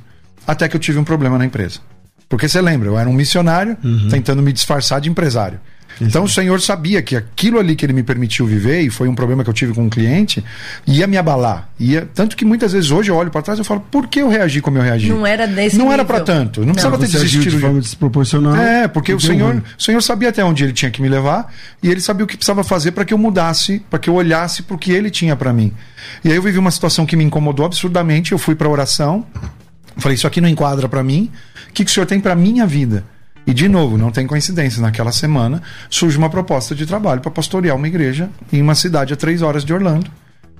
Até 0.47 0.67
que 0.67 0.75
eu 0.75 0.79
tive 0.79 0.97
um 0.97 1.03
problema 1.03 1.37
na 1.37 1.45
empresa. 1.45 1.79
Porque 2.27 2.47
você 2.47 2.61
lembra, 2.61 2.89
eu 2.89 2.97
era 2.97 3.09
um 3.09 3.13
missionário 3.13 3.77
uhum. 3.83 4.09
tentando 4.09 4.41
me 4.41 4.51
disfarçar 4.51 4.99
de 4.99 5.09
empresário. 5.09 5.59
Então 6.01 6.23
o 6.23 6.29
Senhor 6.29 6.59
sabia 6.61 7.01
que 7.01 7.15
aquilo 7.15 7.59
ali 7.59 7.75
que 7.75 7.85
ele 7.85 7.93
me 7.93 8.03
permitiu 8.03 8.45
viver, 8.45 8.81
e 8.81 8.89
foi 8.89 9.07
um 9.07 9.15
problema 9.15 9.43
que 9.43 9.49
eu 9.49 9.53
tive 9.53 9.73
com 9.73 9.83
um 9.83 9.89
cliente, 9.89 10.43
ia 10.85 11.07
me 11.07 11.17
abalar. 11.17 11.69
Ia, 11.79 12.07
tanto 12.13 12.35
que 12.35 12.43
muitas 12.45 12.73
vezes 12.73 12.91
hoje 12.91 13.09
eu 13.11 13.15
olho 13.15 13.31
para 13.31 13.41
trás 13.41 13.59
e 13.59 13.63
falo, 13.63 13.81
por 13.91 14.07
que 14.07 14.21
eu 14.21 14.29
reagi 14.29 14.61
como 14.61 14.77
eu 14.77 14.81
reagi? 14.81 15.09
Não 15.09 15.25
era 15.25 15.47
desse 15.47 15.77
Não 15.77 15.85
nível. 15.85 15.93
era 15.93 16.05
para 16.05 16.19
tanto. 16.21 16.61
Não, 16.61 16.67
não 16.67 16.73
precisava 16.73 16.97
ter 16.97 17.07
desistido. 17.07 17.51
De 17.51 17.59
forma 17.59 17.79
desproporcional. 17.79 18.55
É, 18.55 18.87
porque 18.87 19.13
o 19.13 19.19
Senhor, 19.19 19.63
o 19.77 19.81
Senhor 19.81 20.01
sabia 20.01 20.29
até 20.29 20.43
onde 20.43 20.63
ele 20.63 20.73
tinha 20.73 20.91
que 20.91 21.01
me 21.01 21.09
levar, 21.09 21.53
e 21.81 21.89
ele 21.89 22.01
sabia 22.01 22.23
o 22.23 22.27
que 22.27 22.35
precisava 22.35 22.63
fazer 22.63 22.91
para 22.91 23.05
que 23.05 23.13
eu 23.13 23.17
mudasse, 23.17 23.83
para 23.89 23.99
que 23.99 24.09
eu 24.09 24.13
olhasse 24.15 24.63
para 24.63 24.75
o 24.75 24.77
que 24.77 24.91
ele 24.91 25.09
tinha 25.09 25.35
para 25.35 25.53
mim. 25.53 25.71
E 26.23 26.29
aí 26.29 26.35
eu 26.35 26.41
vivi 26.41 26.57
uma 26.57 26.71
situação 26.71 27.05
que 27.05 27.15
me 27.15 27.23
incomodou 27.23 27.65
absurdamente, 27.65 28.31
eu 28.31 28.37
fui 28.37 28.55
para 28.55 28.67
oração, 28.69 29.25
falei, 29.97 30.15
isso 30.15 30.27
aqui 30.27 30.41
não 30.41 30.49
enquadra 30.49 30.87
para 30.89 31.03
mim. 31.03 31.31
O 31.69 31.73
que, 31.73 31.83
que 31.85 31.91
o 31.91 31.93
Senhor 31.93 32.05
tem 32.05 32.19
para 32.19 32.35
minha 32.35 32.65
vida? 32.65 33.03
E, 33.47 33.53
de 33.53 33.67
novo, 33.67 33.97
não 33.97 34.11
tem 34.11 34.25
coincidência. 34.25 34.81
Naquela 34.81 35.11
semana 35.11 35.61
surge 35.89 36.17
uma 36.17 36.29
proposta 36.29 36.73
de 36.73 36.85
trabalho 36.85 37.21
para 37.21 37.31
pastorear 37.31 37.75
uma 37.75 37.87
igreja 37.87 38.29
em 38.51 38.61
uma 38.61 38.75
cidade 38.75 39.13
a 39.13 39.15
três 39.15 39.41
horas 39.41 39.63
de 39.63 39.73
Orlando. 39.73 40.09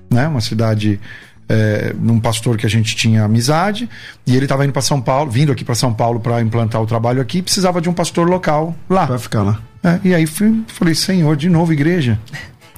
Né? 0.10 0.28
Uma 0.28 0.42
cidade 0.42 1.00
é, 1.48 1.94
num 2.00 2.20
pastor 2.20 2.58
que 2.58 2.66
a 2.66 2.70
gente 2.70 2.96
tinha 2.96 3.24
amizade, 3.24 3.90
e 4.26 4.36
ele 4.36 4.46
estava 4.46 4.64
indo 4.64 4.74
para 4.74 4.82
São 4.82 5.02
Paulo, 5.02 5.30
vindo 5.30 5.52
aqui 5.52 5.64
para 5.64 5.76
São 5.76 5.94
Paulo 5.94 6.20
para 6.20 6.42
implantar 6.42 6.82
o 6.82 6.86
trabalho 6.86 7.22
aqui, 7.22 7.42
precisava 7.42 7.82
de 7.82 7.90
um 7.90 7.94
pastor 7.94 8.28
local 8.28 8.76
lá. 8.90 9.08
Para 9.08 9.20
ficar 9.20 9.44
lá. 9.44 9.60
É, 9.84 10.00
e 10.04 10.16
aí 10.16 10.26
fui, 10.26 10.64
falei, 10.68 10.96
Senhor, 10.96 11.36
de 11.36 11.48
novo 11.48 11.72
igreja. 11.72 12.20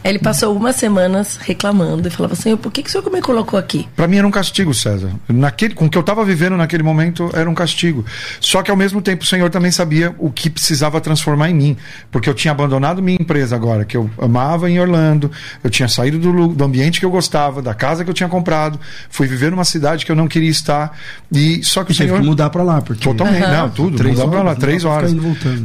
Ele 0.03 0.19
passou 0.19 0.55
umas 0.55 0.75
semanas 0.75 1.37
reclamando 1.37 2.07
e 2.07 2.11
falava 2.11 2.33
assim: 2.33 2.55
por 2.55 2.71
que, 2.71 2.81
que 2.83 2.89
o 2.89 2.91
senhor 2.91 3.11
me 3.11 3.21
colocou 3.21 3.59
aqui? 3.59 3.87
Para 3.95 4.07
mim 4.07 4.17
era 4.17 4.27
um 4.27 4.31
castigo, 4.31 4.73
César. 4.73 5.11
Naquele, 5.27 5.73
com 5.73 5.85
o 5.85 5.89
que 5.89 5.97
eu 5.97 6.01
estava 6.01 6.23
vivendo 6.23 6.55
naquele 6.55 6.83
momento 6.83 7.29
era 7.33 7.49
um 7.49 7.53
castigo. 7.53 8.05
Só 8.39 8.61
que 8.61 8.71
ao 8.71 8.77
mesmo 8.77 9.01
tempo 9.01 9.23
o 9.23 9.27
Senhor 9.27 9.49
também 9.49 9.71
sabia 9.71 10.15
o 10.17 10.31
que 10.31 10.49
precisava 10.49 11.01
transformar 11.01 11.49
em 11.49 11.53
mim. 11.53 11.77
Porque 12.11 12.29
eu 12.29 12.33
tinha 12.33 12.51
abandonado 12.51 13.01
minha 13.01 13.17
empresa 13.19 13.55
agora, 13.55 13.83
que 13.83 13.97
eu 13.97 14.09
amava 14.17 14.69
em 14.69 14.79
Orlando, 14.79 15.31
eu 15.63 15.69
tinha 15.69 15.87
saído 15.87 16.19
do, 16.19 16.47
do 16.47 16.63
ambiente 16.63 16.99
que 16.99 17.05
eu 17.05 17.11
gostava, 17.11 17.61
da 17.61 17.73
casa 17.73 18.03
que 18.03 18.09
eu 18.09 18.13
tinha 18.13 18.29
comprado, 18.29 18.79
fui 19.09 19.27
viver 19.27 19.51
numa 19.51 19.65
cidade 19.65 20.05
que 20.05 20.11
eu 20.11 20.15
não 20.15 20.27
queria 20.27 20.49
estar. 20.49 20.97
E 21.31 21.63
só 21.63 21.83
que 21.83 21.91
e 21.91 21.93
o 21.93 21.95
Senhor. 21.95 22.19
que 22.19 22.25
mudar 22.25 22.49
para 22.49 22.63
lá, 22.63 22.81
porque. 22.81 23.03
Totalmente, 23.03 23.43
uhum. 23.43 23.51
não, 23.51 23.69
tudo. 23.69 23.97
Três 23.97 24.15
mudar 24.15 24.29
para 24.29 24.39
lá, 24.39 24.49
horas, 24.51 24.59
três 24.59 24.85
horas. 24.85 25.15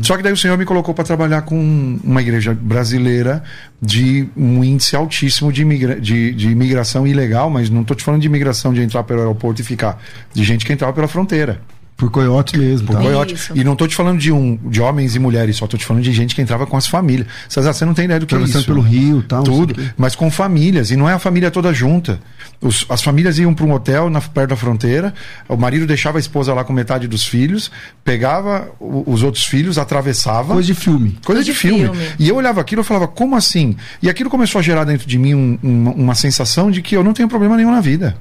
Só 0.02 0.16
que 0.16 0.22
daí 0.22 0.32
o 0.32 0.36
Senhor 0.36 0.58
me 0.58 0.64
colocou 0.64 0.94
para 0.94 1.04
trabalhar 1.04 1.42
com 1.42 1.98
uma 2.02 2.20
igreja 2.20 2.56
brasileira 2.60 3.42
de 3.80 4.21
um 4.36 4.62
índice 4.62 4.96
altíssimo 4.96 5.52
de, 5.52 5.62
imigra 5.62 6.00
de, 6.00 6.32
de 6.32 6.50
imigração 6.50 7.06
ilegal, 7.06 7.50
mas 7.50 7.70
não 7.70 7.82
estou 7.82 7.96
te 7.96 8.02
falando 8.02 8.20
de 8.20 8.26
imigração 8.26 8.72
de 8.72 8.82
entrar 8.82 9.02
pelo 9.04 9.20
aeroporto 9.20 9.60
e 9.60 9.64
ficar, 9.64 10.02
de 10.32 10.44
gente 10.44 10.64
que 10.64 10.72
entrava 10.72 10.92
pela 10.92 11.08
fronteira. 11.08 11.60
Por 11.96 12.10
coiote 12.10 12.58
mesmo. 12.58 12.88
Por 12.88 12.96
tá? 12.96 13.02
coiote. 13.02 13.36
E 13.54 13.62
não 13.62 13.72
estou 13.74 13.86
te 13.86 13.94
falando 13.94 14.18
de, 14.18 14.32
um, 14.32 14.56
de 14.64 14.80
homens 14.80 15.14
e 15.14 15.18
mulheres, 15.18 15.56
só 15.56 15.66
estou 15.66 15.78
te 15.78 15.86
falando 15.86 16.02
de 16.02 16.12
gente 16.12 16.34
que 16.34 16.42
entrava 16.42 16.66
com 16.66 16.76
as 16.76 16.86
famílias. 16.86 17.28
César, 17.48 17.72
você 17.72 17.84
não 17.84 17.94
tem 17.94 18.06
ideia 18.06 18.18
do 18.18 18.26
que 18.26 18.34
é 18.34 18.40
isso. 18.40 18.64
pelo 18.64 18.80
rio 18.80 19.20
e 19.20 19.22
tal. 19.22 19.44
Tudo. 19.44 19.74
Mas 19.96 20.16
com 20.16 20.30
famílias. 20.30 20.90
E 20.90 20.96
não 20.96 21.08
é 21.08 21.12
a 21.12 21.18
família 21.18 21.50
toda 21.50 21.72
junta. 21.72 22.20
Os, 22.60 22.86
as 22.88 23.02
famílias 23.02 23.38
iam 23.38 23.54
para 23.54 23.64
um 23.64 23.72
hotel 23.72 24.10
na, 24.10 24.20
perto 24.20 24.50
da 24.50 24.56
fronteira, 24.56 25.12
o 25.48 25.56
marido 25.56 25.86
deixava 25.86 26.18
a 26.18 26.20
esposa 26.20 26.54
lá 26.54 26.64
com 26.64 26.72
metade 26.72 27.08
dos 27.08 27.24
filhos, 27.24 27.70
pegava 28.04 28.70
o, 28.78 29.04
os 29.06 29.22
outros 29.22 29.44
filhos, 29.44 29.78
atravessava. 29.78 30.54
Coisa 30.54 30.66
de 30.66 30.74
filme. 30.74 31.10
Coisa, 31.10 31.24
Coisa 31.24 31.44
de, 31.44 31.52
de 31.52 31.56
filme. 31.56 31.84
filme. 31.84 32.06
E 32.18 32.28
eu 32.28 32.36
olhava 32.36 32.60
aquilo 32.60 32.82
e 32.82 32.84
falava, 32.84 33.08
como 33.08 33.36
assim? 33.36 33.76
E 34.02 34.08
aquilo 34.08 34.30
começou 34.30 34.58
a 34.58 34.62
gerar 34.62 34.84
dentro 34.84 35.06
de 35.06 35.18
mim 35.18 35.34
um, 35.34 35.58
um, 35.62 35.90
uma 35.90 36.14
sensação 36.14 36.70
de 36.70 36.82
que 36.82 36.96
eu 36.96 37.04
não 37.04 37.12
tenho 37.12 37.28
problema 37.28 37.56
nenhum 37.56 37.70
na 37.70 37.80
vida 37.80 38.16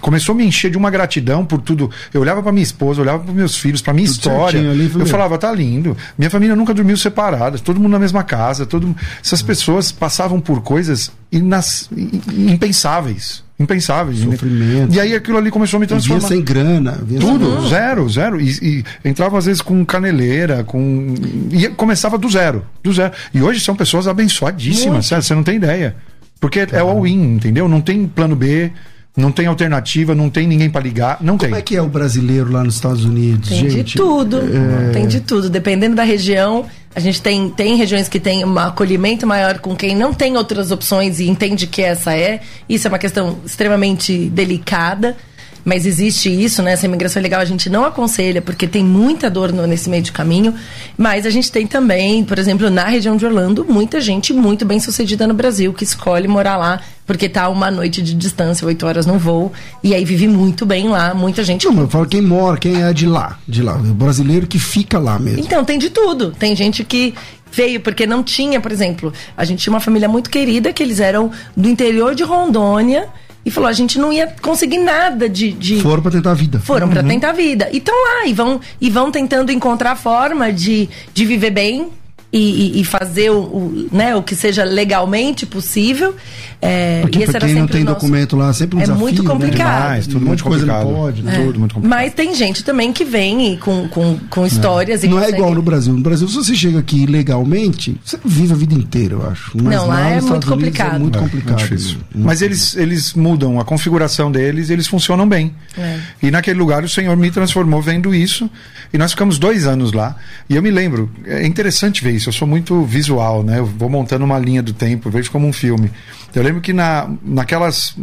começou 0.00 0.34
a 0.34 0.36
me 0.36 0.44
encher 0.44 0.70
de 0.70 0.76
uma 0.76 0.90
gratidão 0.90 1.44
por 1.44 1.60
tudo. 1.60 1.90
Eu 2.12 2.20
olhava 2.20 2.42
para 2.42 2.52
minha 2.52 2.62
esposa, 2.62 3.00
olhava 3.00 3.24
para 3.24 3.32
meus 3.32 3.56
filhos, 3.56 3.82
para 3.82 3.92
minha 3.92 4.06
tudo 4.06 4.16
história. 4.16 4.70
Ali, 4.70 4.90
eu 4.98 5.06
falava, 5.06 5.38
tá 5.38 5.52
lindo. 5.52 5.96
Minha 6.18 6.30
família 6.30 6.56
nunca 6.56 6.74
dormiu 6.74 6.96
separada, 6.96 7.58
todo 7.58 7.78
mundo 7.80 7.92
na 7.92 7.98
mesma 7.98 8.22
casa, 8.22 8.66
todo 8.66 8.94
essas 9.22 9.42
pessoas 9.42 9.92
passavam 9.92 10.40
por 10.40 10.62
coisas 10.62 11.10
inas... 11.30 11.88
impensáveis. 12.32 13.42
Impensáveis. 13.60 14.20
Sofrimento. 14.20 14.94
E 14.94 14.98
aí 14.98 15.14
aquilo 15.14 15.36
ali 15.36 15.50
começou 15.50 15.76
a 15.76 15.80
me 15.80 15.86
transformar. 15.86 16.20
Via 16.20 16.28
sem 16.28 16.42
grana. 16.42 16.98
Via 17.04 17.20
Tudo, 17.20 17.60
sem... 17.60 17.68
zero, 17.68 18.08
zero. 18.08 18.40
E, 18.40 18.48
e, 18.62 18.84
entrava 19.04 19.36
às 19.36 19.44
vezes 19.44 19.60
com 19.60 19.84
caneleira, 19.84 20.64
com. 20.64 21.14
E 21.50 21.68
começava 21.68 22.16
do 22.16 22.26
zero. 22.26 22.64
Do 22.82 22.90
zero. 22.90 23.12
E 23.34 23.42
hoje 23.42 23.60
são 23.60 23.76
pessoas 23.76 24.08
abençoadíssimas, 24.08 25.06
sério, 25.06 25.22
você 25.22 25.34
não 25.34 25.42
tem 25.42 25.56
ideia. 25.56 25.94
Porque 26.40 26.66
é 26.72 26.82
o 26.82 26.88
all-in, 26.88 27.34
entendeu? 27.34 27.68
Não 27.68 27.82
tem 27.82 28.06
plano 28.06 28.34
B, 28.34 28.72
não 29.16 29.32
tem 29.32 29.46
alternativa, 29.46 30.14
não 30.14 30.30
tem 30.30 30.46
ninguém 30.46 30.70
para 30.70 30.80
ligar, 30.80 31.18
não 31.20 31.36
Como 31.36 31.38
tem. 31.40 31.48
Como 31.50 31.58
é 31.58 31.62
que 31.62 31.76
é 31.76 31.82
o 31.82 31.88
brasileiro 31.88 32.50
lá 32.52 32.62
nos 32.62 32.76
Estados 32.76 33.04
Unidos, 33.04 33.48
tem 33.48 33.70
gente? 33.70 33.84
de 33.84 33.96
tudo, 33.96 34.38
é... 34.38 34.92
tem 34.92 35.06
de 35.06 35.20
tudo. 35.20 35.50
Dependendo 35.50 35.96
da 35.96 36.04
região, 36.04 36.64
a 36.94 37.00
gente 37.00 37.20
tem, 37.20 37.50
tem 37.50 37.76
regiões 37.76 38.08
que 38.08 38.18
tem 38.18 38.44
um 38.44 38.58
acolhimento 38.58 39.26
maior 39.26 39.58
com 39.58 39.76
quem 39.76 39.94
não 39.94 40.12
tem 40.12 40.36
outras 40.36 40.70
opções 40.70 41.20
e 41.20 41.28
entende 41.28 41.66
que 41.66 41.82
essa 41.82 42.16
é. 42.16 42.40
Isso 42.68 42.86
é 42.86 42.88
uma 42.88 42.98
questão 42.98 43.38
extremamente 43.44 44.28
delicada. 44.28 45.16
Mas 45.64 45.86
existe 45.86 46.28
isso, 46.30 46.62
né? 46.62 46.72
Essa 46.72 46.86
imigração 46.86 47.22
legal 47.22 47.40
a 47.40 47.44
gente 47.44 47.68
não 47.68 47.84
aconselha, 47.84 48.40
porque 48.40 48.66
tem 48.66 48.84
muita 48.84 49.30
dor 49.30 49.52
nesse 49.52 49.88
meio 49.88 50.02
de 50.02 50.12
caminho. 50.12 50.54
Mas 50.96 51.26
a 51.26 51.30
gente 51.30 51.50
tem 51.50 51.66
também, 51.66 52.24
por 52.24 52.38
exemplo, 52.38 52.70
na 52.70 52.84
região 52.84 53.16
de 53.16 53.26
Orlando, 53.26 53.64
muita 53.68 54.00
gente 54.00 54.32
muito 54.32 54.64
bem 54.64 54.80
sucedida 54.80 55.26
no 55.26 55.34
Brasil 55.34 55.72
que 55.72 55.84
escolhe 55.84 56.26
morar 56.28 56.56
lá 56.56 56.80
porque 57.10 57.28
tá 57.28 57.48
uma 57.48 57.72
noite 57.72 58.00
de 58.00 58.14
distância, 58.14 58.64
oito 58.64 58.86
horas 58.86 59.04
no 59.04 59.18
voo, 59.18 59.52
e 59.82 59.96
aí 59.96 60.04
vive 60.04 60.28
muito 60.28 60.64
bem 60.64 60.88
lá, 60.88 61.12
muita 61.12 61.42
gente. 61.42 61.66
Não, 61.66 61.72
mas 61.72 61.82
eu 61.82 61.90
falo 61.90 62.06
quem 62.06 62.22
mora, 62.22 62.56
quem 62.56 62.84
é 62.84 62.92
de 62.92 63.04
lá, 63.04 63.36
de 63.48 63.64
lá, 63.64 63.74
o 63.74 63.82
brasileiro 63.94 64.46
que 64.46 64.60
fica 64.60 64.96
lá 64.96 65.18
mesmo. 65.18 65.40
Então, 65.40 65.64
tem 65.64 65.76
de 65.76 65.90
tudo. 65.90 66.30
Tem 66.30 66.54
gente 66.54 66.84
que 66.84 67.12
veio 67.50 67.80
porque 67.80 68.06
não 68.06 68.22
tinha, 68.22 68.60
por 68.60 68.70
exemplo, 68.70 69.12
a 69.36 69.44
gente 69.44 69.60
tinha 69.60 69.72
uma 69.72 69.80
família 69.80 70.08
muito 70.08 70.30
querida 70.30 70.72
que 70.72 70.84
eles 70.84 71.00
eram 71.00 71.32
do 71.56 71.68
interior 71.68 72.14
de 72.14 72.22
Rondônia 72.22 73.08
e 73.44 73.50
falou: 73.50 73.68
a 73.68 73.72
gente 73.72 73.98
não 73.98 74.12
ia 74.12 74.26
conseguir 74.40 74.78
nada 74.78 75.28
de. 75.28 75.52
de... 75.52 75.80
Foram 75.80 76.02
para 76.02 76.12
tentar 76.12 76.30
a 76.32 76.34
vida. 76.34 76.60
Foram 76.60 76.86
uhum. 76.86 76.92
para 76.92 77.02
tentar 77.02 77.30
a 77.30 77.32
vida. 77.32 77.68
E 77.72 77.78
estão 77.78 77.94
lá 77.94 78.26
e 78.26 78.32
vão, 78.32 78.60
e 78.80 78.90
vão 78.90 79.10
tentando 79.10 79.50
encontrar 79.50 79.96
forma 79.96 80.52
de, 80.52 80.88
de 81.12 81.24
viver 81.24 81.50
bem, 81.50 81.88
e, 82.32 82.80
e, 82.80 82.84
fazer 82.84 83.30
o, 83.30 83.40
o, 83.40 83.88
né, 83.92 84.14
o 84.16 84.22
que 84.22 84.34
seja 84.34 84.64
legalmente 84.64 85.44
possível. 85.44 86.14
É, 86.62 87.00
Porque 87.02 87.20
esse 87.20 87.32
pra 87.32 87.40
quem 87.40 87.54
não 87.54 87.66
tem 87.66 87.84
nosso... 87.84 88.00
documento 88.00 88.36
lá, 88.36 88.52
sempre 88.52 88.76
um 88.76 88.80
é 88.80 88.82
desafio, 88.82 89.02
muito 89.02 89.24
complicado. 89.24 89.58
Né? 89.58 89.82
Demais, 89.82 90.06
tudo 90.06 90.26
muito 90.26 90.44
complicado. 90.44 90.86
Pode, 90.86 91.22
né? 91.22 91.32
Tudo 91.32 91.58
muito 91.58 91.74
complicado. 91.74 92.00
Mas 92.00 92.14
tem 92.14 92.34
gente 92.34 92.62
também 92.64 92.92
que 92.92 93.04
vem 93.04 93.56
com, 93.56 93.88
com, 93.88 94.18
com 94.30 94.46
histórias. 94.46 95.02
É. 95.02 95.08
não 95.08 95.16
consegue... 95.16 95.32
é 95.32 95.38
igual 95.38 95.54
no 95.54 95.62
Brasil. 95.62 95.92
No 95.92 96.02
Brasil, 96.02 96.28
se 96.28 96.34
você 96.34 96.54
chega 96.54 96.78
aqui 96.78 97.02
ilegalmente, 97.02 98.00
você 98.04 98.18
vive 98.24 98.52
a 98.52 98.56
vida 98.56 98.74
inteira, 98.74 99.14
eu 99.14 99.28
acho. 99.28 99.52
Mas 99.54 99.74
não, 99.74 99.88
lá 99.88 100.10
é 100.10 100.20
muito 100.20 100.46
complicado. 100.46 100.96
É 100.96 100.98
muito 100.98 101.18
é, 101.18 101.22
complicado. 101.22 101.68
Muito 101.68 101.98
Mas 102.14 102.42
eles, 102.42 102.76
eles 102.76 103.14
mudam 103.14 103.58
a 103.58 103.64
configuração 103.64 104.30
deles 104.30 104.70
eles 104.72 104.86
funcionam 104.86 105.28
bem. 105.28 105.54
É. 105.76 105.98
E 106.22 106.30
naquele 106.30 106.58
lugar 106.58 106.84
o 106.84 106.88
Senhor 106.88 107.16
me 107.16 107.30
transformou 107.30 107.80
vendo 107.80 108.14
isso. 108.14 108.50
E 108.92 108.98
nós 108.98 109.12
ficamos 109.12 109.38
dois 109.38 109.66
anos 109.66 109.92
lá. 109.92 110.16
E 110.48 110.56
eu 110.56 110.62
me 110.62 110.70
lembro, 110.70 111.10
é 111.24 111.46
interessante 111.46 112.02
ver 112.02 112.12
isso. 112.12 112.19
Eu 112.28 112.32
sou 112.32 112.46
muito 112.46 112.82
visual, 112.82 113.42
né? 113.42 113.58
Eu 113.58 113.66
vou 113.66 113.88
montando 113.88 114.24
uma 114.24 114.38
linha 114.38 114.62
do 114.62 114.72
tempo, 114.72 115.10
vejo 115.10 115.30
como 115.30 115.46
um 115.46 115.52
filme. 115.52 115.90
Eu 116.34 116.42
lembro 116.42 116.60
que 116.60 116.72
na, 116.72 117.08
naquelas. 117.22 117.94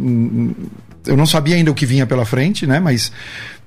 Eu 1.06 1.16
não 1.16 1.26
sabia 1.26 1.56
ainda 1.56 1.70
o 1.70 1.74
que 1.74 1.86
vinha 1.86 2.06
pela 2.06 2.24
frente, 2.24 2.66
né? 2.66 2.80
Mas 2.80 3.12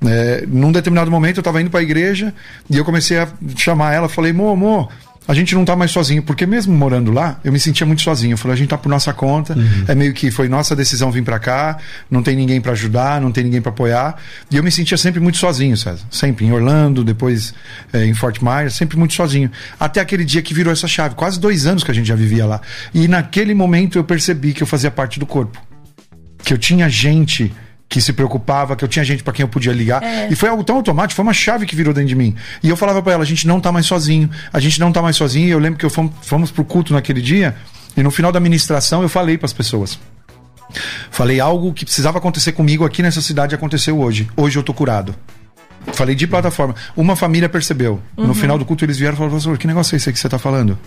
é, 0.06 0.46
num 0.48 0.72
determinado 0.72 1.12
momento 1.12 1.38
eu 1.38 1.42
estava 1.42 1.62
indo 1.62 1.70
para 1.70 1.80
a 1.80 1.84
igreja 1.84 2.34
e 2.70 2.78
eu 2.78 2.84
comecei 2.84 3.20
a 3.20 3.28
chamar 3.56 3.94
ela, 3.94 4.10
falei, 4.10 4.34
mo, 4.34 4.56
mo, 4.56 4.90
a 5.28 5.34
gente 5.34 5.54
não 5.54 5.64
tá 5.64 5.76
mais 5.76 5.92
sozinho, 5.92 6.24
porque 6.24 6.46
mesmo 6.46 6.74
morando 6.74 7.12
lá, 7.12 7.40
eu 7.44 7.52
me 7.52 7.60
sentia 7.60 7.86
muito 7.86 8.02
sozinho. 8.02 8.34
Eu 8.34 8.38
falei, 8.38 8.56
a 8.56 8.58
gente 8.58 8.70
tá 8.70 8.78
por 8.78 8.90
nossa 8.90 9.14
conta, 9.14 9.54
uhum. 9.54 9.86
é 9.88 9.94
meio 9.94 10.14
que 10.14 10.32
foi 10.32 10.50
nossa 10.50 10.76
decisão 10.76 11.12
vir 11.12 11.24
para 11.24 11.38
cá, 11.40 11.78
não 12.10 12.24
tem 12.24 12.36
ninguém 12.36 12.60
para 12.60 12.72
ajudar, 12.72 13.22
não 13.22 13.32
tem 13.32 13.44
ninguém 13.44 13.62
para 13.62 13.72
apoiar. 13.72 14.18
E 14.50 14.58
eu 14.58 14.64
me 14.64 14.72
sentia 14.72 14.98
sempre 14.98 15.20
muito 15.20 15.38
sozinho, 15.38 15.78
César. 15.78 16.04
Sempre 16.10 16.46
em 16.46 16.52
Orlando, 16.52 17.04
depois 17.04 17.54
é, 17.94 18.06
em 18.06 18.14
Fort 18.14 18.42
Myers, 18.42 18.74
sempre 18.74 18.98
muito 18.98 19.14
sozinho. 19.14 19.52
Até 19.80 20.02
aquele 20.02 20.26
dia 20.26 20.42
que 20.42 20.54
virou 20.54 20.74
essa 20.74 20.88
chave, 20.88 21.14
quase 21.14 21.40
dois 21.40 21.68
anos 21.68 21.84
que 21.84 21.92
a 21.92 21.94
gente 21.94 22.08
já 22.08 22.16
vivia 22.16 22.46
lá. 22.46 22.60
E 22.94 23.08
naquele 23.08 23.54
momento 23.54 24.00
eu 24.00 24.04
percebi 24.04 24.54
que 24.54 24.64
eu 24.64 24.68
fazia 24.68 24.90
parte 24.90 25.20
do 25.20 25.26
corpo. 25.26 25.62
Que 26.44 26.54
eu 26.54 26.58
tinha 26.58 26.90
gente 26.90 27.54
que 27.92 28.00
se 28.00 28.14
preocupava, 28.14 28.74
que 28.74 28.86
eu 28.86 28.88
tinha 28.88 29.04
gente 29.04 29.22
para 29.22 29.34
quem 29.34 29.44
eu 29.44 29.50
podia 29.50 29.74
ligar. 29.74 30.02
É. 30.02 30.30
E 30.32 30.36
foi 30.36 30.48
algo 30.48 30.64
tão 30.64 30.78
automático, 30.78 31.14
foi 31.14 31.24
uma 31.24 31.34
chave 31.34 31.66
que 31.66 31.76
virou 31.76 31.94
dentro 31.94 32.08
de 32.08 32.16
mim. 32.16 32.34
E 32.64 32.70
eu 32.70 32.78
falava 32.78 33.04
para 33.04 33.12
ela, 33.12 33.22
a 33.22 33.26
gente 33.26 33.46
não 33.46 33.60
tá 33.60 33.70
mais 33.70 33.86
sozinho, 33.86 34.30
a 34.54 34.62
gente 34.62 34.80
não 34.80 34.94
tá 34.94 35.02
mais 35.02 35.18
sozinho. 35.18 35.50
E 35.50 35.52
eu 35.52 35.60
lembro 35.60 35.78
que 35.78 35.86
eu 35.86 35.90
fomos, 35.90 36.14
fomos 36.22 36.52
pro 36.52 36.64
culto 36.64 36.94
naquele 36.94 37.20
dia, 37.20 37.54
e 37.98 38.02
no 38.02 38.10
final 38.10 38.32
da 38.32 38.40
ministração 38.40 39.02
eu 39.02 39.10
falei 39.10 39.38
para 39.38 39.46
as 39.46 39.52
pessoas. 39.52 40.00
Falei 41.10 41.42
algo 41.42 41.74
que 41.74 41.84
precisava 41.84 42.18
acontecer 42.18 42.54
comigo 42.54 42.86
aqui 42.86 43.04
nessa 43.04 43.22
cidade 43.22 43.54
aconteceu 43.54 44.00
hoje. 44.00 44.26
Hoje 44.38 44.58
eu 44.58 44.64
tô 44.64 44.74
curado. 44.74 45.14
Falei 45.92 46.16
de 46.16 46.26
plataforma. 46.26 46.74
Uma 46.96 47.18
família 47.18 47.50
percebeu. 47.50 48.02
Uhum. 48.16 48.28
No 48.28 48.34
final 48.34 48.58
do 48.58 48.64
culto 48.64 48.86
eles 48.86 48.98
vieram 48.98 49.16
e 49.16 49.18
falaram: 49.18 49.36
Pastor, 49.36 49.58
que 49.58 49.68
negócio 49.68 49.96
é 49.96 49.98
esse 49.98 50.14
que 50.14 50.18
você 50.18 50.30
tá 50.30 50.40
falando? 50.40 50.80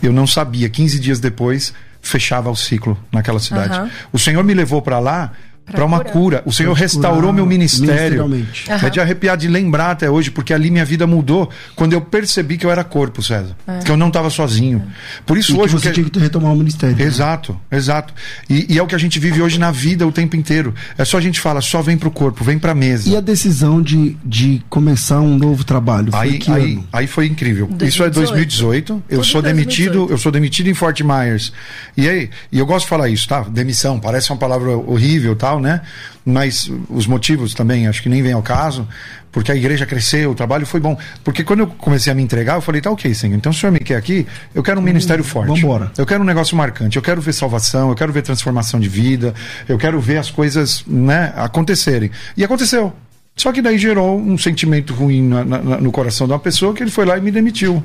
Eu 0.00 0.12
não 0.12 0.24
sabia. 0.24 0.68
15 0.68 1.00
dias 1.00 1.18
depois, 1.18 1.74
fechava 2.00 2.48
o 2.48 2.54
ciclo 2.54 2.96
naquela 3.10 3.40
cidade. 3.40 3.76
Uhum. 3.76 3.90
O 4.12 4.18
Senhor 4.20 4.44
me 4.44 4.54
levou 4.54 4.80
para 4.80 5.00
lá 5.00 5.32
para 5.70 5.84
uma 5.84 6.00
cura. 6.00 6.42
O 6.44 6.52
Senhor 6.52 6.72
restaurou 6.72 7.32
meu 7.32 7.46
ministério. 7.46 8.24
Uhum. 8.24 8.44
É 8.68 8.90
de 8.90 9.00
arrepiar, 9.00 9.36
de 9.36 9.48
lembrar 9.48 9.92
até 9.92 10.10
hoje, 10.10 10.30
porque 10.30 10.52
ali 10.52 10.70
minha 10.70 10.84
vida 10.84 11.06
mudou 11.06 11.48
quando 11.76 11.92
eu 11.92 12.00
percebi 12.00 12.58
que 12.58 12.66
eu 12.66 12.70
era 12.70 12.82
corpo, 12.82 13.22
César. 13.22 13.56
É. 13.66 13.78
Que 13.78 13.90
eu 13.90 13.96
não 13.96 14.08
estava 14.08 14.28
sozinho. 14.30 14.82
Por 15.24 15.38
isso 15.38 15.54
e 15.54 15.58
hoje. 15.58 15.74
Que 15.74 15.82
você 15.82 15.88
que... 15.88 15.94
tinha 15.94 16.10
que 16.10 16.18
retomar 16.18 16.52
o 16.52 16.56
ministério. 16.56 17.00
Exato, 17.00 17.58
exato. 17.70 18.12
E, 18.48 18.74
e, 18.74 18.78
é 18.78 18.82
o 18.82 18.86
que 18.86 18.94
a 18.94 18.98
gente 18.98 19.18
vive 19.18 19.40
hoje 19.40 19.58
na 19.58 19.70
vida 19.70 20.06
o 20.06 20.12
tempo 20.12 20.36
inteiro. 20.36 20.74
É 20.98 21.04
só 21.04 21.18
a 21.18 21.20
gente 21.20 21.40
fala, 21.40 21.60
só 21.60 21.80
vem 21.80 21.96
pro 21.96 22.10
corpo, 22.10 22.44
vem 22.44 22.58
pra 22.58 22.74
mesa. 22.74 23.08
E 23.08 23.16
a 23.16 23.20
decisão 23.20 23.80
de, 23.80 24.16
de 24.24 24.62
começar 24.68 25.20
um 25.20 25.36
novo 25.36 25.64
trabalho? 25.64 26.10
Foi 26.10 26.20
aí, 26.20 26.40
aí, 26.48 26.80
aí, 26.92 27.06
foi 27.06 27.26
incrível. 27.26 27.66
2018. 27.66 27.88
Isso 27.88 28.04
é 28.04 28.10
2018. 28.10 29.02
Eu 29.08 29.24
sou 29.24 29.42
demitido, 29.42 29.92
2018. 29.92 30.12
eu 30.12 30.18
sou 30.18 30.32
demitido 30.32 30.68
em 30.68 30.74
Fort 30.74 31.00
Myers. 31.00 31.52
E 31.96 32.08
aí, 32.08 32.30
e 32.50 32.58
eu 32.58 32.66
gosto 32.66 32.84
de 32.84 32.90
falar 32.90 33.08
isso, 33.08 33.28
tá? 33.28 33.40
Demissão, 33.42 33.98
parece 33.98 34.30
uma 34.30 34.38
palavra 34.38 34.76
horrível 34.76 35.34
tal, 35.52 35.60
né? 35.60 35.82
Mas 36.24 36.70
os 36.88 37.06
motivos 37.06 37.52
também 37.54 37.86
acho 37.86 38.02
que 38.02 38.08
nem 38.08 38.22
vem 38.22 38.32
ao 38.32 38.42
caso, 38.42 38.86
porque 39.30 39.50
a 39.50 39.56
igreja 39.56 39.84
cresceu, 39.84 40.30
o 40.30 40.34
trabalho 40.34 40.64
foi 40.64 40.80
bom. 40.80 40.96
Porque 41.24 41.42
quando 41.44 41.60
eu 41.60 41.66
comecei 41.66 42.12
a 42.12 42.14
me 42.14 42.22
entregar, 42.22 42.54
eu 42.54 42.60
falei, 42.60 42.80
tá 42.80 42.90
ok, 42.90 43.12
Senhor, 43.14 43.36
então 43.36 43.50
o 43.50 43.54
senhor 43.54 43.72
me 43.72 43.80
quer 43.80 43.96
aqui, 43.96 44.26
eu 44.54 44.62
quero 44.62 44.80
um 44.80 44.82
ministério 44.82 45.24
forte. 45.24 45.60
Vambora. 45.60 45.90
Eu 45.96 46.06
quero 46.06 46.22
um 46.22 46.26
negócio 46.26 46.56
marcante, 46.56 46.96
eu 46.96 47.02
quero 47.02 47.20
ver 47.20 47.32
salvação, 47.32 47.90
eu 47.90 47.94
quero 47.94 48.12
ver 48.12 48.22
transformação 48.22 48.78
de 48.78 48.88
vida, 48.88 49.34
eu 49.68 49.76
quero 49.76 50.00
ver 50.00 50.18
as 50.18 50.30
coisas 50.30 50.84
né, 50.86 51.32
acontecerem. 51.36 52.10
E 52.36 52.44
aconteceu. 52.44 52.92
Só 53.34 53.50
que 53.50 53.62
daí 53.62 53.78
gerou 53.78 54.20
um 54.20 54.36
sentimento 54.36 54.92
ruim 54.92 55.22
na, 55.22 55.42
na, 55.42 55.58
no 55.78 55.90
coração 55.90 56.26
de 56.26 56.34
uma 56.34 56.38
pessoa 56.38 56.74
que 56.74 56.82
ele 56.82 56.90
foi 56.90 57.06
lá 57.06 57.16
e 57.16 57.20
me 57.20 57.30
demitiu. 57.30 57.82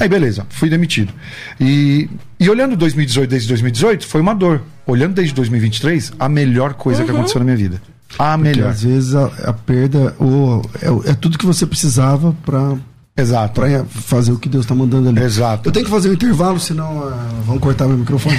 Aí 0.00 0.08
beleza, 0.08 0.44
fui 0.50 0.68
demitido. 0.68 1.12
E, 1.60 2.10
e 2.40 2.50
olhando 2.50 2.76
2018 2.76 3.30
desde 3.30 3.48
2018, 3.48 4.04
foi 4.06 4.20
uma 4.20 4.34
dor. 4.34 4.62
Olhando 4.90 5.14
desde 5.14 5.32
2023, 5.34 6.12
a 6.18 6.28
melhor 6.28 6.74
coisa 6.74 7.00
uhum. 7.00 7.06
que 7.06 7.12
aconteceu 7.12 7.38
na 7.38 7.44
minha 7.44 7.56
vida. 7.56 7.80
A 8.18 8.36
Porque 8.36 8.50
melhor. 8.50 8.70
Às 8.70 8.82
vezes 8.82 9.14
a, 9.14 9.26
a 9.44 9.52
perda 9.52 10.16
ou 10.18 10.68
é, 10.82 11.10
é, 11.10 11.14
tudo 11.14 11.38
que 11.38 11.46
você 11.46 11.64
precisava 11.64 12.34
para 12.44 12.74
Exato. 13.16 13.60
Para 13.60 13.84
fazer 13.84 14.32
o 14.32 14.38
que 14.38 14.48
Deus 14.48 14.64
está 14.64 14.74
mandando 14.74 15.10
ali. 15.10 15.20
Exato. 15.20 15.68
Eu 15.68 15.72
tenho 15.72 15.84
que 15.84 15.90
fazer 15.90 16.08
um 16.08 16.14
intervalo, 16.14 16.58
senão 16.58 16.98
uh, 16.98 17.12
vão 17.44 17.58
cortar 17.58 17.86
meu 17.86 17.98
microfone. 17.98 18.36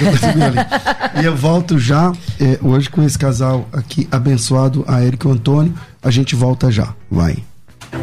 e 1.22 1.24
eu 1.24 1.36
volto 1.36 1.78
já 1.78 2.12
eh, 2.40 2.58
hoje 2.60 2.90
com 2.90 3.02
esse 3.02 3.16
casal 3.16 3.68
aqui 3.72 4.08
abençoado, 4.10 4.84
a 4.88 5.00
Érico 5.00 5.28
e 5.28 5.30
o 5.30 5.34
Antônio. 5.34 5.72
A 6.02 6.10
gente 6.10 6.34
volta 6.34 6.70
já. 6.70 6.94
Vai. 7.08 7.36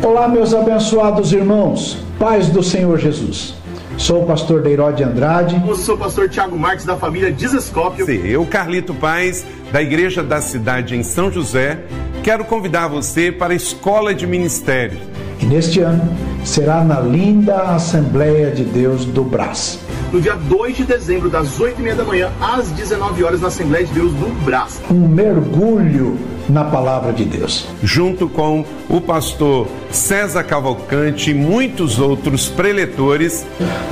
Olá, 0.01 0.27
meus 0.27 0.53
abençoados 0.53 1.33
irmãos. 1.33 1.97
Paz 2.17 2.47
do 2.47 2.63
Senhor 2.63 2.97
Jesus. 2.97 3.55
Sou 3.99 4.23
o 4.23 4.25
pastor 4.25 4.61
Deirode 4.61 5.03
Andrade. 5.03 5.61
Eu 5.67 5.75
sou 5.75 5.95
o 5.95 5.97
pastor 5.97 6.29
Tiago 6.29 6.57
Marques, 6.57 6.85
da 6.85 6.95
família 6.95 7.31
Dizescópio. 7.33 8.09
Eu, 8.09 8.45
Carlito 8.45 8.93
Paz, 8.93 9.45
da 9.73 9.81
Igreja 9.81 10.23
da 10.23 10.39
Cidade 10.39 10.95
em 10.95 11.03
São 11.03 11.29
José, 11.29 11.81
quero 12.23 12.45
convidar 12.45 12.87
você 12.87 13.29
para 13.29 13.51
a 13.51 13.55
Escola 13.55 14.15
de 14.15 14.25
Ministério. 14.25 14.97
E 15.41 15.45
neste 15.45 15.81
ano 15.81 16.01
será 16.45 16.81
na 16.81 17.01
linda 17.01 17.57
Assembleia 17.57 18.49
de 18.51 18.63
Deus 18.63 19.03
do 19.03 19.21
Brás. 19.21 19.79
No 20.12 20.20
dia 20.20 20.36
2 20.36 20.78
de 20.78 20.84
dezembro, 20.86 21.30
das 21.30 21.60
8h30 21.60 21.95
da 21.95 22.03
manhã 22.03 22.32
às 22.41 22.72
19 22.72 23.24
horas 23.24 23.41
na 23.41 23.49
Assembleia 23.49 23.86
de 23.86 23.93
Deus 23.93 24.12
do 24.14 24.43
Brás. 24.43 24.82
Um 24.89 25.07
mergulho 25.07 26.18
na 26.49 26.64
palavra 26.64 27.14
de 27.14 27.26
Deus. 27.26 27.68
Junto 27.84 28.28
com 28.28 28.66
o 28.89 28.99
pastor 28.99 29.68
César 29.91 30.43
Cavalcante 30.43 31.30
e 31.30 31.34
muitos 31.36 31.99
outros 31.99 32.47
preletores. 32.47 33.45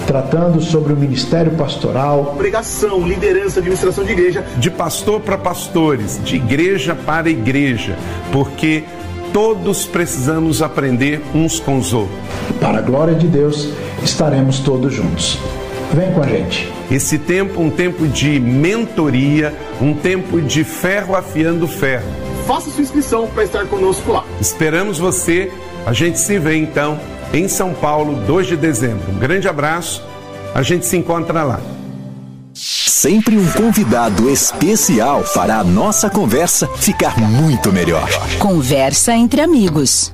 Tratando 0.07 0.59
sobre 0.59 0.93
o 0.93 0.97
ministério 0.97 1.51
pastoral, 1.51 2.33
pregação, 2.35 3.07
liderança, 3.07 3.59
administração 3.59 4.03
de 4.03 4.13
igreja. 4.13 4.43
De 4.57 4.71
pastor 4.71 5.21
para 5.21 5.37
pastores, 5.37 6.19
de 6.23 6.37
igreja 6.37 6.95
para 6.95 7.29
igreja. 7.29 7.95
Porque 8.31 8.85
todos 9.31 9.85
precisamos 9.85 10.63
aprender 10.63 11.21
uns 11.35 11.59
com 11.59 11.77
os 11.77 11.93
outros. 11.93 12.17
Para 12.59 12.79
a 12.79 12.81
glória 12.81 13.13
de 13.13 13.27
Deus, 13.27 13.69
estaremos 14.03 14.57
todos 14.59 14.91
juntos. 14.91 15.37
Vem 15.93 16.11
com 16.13 16.21
a 16.21 16.27
gente. 16.27 16.71
Esse 16.91 17.17
tempo, 17.17 17.61
um 17.61 17.69
tempo 17.69 18.07
de 18.07 18.39
mentoria, 18.39 19.55
um 19.81 19.93
tempo 19.93 20.41
de 20.41 20.63
ferro 20.63 21.15
afiando 21.15 21.67
ferro. 21.67 22.05
Faça 22.45 22.69
sua 22.69 22.81
inscrição 22.81 23.27
para 23.27 23.43
estar 23.43 23.65
conosco 23.65 24.11
lá. 24.11 24.23
Esperamos 24.39 24.97
você. 24.97 25.51
A 25.85 25.93
gente 25.93 26.19
se 26.19 26.37
vê 26.39 26.57
então 26.57 26.99
em 27.33 27.47
São 27.47 27.73
Paulo, 27.73 28.15
2 28.25 28.47
de 28.47 28.57
dezembro. 28.57 29.11
Um 29.11 29.19
grande 29.19 29.47
abraço. 29.47 30.03
A 30.53 30.61
gente 30.61 30.85
se 30.85 30.97
encontra 30.97 31.43
lá. 31.43 31.59
Sempre 32.53 33.37
um 33.37 33.45
convidado 33.51 34.29
especial 34.29 35.23
para 35.33 35.59
a 35.59 35.63
nossa 35.63 36.09
conversa 36.09 36.67
ficar 36.77 37.17
muito 37.19 37.71
melhor. 37.71 38.09
Conversa 38.39 39.13
entre 39.13 39.41
amigos. 39.41 40.13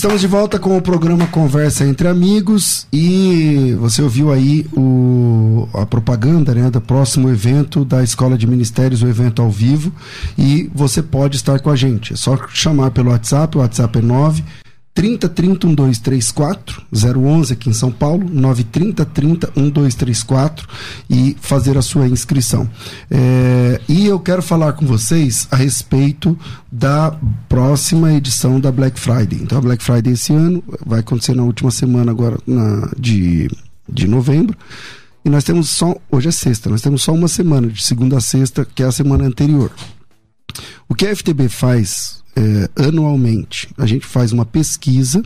Estamos 0.00 0.22
de 0.22 0.26
volta 0.26 0.58
com 0.58 0.78
o 0.78 0.80
programa 0.80 1.26
Conversa 1.26 1.84
entre 1.84 2.08
Amigos 2.08 2.86
e 2.90 3.76
você 3.78 4.00
ouviu 4.00 4.32
aí 4.32 4.64
o, 4.72 5.68
a 5.74 5.84
propaganda 5.84 6.54
né, 6.54 6.70
do 6.70 6.80
próximo 6.80 7.28
evento 7.28 7.84
da 7.84 8.02
Escola 8.02 8.38
de 8.38 8.46
Ministérios, 8.46 9.02
o 9.02 9.08
evento 9.08 9.42
ao 9.42 9.50
vivo, 9.50 9.92
e 10.38 10.70
você 10.74 11.02
pode 11.02 11.36
estar 11.36 11.60
com 11.60 11.68
a 11.68 11.76
gente. 11.76 12.14
É 12.14 12.16
só 12.16 12.34
chamar 12.48 12.92
pelo 12.92 13.10
WhatsApp, 13.10 13.58
o 13.58 13.60
WhatsApp 13.60 13.98
é 13.98 14.00
9 14.00 14.42
30 14.92 15.28
30 15.28 15.66
1234 15.68 16.82
011 16.92 17.52
aqui 17.52 17.70
em 17.70 17.72
São 17.72 17.92
Paulo 17.92 18.28
930 18.28 19.04
30 19.04 19.46
1234 19.56 20.68
e 21.08 21.36
fazer 21.40 21.78
a 21.78 21.82
sua 21.82 22.08
inscrição. 22.08 22.68
É, 23.10 23.80
e 23.88 24.06
eu 24.06 24.18
quero 24.18 24.42
falar 24.42 24.72
com 24.72 24.84
vocês 24.84 25.46
a 25.50 25.56
respeito 25.56 26.38
da 26.70 27.16
próxima 27.48 28.12
edição 28.12 28.58
da 28.58 28.72
Black 28.72 28.98
Friday. 28.98 29.40
Então 29.40 29.58
a 29.58 29.60
Black 29.60 29.82
Friday 29.82 30.12
esse 30.12 30.32
ano 30.32 30.62
vai 30.84 31.00
acontecer 31.00 31.34
na 31.34 31.44
última 31.44 31.70
semana 31.70 32.10
agora 32.10 32.38
na, 32.46 32.90
de, 32.98 33.48
de 33.88 34.08
novembro. 34.08 34.56
E 35.24 35.30
nós 35.30 35.44
temos 35.44 35.68
só 35.68 35.96
hoje 36.10 36.28
é 36.28 36.32
sexta 36.32 36.68
nós 36.68 36.82
temos 36.82 37.02
só 37.02 37.12
uma 37.12 37.28
semana 37.28 37.68
de 37.68 37.84
segunda 37.84 38.16
a 38.16 38.20
sexta 38.20 38.64
que 38.64 38.82
é 38.82 38.86
a 38.86 38.92
semana 38.92 39.24
anterior. 39.24 39.70
O 40.88 40.94
que 40.94 41.06
a 41.06 41.14
FTB 41.14 41.48
faz 41.48 42.19
é, 42.36 42.86
anualmente 42.86 43.68
a 43.76 43.86
gente 43.86 44.06
faz 44.06 44.32
uma 44.32 44.44
pesquisa. 44.44 45.22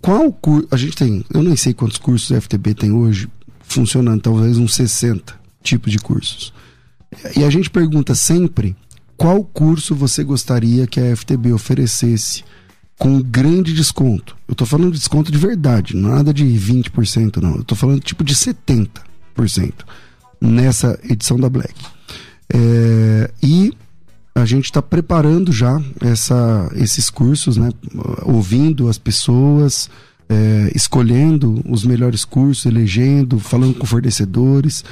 Qual 0.00 0.32
curso. 0.32 0.68
A 0.70 0.76
gente 0.76 0.96
tem, 0.96 1.24
eu 1.32 1.42
nem 1.42 1.56
sei 1.56 1.74
quantos 1.74 1.98
cursos 1.98 2.32
a 2.32 2.40
FTB 2.40 2.74
tem 2.74 2.92
hoje 2.92 3.28
funcionando, 3.62 4.22
talvez 4.22 4.58
uns 4.58 4.74
60 4.74 5.34
tipos 5.62 5.92
de 5.92 5.98
cursos. 5.98 6.52
E 7.36 7.44
a 7.44 7.50
gente 7.50 7.70
pergunta 7.70 8.14
sempre 8.14 8.76
qual 9.16 9.44
curso 9.44 9.94
você 9.94 10.24
gostaria 10.24 10.86
que 10.86 10.98
a 10.98 11.14
FTB 11.14 11.52
oferecesse 11.52 12.44
com 12.98 13.20
grande 13.20 13.72
desconto. 13.72 14.36
Eu 14.46 14.52
estou 14.52 14.66
falando 14.66 14.92
de 14.92 14.98
desconto 14.98 15.32
de 15.32 15.38
verdade, 15.38 15.96
nada 15.96 16.32
de 16.32 16.44
20%, 16.44 17.36
não. 17.36 17.56
Eu 17.56 17.60
estou 17.62 17.76
falando 17.76 18.00
tipo 18.00 18.24
de 18.24 18.34
70% 18.34 18.90
nessa 20.40 20.98
edição 21.04 21.38
da 21.38 21.48
Black. 21.48 21.74
É, 22.52 23.30
e 23.42 23.72
a 24.40 24.46
gente 24.46 24.64
está 24.64 24.80
preparando 24.80 25.52
já 25.52 25.80
essa, 26.00 26.70
esses 26.74 27.10
cursos, 27.10 27.56
né? 27.56 27.70
ouvindo 28.24 28.88
as 28.88 28.98
pessoas, 28.98 29.90
é, 30.28 30.70
escolhendo 30.74 31.62
os 31.68 31.84
melhores 31.84 32.24
cursos, 32.24 32.66
elegendo, 32.66 33.38
falando 33.38 33.74
com 33.74 33.86
fornecedores, 33.86 34.84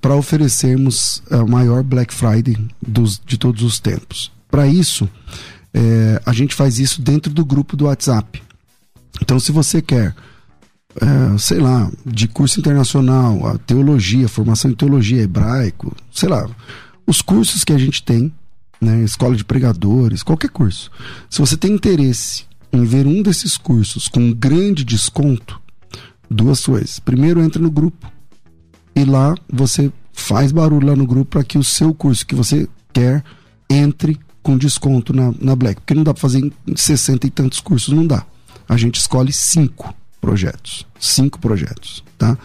para 0.00 0.14
oferecermos 0.14 1.22
a 1.30 1.44
maior 1.44 1.82
Black 1.82 2.12
Friday 2.12 2.56
dos, 2.80 3.20
de 3.24 3.38
todos 3.38 3.62
os 3.62 3.78
tempos. 3.78 4.30
Para 4.50 4.66
isso, 4.66 5.08
é, 5.72 6.20
a 6.26 6.32
gente 6.32 6.54
faz 6.54 6.78
isso 6.78 7.00
dentro 7.00 7.32
do 7.32 7.44
grupo 7.44 7.76
do 7.76 7.84
WhatsApp. 7.84 8.42
Então, 9.22 9.38
se 9.38 9.52
você 9.52 9.80
quer, 9.80 10.14
é, 11.00 11.38
sei 11.38 11.58
lá, 11.58 11.90
de 12.04 12.26
curso 12.26 12.58
internacional, 12.58 13.46
a 13.46 13.58
teologia, 13.58 14.28
formação 14.28 14.70
em 14.70 14.74
teologia, 14.74 15.22
hebraico, 15.22 15.94
sei 16.12 16.28
lá, 16.28 16.48
os 17.06 17.22
cursos 17.22 17.62
que 17.64 17.72
a 17.72 17.78
gente 17.78 18.02
tem 18.02 18.32
né, 18.80 19.02
escola 19.04 19.36
de 19.36 19.44
pregadores, 19.44 20.22
qualquer 20.22 20.50
curso. 20.50 20.90
Se 21.28 21.38
você 21.38 21.56
tem 21.56 21.72
interesse 21.72 22.44
em 22.72 22.84
ver 22.84 23.06
um 23.06 23.22
desses 23.22 23.56
cursos 23.56 24.08
com 24.08 24.32
grande 24.32 24.84
desconto, 24.84 25.60
duas 26.30 26.64
coisas. 26.64 26.98
Primeiro, 26.98 27.42
entra 27.42 27.60
no 27.60 27.70
grupo 27.70 28.10
e 28.94 29.04
lá 29.04 29.34
você 29.52 29.92
faz 30.12 30.52
barulho 30.52 30.86
lá 30.86 30.96
no 30.96 31.06
grupo 31.06 31.32
para 31.32 31.44
que 31.44 31.58
o 31.58 31.64
seu 31.64 31.92
curso 31.92 32.26
que 32.26 32.34
você 32.34 32.68
quer 32.92 33.24
entre 33.68 34.18
com 34.42 34.56
desconto 34.56 35.12
na, 35.12 35.32
na 35.40 35.54
Black. 35.54 35.80
Porque 35.80 35.94
não 35.94 36.02
dá 36.04 36.14
para 36.14 36.20
fazer 36.20 36.38
em 36.38 36.76
60 36.76 37.26
e 37.26 37.30
tantos 37.30 37.60
cursos, 37.60 37.92
não 37.94 38.06
dá. 38.06 38.24
A 38.68 38.76
gente 38.76 38.96
escolhe 38.96 39.32
cinco 39.32 39.94
projetos. 40.20 40.86
Cinco 40.98 41.38
projetos, 41.38 42.04
tá? 42.16 42.38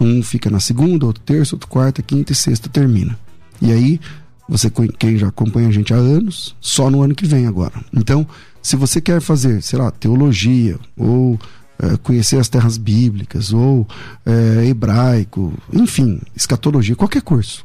Um 0.00 0.22
fica 0.22 0.50
na 0.50 0.60
segunda, 0.60 1.06
outro 1.06 1.22
terça, 1.22 1.54
outro 1.54 1.68
quarta, 1.68 2.02
quinta 2.02 2.32
e 2.32 2.34
sexta 2.34 2.68
termina. 2.68 3.18
E 3.60 3.72
aí 3.72 4.00
você 4.48 4.70
quem 4.98 5.16
já 5.16 5.28
acompanha 5.28 5.68
a 5.68 5.72
gente 5.72 5.92
há 5.92 5.96
anos, 5.96 6.54
só 6.60 6.90
no 6.90 7.02
ano 7.02 7.14
que 7.14 7.26
vem 7.26 7.46
agora. 7.46 7.72
Então, 7.92 8.26
se 8.62 8.76
você 8.76 9.00
quer 9.00 9.20
fazer, 9.20 9.62
sei 9.62 9.78
lá, 9.78 9.90
teologia 9.90 10.78
ou 10.96 11.38
é, 11.78 11.96
conhecer 11.98 12.38
as 12.38 12.48
terras 12.48 12.76
bíblicas 12.76 13.52
ou 13.52 13.86
é, 14.24 14.66
hebraico, 14.66 15.52
enfim, 15.72 16.20
escatologia, 16.36 16.94
qualquer 16.96 17.22
curso, 17.22 17.64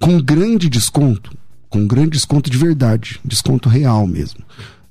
com 0.00 0.20
grande 0.20 0.68
desconto, 0.68 1.36
com 1.68 1.86
grande 1.86 2.10
desconto 2.10 2.50
de 2.50 2.56
verdade, 2.56 3.20
desconto 3.24 3.68
real 3.68 4.06
mesmo, 4.06 4.40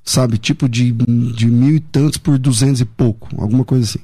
sabe, 0.04 0.38
tipo 0.38 0.68
de, 0.68 0.92
de 0.92 1.48
mil 1.48 1.76
e 1.76 1.80
tantos 1.80 2.18
por 2.18 2.38
duzentos 2.38 2.82
e 2.82 2.86
pouco, 2.86 3.30
alguma 3.42 3.64
coisa 3.64 3.84
assim. 3.86 4.00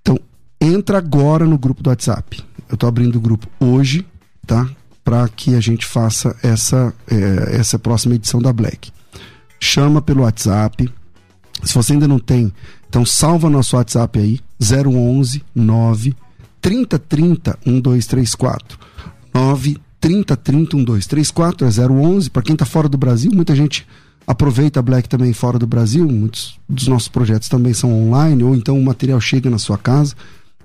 Então, 0.00 0.18
entra 0.60 0.98
agora 0.98 1.44
no 1.46 1.58
grupo 1.58 1.82
do 1.82 1.90
WhatsApp. 1.90 2.42
Eu 2.68 2.76
tô 2.76 2.86
abrindo 2.86 3.16
o 3.16 3.20
grupo 3.20 3.48
hoje, 3.58 4.06
tá? 4.46 4.68
Para 5.10 5.28
que 5.28 5.56
a 5.56 5.60
gente 5.60 5.84
faça 5.84 6.36
essa, 6.40 6.94
é, 7.10 7.56
essa 7.56 7.80
próxima 7.80 8.14
edição 8.14 8.40
da 8.40 8.52
Black. 8.52 8.92
Chama 9.58 10.00
pelo 10.00 10.22
WhatsApp. 10.22 10.88
Se 11.64 11.74
você 11.74 11.94
ainda 11.94 12.06
não 12.06 12.20
tem, 12.20 12.52
então 12.88 13.04
salva 13.04 13.50
nosso 13.50 13.74
WhatsApp 13.74 14.20
aí, 14.20 14.38
011 14.60 15.42
9 15.52 16.14
3030 16.62 17.58
1234. 17.66 18.78
9 19.34 19.78
3030 20.00 20.76
1234 20.76 21.66
é 21.66 21.88
011. 21.88 22.30
Para 22.30 22.42
quem 22.42 22.52
está 22.52 22.64
fora 22.64 22.88
do 22.88 22.96
Brasil, 22.96 23.32
muita 23.34 23.56
gente 23.56 23.84
aproveita 24.24 24.78
a 24.78 24.82
Black 24.82 25.08
também 25.08 25.32
fora 25.32 25.58
do 25.58 25.66
Brasil. 25.66 26.06
Muitos 26.06 26.56
dos 26.68 26.86
nossos 26.86 27.08
projetos 27.08 27.48
também 27.48 27.74
são 27.74 27.92
online, 27.92 28.44
ou 28.44 28.54
então 28.54 28.78
o 28.78 28.84
material 28.84 29.20
chega 29.20 29.50
na 29.50 29.58
sua 29.58 29.76
casa. 29.76 30.14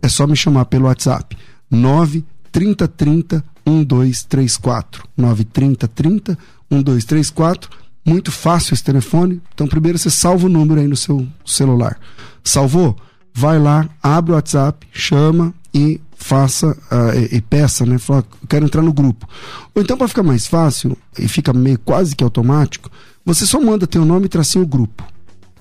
É 0.03 0.07
só 0.07 0.27
me 0.27 0.35
chamar 0.35 0.65
pelo 0.65 0.85
WhatsApp. 0.85 1.35
9 1.71 2.23
3030 2.51 3.43
1234. 3.65 5.07
930 5.17 5.87
30 5.87 6.37
1234. 6.69 7.69
Muito 8.05 8.31
fácil 8.31 8.73
esse 8.73 8.83
telefone. 8.83 9.41
Então, 9.53 9.67
primeiro 9.67 9.97
você 9.97 10.09
salva 10.09 10.45
o 10.45 10.49
número 10.49 10.79
aí 10.79 10.87
no 10.87 10.95
seu 10.95 11.27
celular. 11.45 11.97
Salvou? 12.43 12.95
Vai 13.33 13.59
lá, 13.59 13.89
abre 14.01 14.31
o 14.31 14.35
WhatsApp, 14.35 14.87
chama 14.93 15.53
e 15.73 15.99
faça 16.15 16.71
uh, 16.71 17.17
e, 17.19 17.37
e, 17.37 17.41
peça, 17.41 17.85
né? 17.85 17.97
Fala, 17.97 18.23
quero 18.47 18.65
entrar 18.65 18.81
no 18.81 18.93
grupo. 18.93 19.27
Ou 19.73 19.81
então, 19.81 19.97
para 19.97 20.07
ficar 20.07 20.23
mais 20.23 20.47
fácil 20.47 20.97
e 21.19 21.27
fica 21.27 21.51
meio 21.51 21.77
quase 21.79 22.15
que 22.15 22.23
automático, 22.23 22.89
você 23.25 23.45
só 23.45 23.59
manda 23.59 23.85
teu 23.85 24.05
nome 24.05 24.27
e 24.27 24.29
tracinho 24.29 24.65
grupo. 24.65 25.03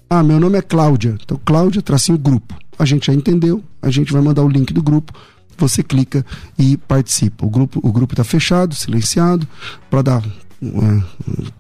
Ah, 0.09 0.23
meu 0.23 0.39
nome 0.39 0.57
é 0.57 0.63
Cláudia. 0.63 1.19
Então, 1.21 1.41
Cláudia, 1.45 1.83
tracinho 1.83 2.17
grupo. 2.17 2.55
A 2.79 2.85
gente 2.85 3.07
já 3.07 3.15
entendeu, 3.15 3.63
a 3.83 3.91
gente 3.91 4.13
vai 4.13 4.23
mandar 4.23 4.43
o 4.43 4.49
link 4.49 4.73
do 4.73 4.83
grupo 4.83 5.13
você 5.61 5.83
clica 5.83 6.25
e 6.59 6.77
participa. 6.77 7.45
O 7.45 7.51
grupo 7.51 7.81
o 7.83 7.93
grupo 7.93 8.15
está 8.15 8.25
fechado, 8.25 8.75
silenciado, 8.75 9.47
para 9.91 10.03
dar 10.03 10.25
é, 10.63 11.03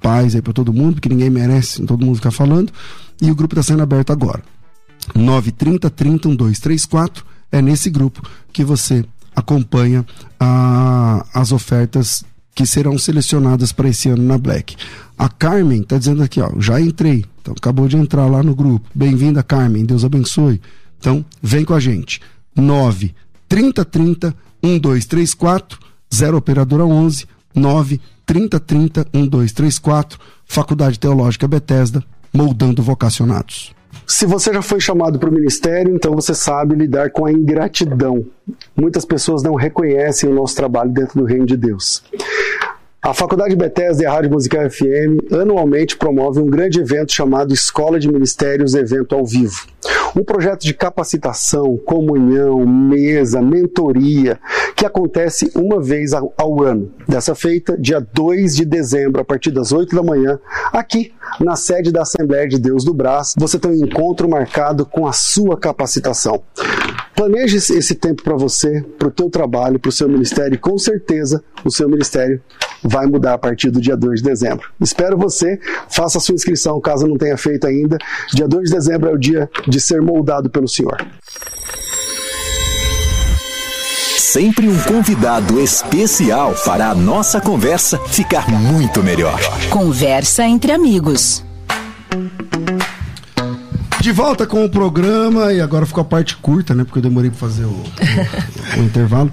paz 0.00 0.34
aí 0.34 0.42
para 0.42 0.52
todo 0.52 0.72
mundo, 0.72 0.94
porque 0.94 1.08
ninguém 1.08 1.30
merece 1.30 1.82
todo 1.84 2.04
mundo 2.04 2.16
ficar 2.16 2.30
falando. 2.30 2.72
E 3.20 3.30
o 3.30 3.34
grupo 3.34 3.54
está 3.54 3.62
sendo 3.62 3.82
aberto 3.82 4.12
agora. 4.12 4.42
930 5.14 5.90
30 5.90 6.28
1234 6.28 7.24
é 7.52 7.60
nesse 7.60 7.90
grupo 7.90 8.22
que 8.52 8.64
você 8.64 9.04
acompanha 9.34 10.04
a, 10.38 11.26
as 11.34 11.52
ofertas 11.52 12.24
que 12.54 12.66
serão 12.66 12.96
selecionadas 12.96 13.72
para 13.72 13.88
esse 13.88 14.08
ano 14.08 14.22
na 14.22 14.38
Black. 14.38 14.76
A 15.18 15.28
Carmen 15.28 15.82
está 15.82 15.98
dizendo 15.98 16.22
aqui, 16.22 16.40
ó, 16.40 16.50
já 16.58 16.80
entrei. 16.80 17.24
Então 17.40 17.54
acabou 17.56 17.88
de 17.88 17.96
entrar 17.96 18.26
lá 18.26 18.42
no 18.42 18.54
grupo. 18.54 18.88
Bem-vinda, 18.94 19.42
Carmen. 19.42 19.84
Deus 19.84 20.04
abençoe. 20.04 20.60
Então, 20.98 21.24
vem 21.42 21.64
com 21.64 21.74
a 21.74 21.80
gente. 21.80 22.20
9 22.56 23.14
3030 23.54 24.34
1234 24.60 25.78
0 26.12 26.36
operadora 26.36 26.84
11 26.84 27.24
9 27.54 28.00
3030 28.26 29.06
1234 29.14 30.18
Faculdade 30.44 30.98
Teológica 30.98 31.46
Bethesda 31.46 32.02
moldando 32.32 32.82
vocacionados. 32.82 33.72
Se 34.08 34.26
você 34.26 34.52
já 34.52 34.60
foi 34.60 34.80
chamado 34.80 35.20
para 35.20 35.30
o 35.30 35.32
ministério, 35.32 35.94
então 35.94 36.16
você 36.16 36.34
sabe 36.34 36.74
lidar 36.74 37.10
com 37.10 37.26
a 37.26 37.32
ingratidão. 37.32 38.26
Muitas 38.76 39.04
pessoas 39.04 39.40
não 39.44 39.54
reconhecem 39.54 40.28
o 40.28 40.34
nosso 40.34 40.56
trabalho 40.56 40.90
dentro 40.90 41.20
do 41.20 41.24
reino 41.24 41.46
de 41.46 41.56
Deus. 41.56 42.02
A 43.04 43.12
Faculdade 43.12 43.54
Bethesda 43.54 44.02
e 44.02 44.06
a 44.06 44.10
Rádio 44.10 44.30
Musical 44.30 44.70
FM 44.70 45.30
anualmente 45.30 45.94
promove 45.94 46.40
um 46.40 46.46
grande 46.46 46.80
evento 46.80 47.12
chamado 47.12 47.52
Escola 47.52 48.00
de 48.00 48.10
Ministérios 48.10 48.74
Evento 48.74 49.14
ao 49.14 49.26
Vivo. 49.26 49.66
Um 50.16 50.24
projeto 50.24 50.62
de 50.62 50.72
capacitação, 50.72 51.76
comunhão, 51.76 52.64
mesa, 52.64 53.42
mentoria, 53.42 54.40
que 54.74 54.86
acontece 54.86 55.52
uma 55.54 55.82
vez 55.82 56.14
ao 56.14 56.62
ano. 56.62 56.90
Dessa 57.06 57.34
feita, 57.34 57.76
dia 57.76 58.00
2 58.00 58.56
de 58.56 58.64
dezembro, 58.64 59.20
a 59.20 59.24
partir 59.24 59.50
das 59.50 59.70
8 59.70 59.94
da 59.94 60.02
manhã, 60.02 60.38
aqui 60.72 61.12
na 61.38 61.56
sede 61.56 61.92
da 61.92 62.02
Assembleia 62.02 62.48
de 62.48 62.58
Deus 62.58 62.84
do 62.84 62.94
Brás, 62.94 63.34
você 63.36 63.58
tem 63.58 63.70
um 63.70 63.84
encontro 63.84 64.26
marcado 64.30 64.86
com 64.86 65.06
a 65.06 65.12
sua 65.12 65.58
capacitação. 65.58 66.42
Planeje 67.14 67.56
esse 67.56 67.94
tempo 67.94 68.22
para 68.22 68.34
você, 68.34 68.84
para 68.98 69.08
o 69.08 69.10
teu 69.10 69.30
trabalho, 69.30 69.78
para 69.78 69.88
o 69.88 69.92
seu 69.92 70.08
ministério 70.08 70.54
e 70.54 70.58
com 70.58 70.76
certeza 70.76 71.42
o 71.64 71.70
seu 71.70 71.88
ministério 71.88 72.40
vai 72.82 73.06
mudar 73.06 73.34
a 73.34 73.38
partir 73.38 73.70
do 73.70 73.80
dia 73.80 73.96
2 73.96 74.20
de 74.20 74.28
dezembro. 74.28 74.68
Espero 74.80 75.16
você, 75.16 75.58
faça 75.88 76.18
a 76.18 76.20
sua 76.20 76.34
inscrição 76.34 76.80
caso 76.80 77.06
não 77.06 77.16
tenha 77.16 77.36
feito 77.36 77.66
ainda. 77.66 77.98
Dia 78.32 78.48
2 78.48 78.68
de 78.68 78.74
dezembro 78.74 79.08
é 79.08 79.12
o 79.12 79.18
dia 79.18 79.48
de 79.66 79.80
ser 79.80 80.02
moldado 80.02 80.50
pelo 80.50 80.68
Senhor. 80.68 80.96
Sempre 84.18 84.68
um 84.68 84.78
convidado 84.82 85.60
especial 85.60 86.54
para 86.64 86.90
a 86.90 86.94
nossa 86.94 87.40
conversa 87.40 87.98
ficar 88.08 88.50
muito 88.50 89.00
melhor. 89.00 89.38
Conversa 89.70 90.44
entre 90.44 90.72
amigos. 90.72 91.43
De 94.04 94.12
volta 94.12 94.46
com 94.46 94.62
o 94.62 94.68
programa 94.68 95.50
e 95.50 95.62
agora 95.62 95.86
ficou 95.86 96.02
a 96.02 96.04
parte 96.04 96.36
curta, 96.36 96.74
né? 96.74 96.84
Porque 96.84 96.98
eu 96.98 97.02
demorei 97.02 97.30
para 97.30 97.40
fazer 97.40 97.64
o, 97.64 97.70
o, 97.70 98.80
o 98.80 98.84
intervalo. 98.84 99.32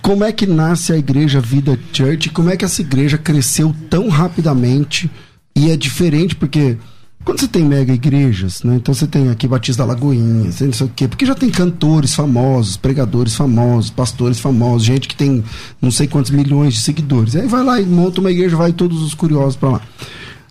Como 0.00 0.22
é 0.22 0.30
que 0.30 0.46
nasce 0.46 0.92
a 0.92 0.96
igreja 0.96 1.40
Vida 1.40 1.76
Church? 1.92 2.30
Como 2.30 2.48
é 2.48 2.56
que 2.56 2.64
essa 2.64 2.80
igreja 2.80 3.18
cresceu 3.18 3.74
tão 3.90 4.08
rapidamente? 4.08 5.10
E 5.56 5.68
é 5.68 5.76
diferente 5.76 6.36
porque 6.36 6.78
quando 7.24 7.40
você 7.40 7.48
tem 7.48 7.64
mega 7.64 7.92
igrejas, 7.92 8.62
né? 8.62 8.76
Então 8.76 8.94
você 8.94 9.04
tem 9.04 9.30
aqui 9.30 9.48
Batista 9.48 9.84
Lagoinha, 9.84 10.44
não 10.60 10.72
sei 10.72 10.86
o 10.86 10.92
quê, 10.94 11.08
porque 11.08 11.26
já 11.26 11.34
tem 11.34 11.50
cantores 11.50 12.14
famosos, 12.14 12.76
pregadores 12.76 13.34
famosos, 13.34 13.90
pastores 13.90 14.38
famosos, 14.38 14.86
gente 14.86 15.08
que 15.08 15.16
tem 15.16 15.42
não 15.80 15.90
sei 15.90 16.06
quantos 16.06 16.30
milhões 16.30 16.74
de 16.74 16.80
seguidores. 16.82 17.34
Aí 17.34 17.48
vai 17.48 17.64
lá 17.64 17.80
e 17.80 17.84
monta 17.84 18.20
uma 18.20 18.30
igreja, 18.30 18.54
vai 18.56 18.72
todos 18.72 19.02
os 19.02 19.12
curiosos 19.12 19.56
para 19.56 19.70
lá. 19.70 19.80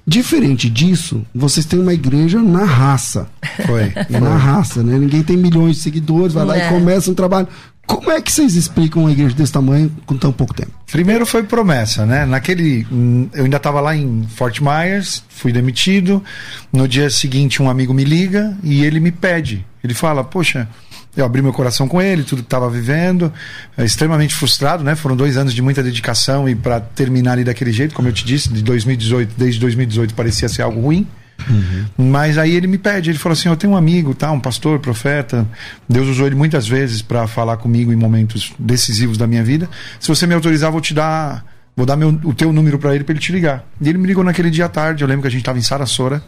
Diferente 0.05 0.69
disso, 0.69 1.25
vocês 1.33 1.65
têm 1.65 1.79
uma 1.79 1.93
igreja 1.93 2.41
na 2.41 2.63
raça. 2.63 3.27
Foi. 3.65 3.93
Na 4.09 4.35
raça, 4.35 4.81
né? 4.83 4.97
Ninguém 4.97 5.23
tem 5.23 5.37
milhões 5.37 5.77
de 5.77 5.81
seguidores, 5.83 6.33
vai 6.33 6.45
lá 6.45 6.57
e 6.57 6.61
é. 6.61 6.69
começa 6.69 7.11
um 7.11 7.13
trabalho. 7.13 7.47
Como 7.85 8.09
é 8.09 8.21
que 8.21 8.31
vocês 8.31 8.55
explicam 8.55 9.03
uma 9.03 9.11
igreja 9.11 9.35
desse 9.35 9.51
tamanho 9.51 9.91
com 10.05 10.15
tão 10.15 10.31
pouco 10.31 10.53
tempo? 10.53 10.71
Primeiro 10.89 11.25
foi 11.25 11.43
promessa, 11.43 12.05
né? 12.05 12.25
Naquele. 12.25 12.87
Hum, 12.91 13.27
eu 13.33 13.43
ainda 13.43 13.57
estava 13.57 13.81
lá 13.81 13.95
em 13.95 14.25
Fort 14.35 14.59
Myers, 14.61 15.23
fui 15.29 15.51
demitido. 15.51 16.23
No 16.71 16.87
dia 16.87 17.09
seguinte, 17.09 17.61
um 17.61 17.69
amigo 17.69 17.93
me 17.93 18.03
liga 18.03 18.57
e 18.63 18.83
ele 18.83 18.99
me 18.99 19.11
pede. 19.11 19.65
Ele 19.83 19.93
fala: 19.93 20.23
Poxa, 20.23 20.69
eu 21.16 21.26
abri 21.26 21.41
meu 21.41 21.51
coração 21.51 21.88
com 21.88 22.01
ele, 22.01 22.24
tudo 22.24 22.39
que 22.39 22.47
estava 22.47 22.70
vivendo, 22.70 23.32
é, 23.78 23.84
extremamente 23.84 24.34
frustrado, 24.34 24.84
né? 24.84 24.95
Foram 24.95 25.16
dois 25.16 25.38
anos 25.38 25.53
de 25.53 25.62
muita 25.62 25.84
dedicação 25.84 26.47
e 26.47 26.55
para 26.55 26.80
terminar 26.80 27.34
ali 27.34 27.43
daquele 27.43 27.72
jeito, 27.72 27.93
como 27.93 28.07
eu 28.07 28.14
te 28.14 28.26
disse, 28.26 28.49
de 28.49 28.62
2018, 28.64 29.34
desde 29.38 29.59
2018 29.59 30.14
parecia 30.14 30.47
ser 30.47 30.62
algo 30.62 30.80
ruim. 30.80 31.05
Uhum. 31.49 32.12
Mas 32.12 32.38
aí 32.38 32.55
ele 32.55 32.68
me 32.68 32.78
pede, 32.78 33.09
ele 33.09 33.18
falou 33.18 33.34
assim: 33.34 33.49
Eu 33.49 33.55
tenho 33.55 33.74
um 33.74 33.76
amigo, 33.76 34.14
tá, 34.14 34.32
um 34.32 34.39
pastor, 34.39 34.80
profeta. 34.80 35.45
Deus 35.89 36.07
usou 36.07 36.28
ele 36.28 36.36
muitas 36.36 36.68
vezes 36.68 37.01
para 37.01 37.28
falar 37.28 37.57
comigo 37.57 37.91
em 37.91 37.95
momentos 37.95 38.53
decisivos 38.59 39.18
da 39.18 39.28
minha 39.28 39.43
vida. 39.43 39.70
Se 39.99 40.07
você 40.07 40.28
me 40.28 40.34
autorizar, 40.34 40.72
vou 40.72 40.82
te 40.82 40.93
dar, 40.93 41.43
vou 41.76 41.86
dar 41.86 41.95
meu, 41.95 42.09
o 42.24 42.34
teu 42.34 42.53
número 42.53 42.78
para 42.78 42.93
ele 42.95 43.03
para 43.03 43.14
ele 43.14 43.20
te 43.20 43.32
ligar. 43.32 43.66
E 43.82 43.89
ele 43.89 43.97
me 43.97 44.07
ligou 44.07 44.24
naquele 44.24 44.49
dia 44.49 44.66
à 44.66 44.70
tarde. 44.70 45.03
Eu 45.03 45.07
lembro 45.07 45.24
que 45.24 45.28
a 45.28 45.32
gente 45.32 45.41
estava 45.41 45.57
em 45.57 45.64
Sarasora, 45.64 46.24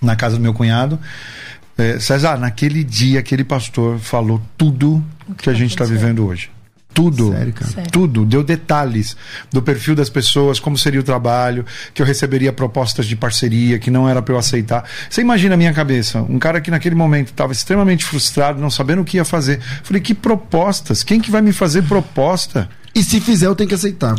na 0.00 0.14
casa 0.14 0.36
do 0.36 0.42
meu 0.42 0.54
cunhado. 0.54 0.98
É, 1.80 1.98
César, 1.98 2.36
naquele 2.36 2.84
dia 2.84 3.20
aquele 3.20 3.42
pastor 3.42 3.98
falou 3.98 4.40
tudo 4.58 5.02
que, 5.28 5.44
que 5.44 5.50
a 5.50 5.54
gente 5.54 5.70
está 5.70 5.84
vivendo 5.84 6.26
hoje. 6.26 6.50
Tudo, 6.92 7.32
Sério, 7.32 7.54
tudo, 7.92 8.26
deu 8.26 8.42
detalhes 8.42 9.16
do 9.50 9.62
perfil 9.62 9.94
das 9.94 10.10
pessoas, 10.10 10.58
como 10.58 10.76
seria 10.76 10.98
o 10.98 11.04
trabalho, 11.04 11.64
que 11.94 12.02
eu 12.02 12.06
receberia 12.06 12.52
propostas 12.52 13.06
de 13.06 13.14
parceria, 13.14 13.78
que 13.78 13.92
não 13.92 14.08
era 14.08 14.20
para 14.20 14.34
eu 14.34 14.38
aceitar. 14.38 14.84
Você 15.08 15.20
imagina 15.20 15.54
a 15.54 15.56
minha 15.56 15.72
cabeça, 15.72 16.20
um 16.20 16.38
cara 16.38 16.60
que 16.60 16.70
naquele 16.70 16.96
momento 16.96 17.28
estava 17.28 17.52
extremamente 17.52 18.04
frustrado, 18.04 18.60
não 18.60 18.70
sabendo 18.70 19.02
o 19.02 19.04
que 19.04 19.18
ia 19.18 19.24
fazer. 19.24 19.60
Falei, 19.84 20.02
que 20.02 20.12
propostas? 20.12 21.04
Quem 21.04 21.20
que 21.20 21.30
vai 21.30 21.40
me 21.40 21.52
fazer 21.52 21.82
proposta? 21.82 22.68
E 22.94 23.02
se 23.02 23.20
fizer, 23.20 23.46
eu 23.46 23.54
tenho 23.54 23.68
que 23.68 23.74
aceitar. 23.74 24.14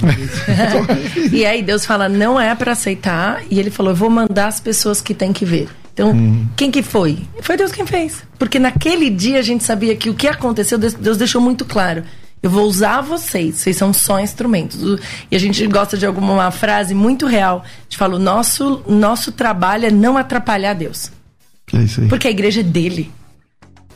e 1.31 1.45
aí 1.45 1.61
Deus 1.61 1.85
fala, 1.85 2.07
não 2.07 2.39
é 2.39 2.55
para 2.55 2.71
aceitar, 2.71 3.43
e 3.49 3.59
ele 3.59 3.69
falou, 3.69 3.91
eu 3.91 3.95
vou 3.95 4.09
mandar 4.09 4.47
as 4.47 4.59
pessoas 4.59 5.01
que 5.01 5.13
têm 5.13 5.33
que 5.33 5.45
ver. 5.45 5.69
Então, 5.93 6.11
hum. 6.11 6.47
quem 6.55 6.71
que 6.71 6.81
foi? 6.81 7.19
Foi 7.41 7.57
Deus 7.57 7.71
quem 7.71 7.85
fez. 7.85 8.23
Porque 8.39 8.57
naquele 8.57 9.09
dia 9.09 9.39
a 9.39 9.41
gente 9.41 9.63
sabia 9.63 9.95
que 9.95 10.09
o 10.09 10.13
que 10.13 10.27
aconteceu, 10.27 10.77
Deus 10.77 11.17
deixou 11.17 11.41
muito 11.41 11.65
claro. 11.65 12.03
Eu 12.41 12.49
vou 12.49 12.63
usar 12.63 13.01
vocês, 13.01 13.55
vocês 13.57 13.77
são 13.77 13.93
só 13.93 14.19
instrumentos. 14.19 14.99
E 15.29 15.35
a 15.35 15.39
gente 15.39 15.65
gosta 15.67 15.95
de 15.95 16.05
alguma 16.05 16.49
frase 16.49 16.95
muito 16.95 17.27
real. 17.27 17.63
A 17.63 17.83
gente 17.83 17.97
fala: 17.97 18.15
o 18.15 18.19
nosso, 18.19 18.81
nosso 18.87 19.31
trabalho 19.31 19.85
é 19.85 19.91
não 19.91 20.17
atrapalhar 20.17 20.73
Deus. 20.73 21.11
É 21.71 21.83
isso 21.83 22.01
aí. 22.01 22.07
Porque 22.07 22.27
a 22.27 22.31
igreja 22.31 22.61
é 22.61 22.63
dele. 22.63 23.11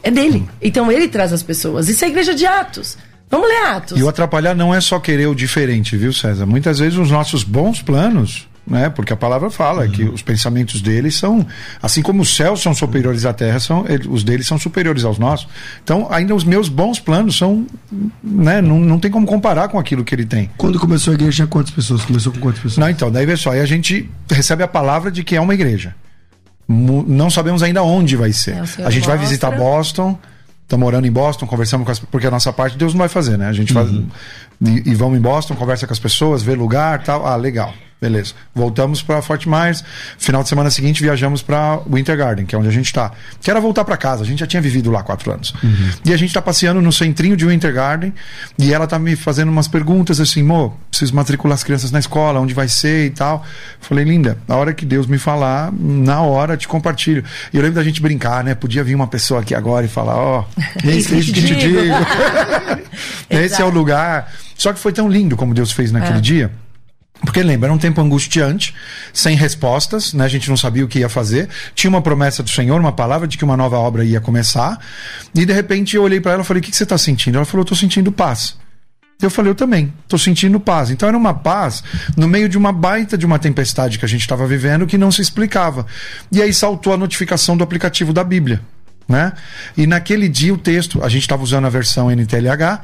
É 0.03 0.11
dele. 0.11 0.47
Então 0.61 0.91
ele 0.91 1.07
traz 1.07 1.33
as 1.33 1.41
pessoas. 1.41 1.89
Isso 1.89 2.03
é 2.03 2.07
a 2.07 2.11
igreja 2.11 2.35
de 2.35 2.45
Atos. 2.45 2.97
Vamos 3.29 3.47
ler 3.47 3.65
Atos. 3.65 3.97
E 3.97 4.03
o 4.03 4.09
atrapalhar 4.09 4.55
não 4.55 4.73
é 4.73 4.79
só 4.79 4.99
querer 4.99 5.27
o 5.27 5.35
diferente, 5.35 5.97
viu, 5.97 6.13
César? 6.13 6.45
Muitas 6.45 6.79
vezes 6.79 6.97
os 6.97 7.11
nossos 7.11 7.43
bons 7.43 7.81
planos 7.81 8.47
né? 8.67 8.89
Porque 8.89 9.13
a 9.13 9.15
palavra 9.15 9.49
fala 9.49 9.85
uhum. 9.85 9.91
que 9.91 10.03
os 10.03 10.21
pensamentos 10.21 10.81
deles 10.81 11.15
são, 11.15 11.45
assim 11.81 12.01
como 12.01 12.21
os 12.21 12.35
céus 12.35 12.61
são 12.61 12.73
superiores 12.73 13.25
à 13.25 13.33
terra, 13.33 13.59
são, 13.59 13.85
os 14.09 14.23
deles 14.23 14.47
são 14.47 14.57
superiores 14.57 15.03
aos 15.03 15.19
nossos. 15.19 15.47
Então, 15.83 16.07
ainda 16.09 16.33
os 16.33 16.43
meus 16.43 16.67
bons 16.67 16.99
planos 16.99 17.37
são, 17.37 17.65
né? 18.23 18.61
Não, 18.61 18.79
não 18.79 18.99
tem 18.99 19.11
como 19.11 19.25
comparar 19.25 19.67
com 19.67 19.77
aquilo 19.77 20.03
que 20.03 20.15
ele 20.15 20.25
tem. 20.25 20.49
Quando 20.57 20.79
começou 20.79 21.11
a 21.11 21.13
igreja, 21.13 21.35
tinha 21.35 21.47
quantas 21.47 21.71
pessoas? 21.71 22.03
Começou 22.03 22.33
com 22.33 22.39
quantas 22.39 22.61
pessoas? 22.61 22.77
Não, 22.77 22.89
então, 22.89 23.11
daí 23.11 23.25
vê 23.25 23.37
só, 23.37 23.51
aí 23.51 23.59
a 23.59 23.65
gente 23.65 24.09
recebe 24.29 24.63
a 24.63 24.67
palavra 24.67 25.11
de 25.11 25.23
que 25.23 25.35
é 25.35 25.41
uma 25.41 25.53
igreja. 25.53 25.95
Não 26.67 27.29
sabemos 27.29 27.61
ainda 27.61 27.83
onde 27.83 28.15
vai 28.15 28.33
ser. 28.33 28.55
É, 28.55 28.59
a 28.59 28.89
gente 28.89 29.01
mostra. 29.01 29.17
vai 29.17 29.17
visitar 29.19 29.51
Boston 29.51 30.17
tá 30.67 30.77
morando 30.77 31.05
em 31.05 31.11
Boston, 31.11 31.45
conversamos 31.45 31.85
com 31.85 31.91
as 31.91 31.99
porque 31.99 32.27
a 32.27 32.31
nossa 32.31 32.51
parte 32.51 32.77
Deus 32.77 32.93
não 32.93 32.99
vai 32.99 33.09
fazer, 33.09 33.37
né? 33.37 33.47
A 33.47 33.53
gente 33.53 33.75
uhum. 33.75 34.07
faz 34.61 34.75
e, 34.85 34.91
e, 34.91 34.95
vamos 34.95 35.17
em 35.17 35.21
Boston, 35.21 35.55
conversa 35.55 35.85
com 35.85 35.93
as 35.93 35.99
pessoas, 35.99 36.41
vê 36.41 36.55
lugar, 36.55 37.03
tal. 37.03 37.25
Ah, 37.25 37.35
legal. 37.35 37.73
Beleza. 37.99 38.33
Voltamos 38.53 39.01
para 39.01 39.21
Fort 39.21 39.45
Myers. 39.47 39.83
Final 40.17 40.43
de 40.43 40.49
semana 40.49 40.69
seguinte 40.69 41.01
viajamos 41.01 41.41
para 41.41 41.79
Winter 41.89 42.15
Garden, 42.15 42.45
que 42.45 42.53
é 42.53 42.57
onde 42.57 42.67
a 42.67 42.71
gente 42.71 42.85
está. 42.87 43.11
Que 43.41 43.49
era 43.49 43.59
voltar 43.59 43.83
para 43.85 43.95
casa. 43.97 44.21
A 44.21 44.25
gente 44.25 44.39
já 44.39 44.45
tinha 44.47 44.61
vivido 44.61 44.91
lá 44.91 45.01
quatro 45.01 45.31
anos. 45.31 45.53
Uhum. 45.63 45.89
E 46.05 46.13
a 46.13 46.17
gente 46.17 46.27
está 46.29 46.41
passeando 46.41 46.81
no 46.81 46.91
centrinho 46.91 47.35
de 47.37 47.45
Winter 47.45 47.73
Garden 47.73 48.13
e 48.59 48.73
ela 48.73 48.85
tá 48.85 48.99
me 48.99 49.15
fazendo 49.15 49.49
umas 49.49 49.67
perguntas 49.67 50.19
assim, 50.19 50.43
mo, 50.43 50.77
preciso 50.89 51.15
matricular 51.15 51.55
as 51.55 51.63
crianças 51.63 51.89
na 51.89 51.97
escola, 51.99 52.39
onde 52.39 52.53
vai 52.53 52.67
ser 52.67 53.07
e 53.07 53.09
tal. 53.11 53.43
Falei, 53.79 54.03
linda, 54.03 54.37
a 54.47 54.55
hora 54.55 54.73
que 54.73 54.85
Deus 54.85 55.07
me 55.07 55.17
falar, 55.17 55.71
na 55.71 56.21
hora 56.21 56.57
te 56.57 56.67
compartilho. 56.67 57.23
E 57.53 57.57
eu 57.57 57.63
lembro 57.63 57.75
da 57.77 57.83
gente 57.83 58.01
brincar, 58.01 58.43
né? 58.43 58.53
Podia 58.53 58.83
vir 58.83 58.93
uma 58.93 59.07
pessoa 59.07 59.39
aqui 59.41 59.55
agora 59.55 59.85
e 59.85 59.89
falar, 59.89 60.15
ó, 60.15 60.43
oh, 60.85 60.87
esse 60.89 61.15
que 61.21 61.31
te 61.31 61.55
digo. 61.55 61.95
esse 63.29 63.61
é 63.61 63.65
o 63.65 63.69
lugar. 63.69 64.31
Só 64.57 64.71
que 64.73 64.79
foi 64.79 64.91
tão 64.91 65.09
lindo 65.09 65.35
como 65.35 65.53
Deus 65.53 65.71
fez 65.71 65.91
naquele 65.91 66.17
É. 66.19 66.21
dia. 66.21 66.51
Porque 67.21 67.41
lembra, 67.41 67.67
era 67.67 67.73
um 67.73 67.77
tempo 67.77 68.01
angustiante, 68.01 68.75
sem 69.13 69.35
respostas, 69.35 70.13
né? 70.13 70.25
a 70.25 70.27
gente 70.27 70.49
não 70.49 70.57
sabia 70.57 70.83
o 70.83 70.87
que 70.87 70.99
ia 70.99 71.09
fazer. 71.09 71.49
Tinha 71.73 71.89
uma 71.89 72.01
promessa 72.01 72.43
do 72.43 72.49
Senhor, 72.49 72.79
uma 72.79 72.91
palavra 72.91 73.27
de 73.27 73.37
que 73.37 73.43
uma 73.43 73.55
nova 73.55 73.77
obra 73.77 74.03
ia 74.03 74.19
começar. 74.19 74.79
E 75.33 75.45
de 75.45 75.53
repente 75.53 75.95
eu 75.95 76.03
olhei 76.03 76.19
para 76.19 76.33
ela 76.33 76.41
e 76.41 76.45
falei: 76.45 76.59
O 76.59 76.63
que, 76.63 76.71
que 76.71 76.77
você 76.77 76.83
está 76.83 76.97
sentindo? 76.97 77.37
Ela 77.37 77.45
falou: 77.45 77.63
estou 77.63 77.77
sentindo 77.77 78.11
paz. 78.11 78.57
Eu 79.21 79.29
falei: 79.29 79.51
Eu 79.51 79.55
também, 79.55 79.93
estou 80.03 80.19
sentindo 80.19 80.59
paz. 80.59 80.91
Então 80.91 81.07
era 81.07 81.17
uma 81.17 81.33
paz 81.33 81.83
no 82.17 82.27
meio 82.27 82.49
de 82.49 82.57
uma 82.57 82.71
baita 82.71 83.17
de 83.17 83.25
uma 83.25 83.39
tempestade 83.39 83.97
que 83.97 84.05
a 84.05 84.09
gente 84.09 84.21
estava 84.21 84.45
vivendo 84.45 84.85
que 84.85 84.97
não 84.97 85.11
se 85.11 85.21
explicava. 85.21 85.85
E 86.31 86.41
aí 86.41 86.53
saltou 86.53 86.93
a 86.93 86.97
notificação 86.97 87.55
do 87.55 87.63
aplicativo 87.63 88.11
da 88.11 88.23
Bíblia. 88.23 88.61
Né? 89.07 89.33
E 89.77 89.85
naquele 89.85 90.27
dia 90.27 90.53
o 90.53 90.57
texto, 90.57 91.03
a 91.03 91.09
gente 91.09 91.21
estava 91.21 91.43
usando 91.43 91.65
a 91.65 91.69
versão 91.69 92.09
NTLH, 92.09 92.81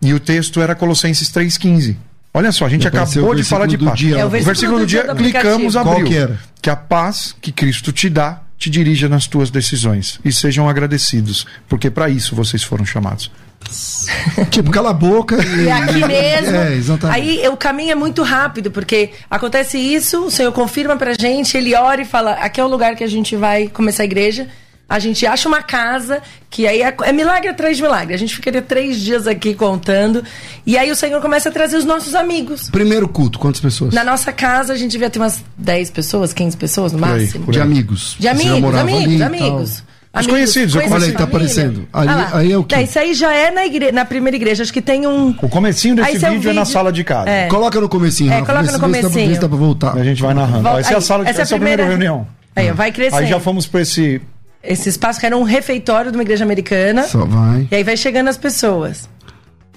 e 0.00 0.14
o 0.14 0.20
texto 0.20 0.60
era 0.60 0.74
Colossenses 0.74 1.30
3,15. 1.30 1.96
Olha 2.36 2.50
só, 2.50 2.66
a 2.66 2.68
gente 2.68 2.82
E 2.84 2.88
apareceu 2.88 3.22
acabou 3.22 3.34
de 3.36 3.44
falar 3.44 3.66
de 3.66 3.78
paz. 3.78 3.96
dia. 3.96 4.18
É 4.18 4.24
o 4.24 4.26
o 4.26 4.30
versículo 4.30 4.78
do 4.78 4.84
do 4.84 4.86
dia 4.86 5.04
dia, 5.04 5.14
do 5.14 5.22
clicamos, 5.22 5.76
abriu. 5.76 5.94
Qual 5.94 6.04
que 6.04 6.16
era? 6.16 6.38
Que 6.60 6.68
a 6.68 6.74
paz 6.74 7.34
que 7.40 7.52
Cristo 7.52 7.92
te 7.92 8.10
dá 8.10 8.40
te 8.58 8.68
dirija 8.70 9.08
nas 9.08 9.26
tuas 9.26 9.50
decisões. 9.50 10.18
E 10.24 10.32
sejam 10.32 10.68
agradecidos, 10.68 11.46
porque 11.68 11.90
para 11.90 12.08
isso 12.08 12.34
vocês 12.34 12.62
foram 12.62 12.84
chamados. 12.84 13.30
Tipo, 14.50 14.70
cala 14.70 14.90
a 14.90 14.92
boca. 14.92 15.36
E 15.36 15.70
aqui 15.70 16.00
mesmo. 16.06 16.56
É, 16.56 16.74
exatamente. 16.74 17.16
Aí 17.16 17.48
o 17.48 17.56
caminho 17.56 17.92
é 17.92 17.94
muito 17.94 18.22
rápido, 18.22 18.70
porque 18.70 19.10
acontece 19.30 19.78
isso, 19.78 20.26
o 20.26 20.30
Senhor 20.30 20.52
confirma 20.52 20.96
pra 20.96 21.12
gente, 21.18 21.56
ele 21.56 21.74
ora 21.74 22.02
e 22.02 22.04
fala: 22.04 22.32
aqui 22.32 22.60
é 22.60 22.64
o 22.64 22.68
lugar 22.68 22.94
que 22.96 23.04
a 23.04 23.08
gente 23.08 23.36
vai 23.36 23.68
começar 23.68 24.02
a 24.02 24.06
igreja. 24.06 24.48
A 24.88 24.98
gente 24.98 25.26
acha 25.26 25.48
uma 25.48 25.62
casa, 25.62 26.20
que 26.50 26.66
aí 26.66 26.82
é, 26.82 26.94
é 27.04 27.12
milagre 27.12 27.48
atrás 27.48 27.76
de 27.76 27.82
milagre. 27.82 28.14
A 28.14 28.18
gente 28.18 28.34
ficaria 28.34 28.60
três 28.60 29.00
dias 29.00 29.26
aqui 29.26 29.54
contando. 29.54 30.22
E 30.66 30.76
aí 30.76 30.90
o 30.90 30.94
Senhor 30.94 31.20
começa 31.22 31.48
a 31.48 31.52
trazer 31.52 31.76
os 31.78 31.84
nossos 31.86 32.14
amigos. 32.14 32.68
Primeiro 32.70 33.08
culto, 33.08 33.38
quantas 33.38 33.60
pessoas? 33.60 33.94
Na 33.94 34.04
nossa 34.04 34.30
casa, 34.32 34.74
a 34.74 34.76
gente 34.76 34.92
devia 34.92 35.08
ter 35.08 35.18
umas 35.18 35.42
10 35.56 35.90
pessoas, 35.90 36.32
15 36.34 36.56
pessoas 36.56 36.92
no 36.92 36.98
Por 36.98 37.08
aí, 37.08 37.22
máximo. 37.22 37.44
por 37.46 37.52
De 37.52 37.58
aí. 37.60 37.64
amigos. 37.66 38.16
De 38.18 38.28
amigos, 38.28 38.74
amigos, 38.74 39.02
ali 39.04 39.22
amigos. 39.22 39.70
Os 39.72 40.18
Amigos, 40.18 40.32
conhecidos, 40.32 40.74
eu 40.76 40.80
conhecidos 40.82 41.02
Olha 41.02 41.12
aí, 41.12 41.16
tá 41.18 41.24
aparecendo. 41.24 41.88
Ali- 41.92 42.08
Ah 42.08 42.30
aí 42.34 42.52
é 42.52 42.56
o 42.56 42.62
quê? 42.62 42.74
Tá, 42.76 42.82
isso 42.82 42.98
aí 43.00 43.14
já 43.14 43.34
é 43.34 43.50
na, 43.50 43.66
igre... 43.66 43.90
na 43.90 44.04
primeira 44.04 44.36
igreja. 44.36 44.62
Acho 44.62 44.72
que 44.72 44.80
tem 44.82 45.08
um. 45.08 45.30
O 45.42 45.48
comecinho 45.48 45.96
desse 45.96 46.08
Aí 46.10 46.14
esse 46.16 46.24
é 46.24 46.28
o 46.30 46.34
vídeo 46.34 46.50
é 46.50 46.52
na 46.52 46.62
vídeo- 46.62 46.72
sala 46.72 46.92
de 46.92 47.02
casa. 47.02 47.28
É. 47.28 47.48
Coloca 47.48 47.80
no 47.80 47.88
comecinho, 47.88 48.30
É, 48.30 48.34
Rafa, 48.34 48.46
coloca 48.46 48.66
no 48.66 48.72
dá 48.72 48.78
pra- 48.78 48.86
comecinho. 48.86 49.28
vê 49.28 49.34
se 49.34 49.40
dá 49.40 49.48
pra 49.48 49.58
voltar. 49.58 49.96
A 49.96 50.04
gente 50.04 50.22
vai 50.22 50.32
narrando. 50.34 50.62
Volta- 50.62 50.78
essa 50.80 50.90
é 50.90 50.94
a 50.94 50.98
aí, 50.98 51.02
sala 51.02 51.24
de 51.24 51.30
essa 51.30 51.40
é 51.40 51.42
essa 51.42 51.54
é 51.54 51.56
a 51.56 51.58
primeira 51.58 51.82
primeira- 51.84 52.04
reunião. 52.12 52.28
Aí, 52.54 52.70
vai 52.70 52.92
crescendo. 52.92 53.18
Aí 53.22 53.26
já 53.26 53.40
fomos 53.40 53.66
para 53.66 53.80
esse. 53.80 54.20
Esse 54.64 54.88
espaço 54.88 55.20
que 55.20 55.26
era 55.26 55.36
um 55.36 55.42
refeitório 55.42 56.10
de 56.10 56.16
uma 56.16 56.22
igreja 56.22 56.44
americana. 56.44 57.04
Só 57.04 57.24
vai. 57.24 57.68
E 57.70 57.74
aí 57.74 57.82
vai 57.84 57.96
chegando 57.96 58.28
as 58.28 58.36
pessoas. 58.38 59.08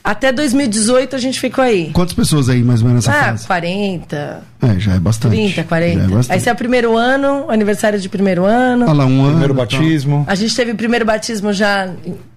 Até 0.03 0.31
2018 0.31 1.17
a 1.17 1.19
gente 1.19 1.37
ficou 1.37 1.61
aí. 1.61 1.89
Quantas 1.91 2.13
pessoas 2.13 2.47
aí, 2.47 2.63
mais 2.63 2.81
ou 2.81 2.87
menos, 2.87 3.05
nessa 3.05 3.19
Ah, 3.19 3.23
fase? 3.31 3.45
40, 3.45 4.41
É, 4.61 4.79
já 4.79 4.93
é 4.95 4.99
bastante. 4.99 5.33
30, 5.35 5.63
40. 5.65 5.97
Já 5.99 6.03
é 6.05 6.07
bastante. 6.07 6.31
Aí 6.31 6.37
esse 6.37 6.49
é 6.49 6.53
o 6.53 6.55
primeiro 6.55 6.95
ano, 6.97 7.45
aniversário 7.49 7.99
de 7.99 8.07
primeiro 8.07 8.45
ano. 8.45 8.85
Olha 8.85 8.93
lá, 8.93 9.05
um 9.05 9.19
ano. 9.21 9.31
Primeiro 9.31 9.53
tal. 9.53 9.63
batismo. 9.65 10.23
A 10.25 10.33
gente 10.35 10.55
teve 10.55 10.71
o 10.71 10.75
primeiro 10.75 11.03
batismo 11.03 11.51
já 11.51 11.89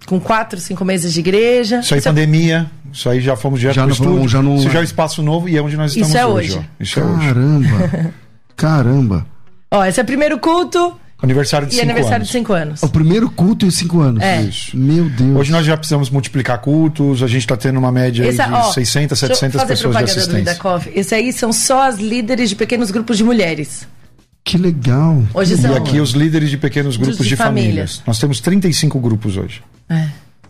com 0.07 0.19
4, 0.19 0.59
5 0.59 0.85
meses 0.85 1.13
de 1.13 1.21
igreja. 1.21 1.79
Isso 1.79 1.95
aí, 1.95 2.01
Isso 2.01 2.09
é- 2.09 2.11
pandemia. 2.11 2.69
Isso 2.93 3.09
aí 3.09 3.21
já 3.21 3.37
fomos 3.37 3.61
direto 3.61 3.77
Já 3.77 3.83
pro 3.87 3.95
não 3.95 4.11
estúdio. 4.15 4.29
já 4.29 4.43
não- 4.43 4.57
Isso 4.57 4.69
já 4.71 4.79
é 4.81 4.83
o 4.83 4.85
espaço 4.85 5.23
novo 5.23 5.49
e 5.49 5.57
é 5.57 5.63
onde 5.63 5.77
nós 5.77 5.93
Isso 5.93 6.01
estamos 6.01 6.17
é 6.17 6.27
hoje. 6.27 6.51
hoje. 6.57 6.59
ó. 6.81 6.83
Isso 6.83 6.99
é 6.99 7.05
hoje. 7.05 7.27
Caramba. 7.29 8.15
Caramba. 8.57 9.27
Ó, 9.71 9.85
esse 9.85 10.01
é 10.01 10.03
o 10.03 10.07
primeiro 10.07 10.39
culto 10.41 10.97
Aniversário 11.23 11.67
de 11.67 11.75
e 11.75 11.77
cinco 11.77 11.85
aniversário 11.91 12.17
anos. 12.17 12.29
de 12.29 12.33
5 12.33 12.53
anos. 12.53 12.83
O 12.83 12.89
primeiro 12.89 13.31
culto 13.31 13.67
e 13.67 13.69
os 13.69 13.75
cinco 13.75 14.01
anos. 14.01 14.23
É. 14.23 14.41
Isso. 14.43 14.77
Meu 14.77 15.09
Deus. 15.09 15.37
Hoje 15.37 15.53
nós 15.53 15.67
já 15.67 15.77
precisamos 15.77 16.09
multiplicar 16.11 16.59
cultos, 16.61 17.23
a 17.23 17.27
gente 17.27 17.43
está 17.43 17.57
tendo 17.57 17.79
uma 17.79 17.93
média 17.93 18.25
aí 18.25 18.31
Esse, 18.31 18.43
de 18.43 18.53
ó, 18.53 18.63
600, 18.73 19.21
deixa 19.21 19.33
eu 19.33 19.37
700 19.37 19.61
fazer 19.61 19.73
pessoas 19.75 19.97
de 19.97 20.05
assistência. 20.05 20.59
Esse 20.95 21.15
aí 21.15 21.33
são 21.33 21.53
só 21.53 21.89
as 21.89 21.99
líderes 21.99 22.49
de 22.49 22.57
pequenos 22.57 22.91
grupos 22.91 23.17
de 23.19 23.25
mulheres. 23.25 23.87
Que 24.43 24.57
legal. 24.57 25.23
Hoje 25.35 25.55
E 25.55 25.59
são. 25.59 25.75
aqui 25.77 26.01
os 26.01 26.13
líderes 26.13 26.49
de 26.51 26.57
pequenos 26.57 26.97
grupos 26.97 27.19
de 27.19 27.29
de, 27.29 27.37
família. 27.37 27.69
famílias. 27.69 28.03
Nós 28.07 28.19
temos 28.19 28.41
35 28.41 28.99
grupos 28.99 29.37
hoje. 29.37 29.63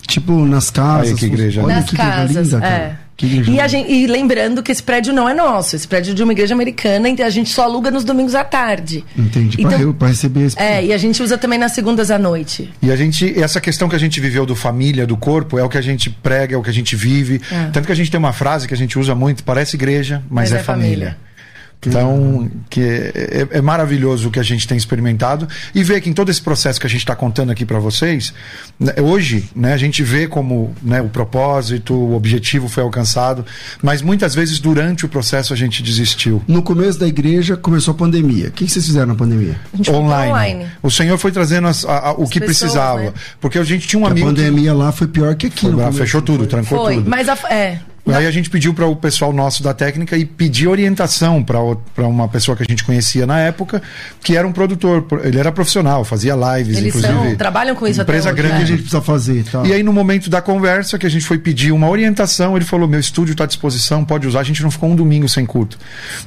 Tipo, 0.06 0.44
nas 0.44 0.70
casas. 0.70 1.08
Aí, 1.10 1.14
que 1.16 1.26
igreja 1.26 1.62
Olha 1.62 1.76
Nas 1.76 1.84
que 1.84 1.94
igreja 1.94 2.10
casas, 2.12 2.46
linda, 2.46 2.60
cara. 2.60 2.74
é. 2.74 2.96
E, 3.26 3.68
gente, 3.68 3.90
e 3.90 4.06
lembrando 4.06 4.62
que 4.62 4.72
esse 4.72 4.82
prédio 4.82 5.12
não 5.12 5.28
é 5.28 5.34
nosso, 5.34 5.76
esse 5.76 5.86
prédio 5.86 6.12
é 6.12 6.14
de 6.14 6.22
uma 6.22 6.32
igreja 6.32 6.54
americana, 6.54 7.08
então 7.08 7.24
a 7.24 7.30
gente 7.30 7.50
só 7.50 7.64
aluga 7.64 7.90
nos 7.90 8.04
domingos 8.04 8.34
à 8.34 8.44
tarde. 8.44 9.04
Entendi. 9.16 9.58
Então- 9.60 9.92
pra 9.92 10.08
receber 10.08 10.46
esse. 10.46 10.58
É, 10.58 10.84
e 10.84 10.92
a 10.92 10.98
gente 10.98 11.22
usa 11.22 11.36
também 11.36 11.58
nas 11.58 11.72
segundas 11.72 12.10
à 12.10 12.18
noite. 12.18 12.70
E 12.82 12.90
a 12.90 12.96
gente, 12.96 13.38
essa 13.40 13.60
questão 13.60 13.88
que 13.88 13.96
a 13.96 13.98
gente 13.98 14.20
viveu 14.20 14.46
do 14.46 14.54
família, 14.56 15.06
do 15.06 15.16
corpo, 15.16 15.58
é 15.58 15.64
o 15.64 15.68
que 15.68 15.78
a 15.78 15.82
gente 15.82 16.10
prega, 16.10 16.54
é 16.54 16.58
o 16.58 16.62
que 16.62 16.70
a 16.70 16.72
gente 16.72 16.96
vive. 16.96 17.40
É. 17.50 17.70
Tanto 17.72 17.86
que 17.86 17.92
a 17.92 17.96
gente 17.96 18.10
tem 18.10 18.18
uma 18.18 18.32
frase 18.32 18.66
que 18.66 18.74
a 18.74 18.76
gente 18.76 18.98
usa 18.98 19.14
muito, 19.14 19.44
parece 19.44 19.76
igreja, 19.76 20.22
mas, 20.30 20.50
Mas 20.50 20.52
é, 20.52 20.60
é 20.60 20.62
família. 20.62 20.90
família. 20.90 21.29
Então, 21.88 22.50
que 22.68 22.80
é, 22.82 23.46
é- 23.52 23.58
é 23.58 23.60
maravilhoso 23.62 24.28
o 24.28 24.30
que 24.30 24.38
a 24.38 24.42
gente 24.42 24.68
tem 24.68 24.76
experimentado 24.76 25.48
e 25.74 25.82
ver 25.82 26.00
que 26.02 26.10
em 26.10 26.12
todo 26.12 26.30
esse 26.30 26.40
processo 26.42 26.78
que 26.78 26.86
a 26.86 26.90
gente 26.90 27.00
está 27.00 27.16
contando 27.16 27.50
aqui 27.50 27.64
para 27.64 27.78
vocês, 27.78 28.34
né, 28.78 28.92
hoje, 29.00 29.48
né, 29.56 29.72
a 29.72 29.76
gente 29.78 30.02
vê 30.02 30.26
como 30.26 30.74
né, 30.82 31.00
o 31.00 31.08
propósito, 31.08 31.94
o 31.94 32.14
objetivo 32.14 32.68
foi 32.68 32.82
alcançado, 32.82 33.46
mas 33.82 34.02
muitas 34.02 34.34
vezes 34.34 34.58
durante 34.58 35.06
o 35.06 35.08
processo 35.08 35.54
a 35.54 35.56
gente 35.56 35.82
desistiu. 35.82 36.42
No 36.46 36.62
começo 36.62 36.98
da 36.98 37.08
igreja 37.08 37.56
começou 37.56 37.92
a 37.92 37.96
pandemia. 37.96 38.48
O 38.48 38.52
que 38.52 38.66
que 38.66 38.70
vocês 38.70 38.84
fizeram 38.84 39.06
na 39.06 39.14
pandemia? 39.14 39.56
A 39.72 39.76
gente 39.78 39.86
foi 39.90 39.98
Online. 39.98 40.30
online. 40.32 40.66
O 40.82 40.90
Senhor 40.90 41.16
foi 41.16 41.32
trazendo 41.32 41.66
as- 41.66 41.84
a- 41.86 42.08
a- 42.08 42.12
o 42.12 42.28
que 42.28 42.40
pessoas, 42.40 42.60
precisava. 42.60 43.00
né? 43.00 43.12
Porque 43.40 43.58
a 43.58 43.64
gente 43.64 43.88
tinha 43.88 44.00
um 44.00 44.06
a 44.06 44.10
amigo. 44.10 44.28
que- 44.28 44.34
pandemia 44.34 44.74
lá 44.74 44.92
foi 44.92 45.06
pior 45.06 45.34
que 45.34 45.46
aqui. 45.46 45.70
Foi 45.70 45.92
fechou 45.92 46.20
tudo, 46.20 46.40
foi? 46.40 46.46
trancou 46.46 46.78
Foi, 46.84 46.94
tudo. 46.96 47.08
mas 47.08 47.26
a, 47.28 47.34
é. 47.50 47.78
Aí 48.14 48.26
a 48.26 48.30
gente 48.30 48.50
pediu 48.50 48.74
para 48.74 48.86
o 48.86 48.96
pessoal 48.96 49.32
nosso 49.32 49.62
da 49.62 49.72
técnica 49.74 50.16
e 50.16 50.24
pedir 50.24 50.68
orientação 50.68 51.42
para 51.42 51.60
uma 52.06 52.28
pessoa 52.28 52.56
que 52.56 52.62
a 52.62 52.66
gente 52.68 52.84
conhecia 52.84 53.26
na 53.26 53.38
época, 53.40 53.82
que 54.22 54.36
era 54.36 54.46
um 54.46 54.52
produtor. 54.52 55.06
Ele 55.24 55.38
era 55.38 55.50
profissional, 55.52 56.04
fazia 56.04 56.34
lives, 56.34 56.76
Eles 56.76 56.94
inclusive. 56.94 57.12
são, 57.28 57.36
trabalham 57.36 57.74
com 57.74 57.86
isso 57.86 58.00
empresa 58.02 58.30
até 58.30 58.40
hoje, 58.40 58.40
O 58.40 58.44
que 58.44 58.46
a 58.46 58.56
grande. 58.56 58.62
né? 58.62 58.76
gente 58.76 58.82
precisa 58.82 59.02
fazer 59.02 59.40
e 59.40 59.44
tal. 59.44 59.66
E 59.66 59.72
aí, 59.72 59.82
no 59.82 59.92
momento 59.92 60.28
da 60.30 60.40
conversa, 60.40 60.98
que 60.98 61.06
a 61.06 61.10
gente 61.10 61.24
foi 61.24 61.38
pedir 61.38 61.72
uma 61.72 61.88
orientação, 61.88 62.56
ele 62.56 62.64
falou: 62.64 62.88
meu 62.88 63.00
estúdio 63.00 63.32
está 63.32 63.44
à 63.44 63.46
disposição, 63.46 64.04
pode 64.04 64.26
usar. 64.26 64.40
A 64.40 64.44
gente 64.44 64.62
não 64.62 64.70
ficou 64.70 64.90
um 64.90 64.96
domingo 64.96 65.28
sem 65.28 65.44
culto. 65.46 65.78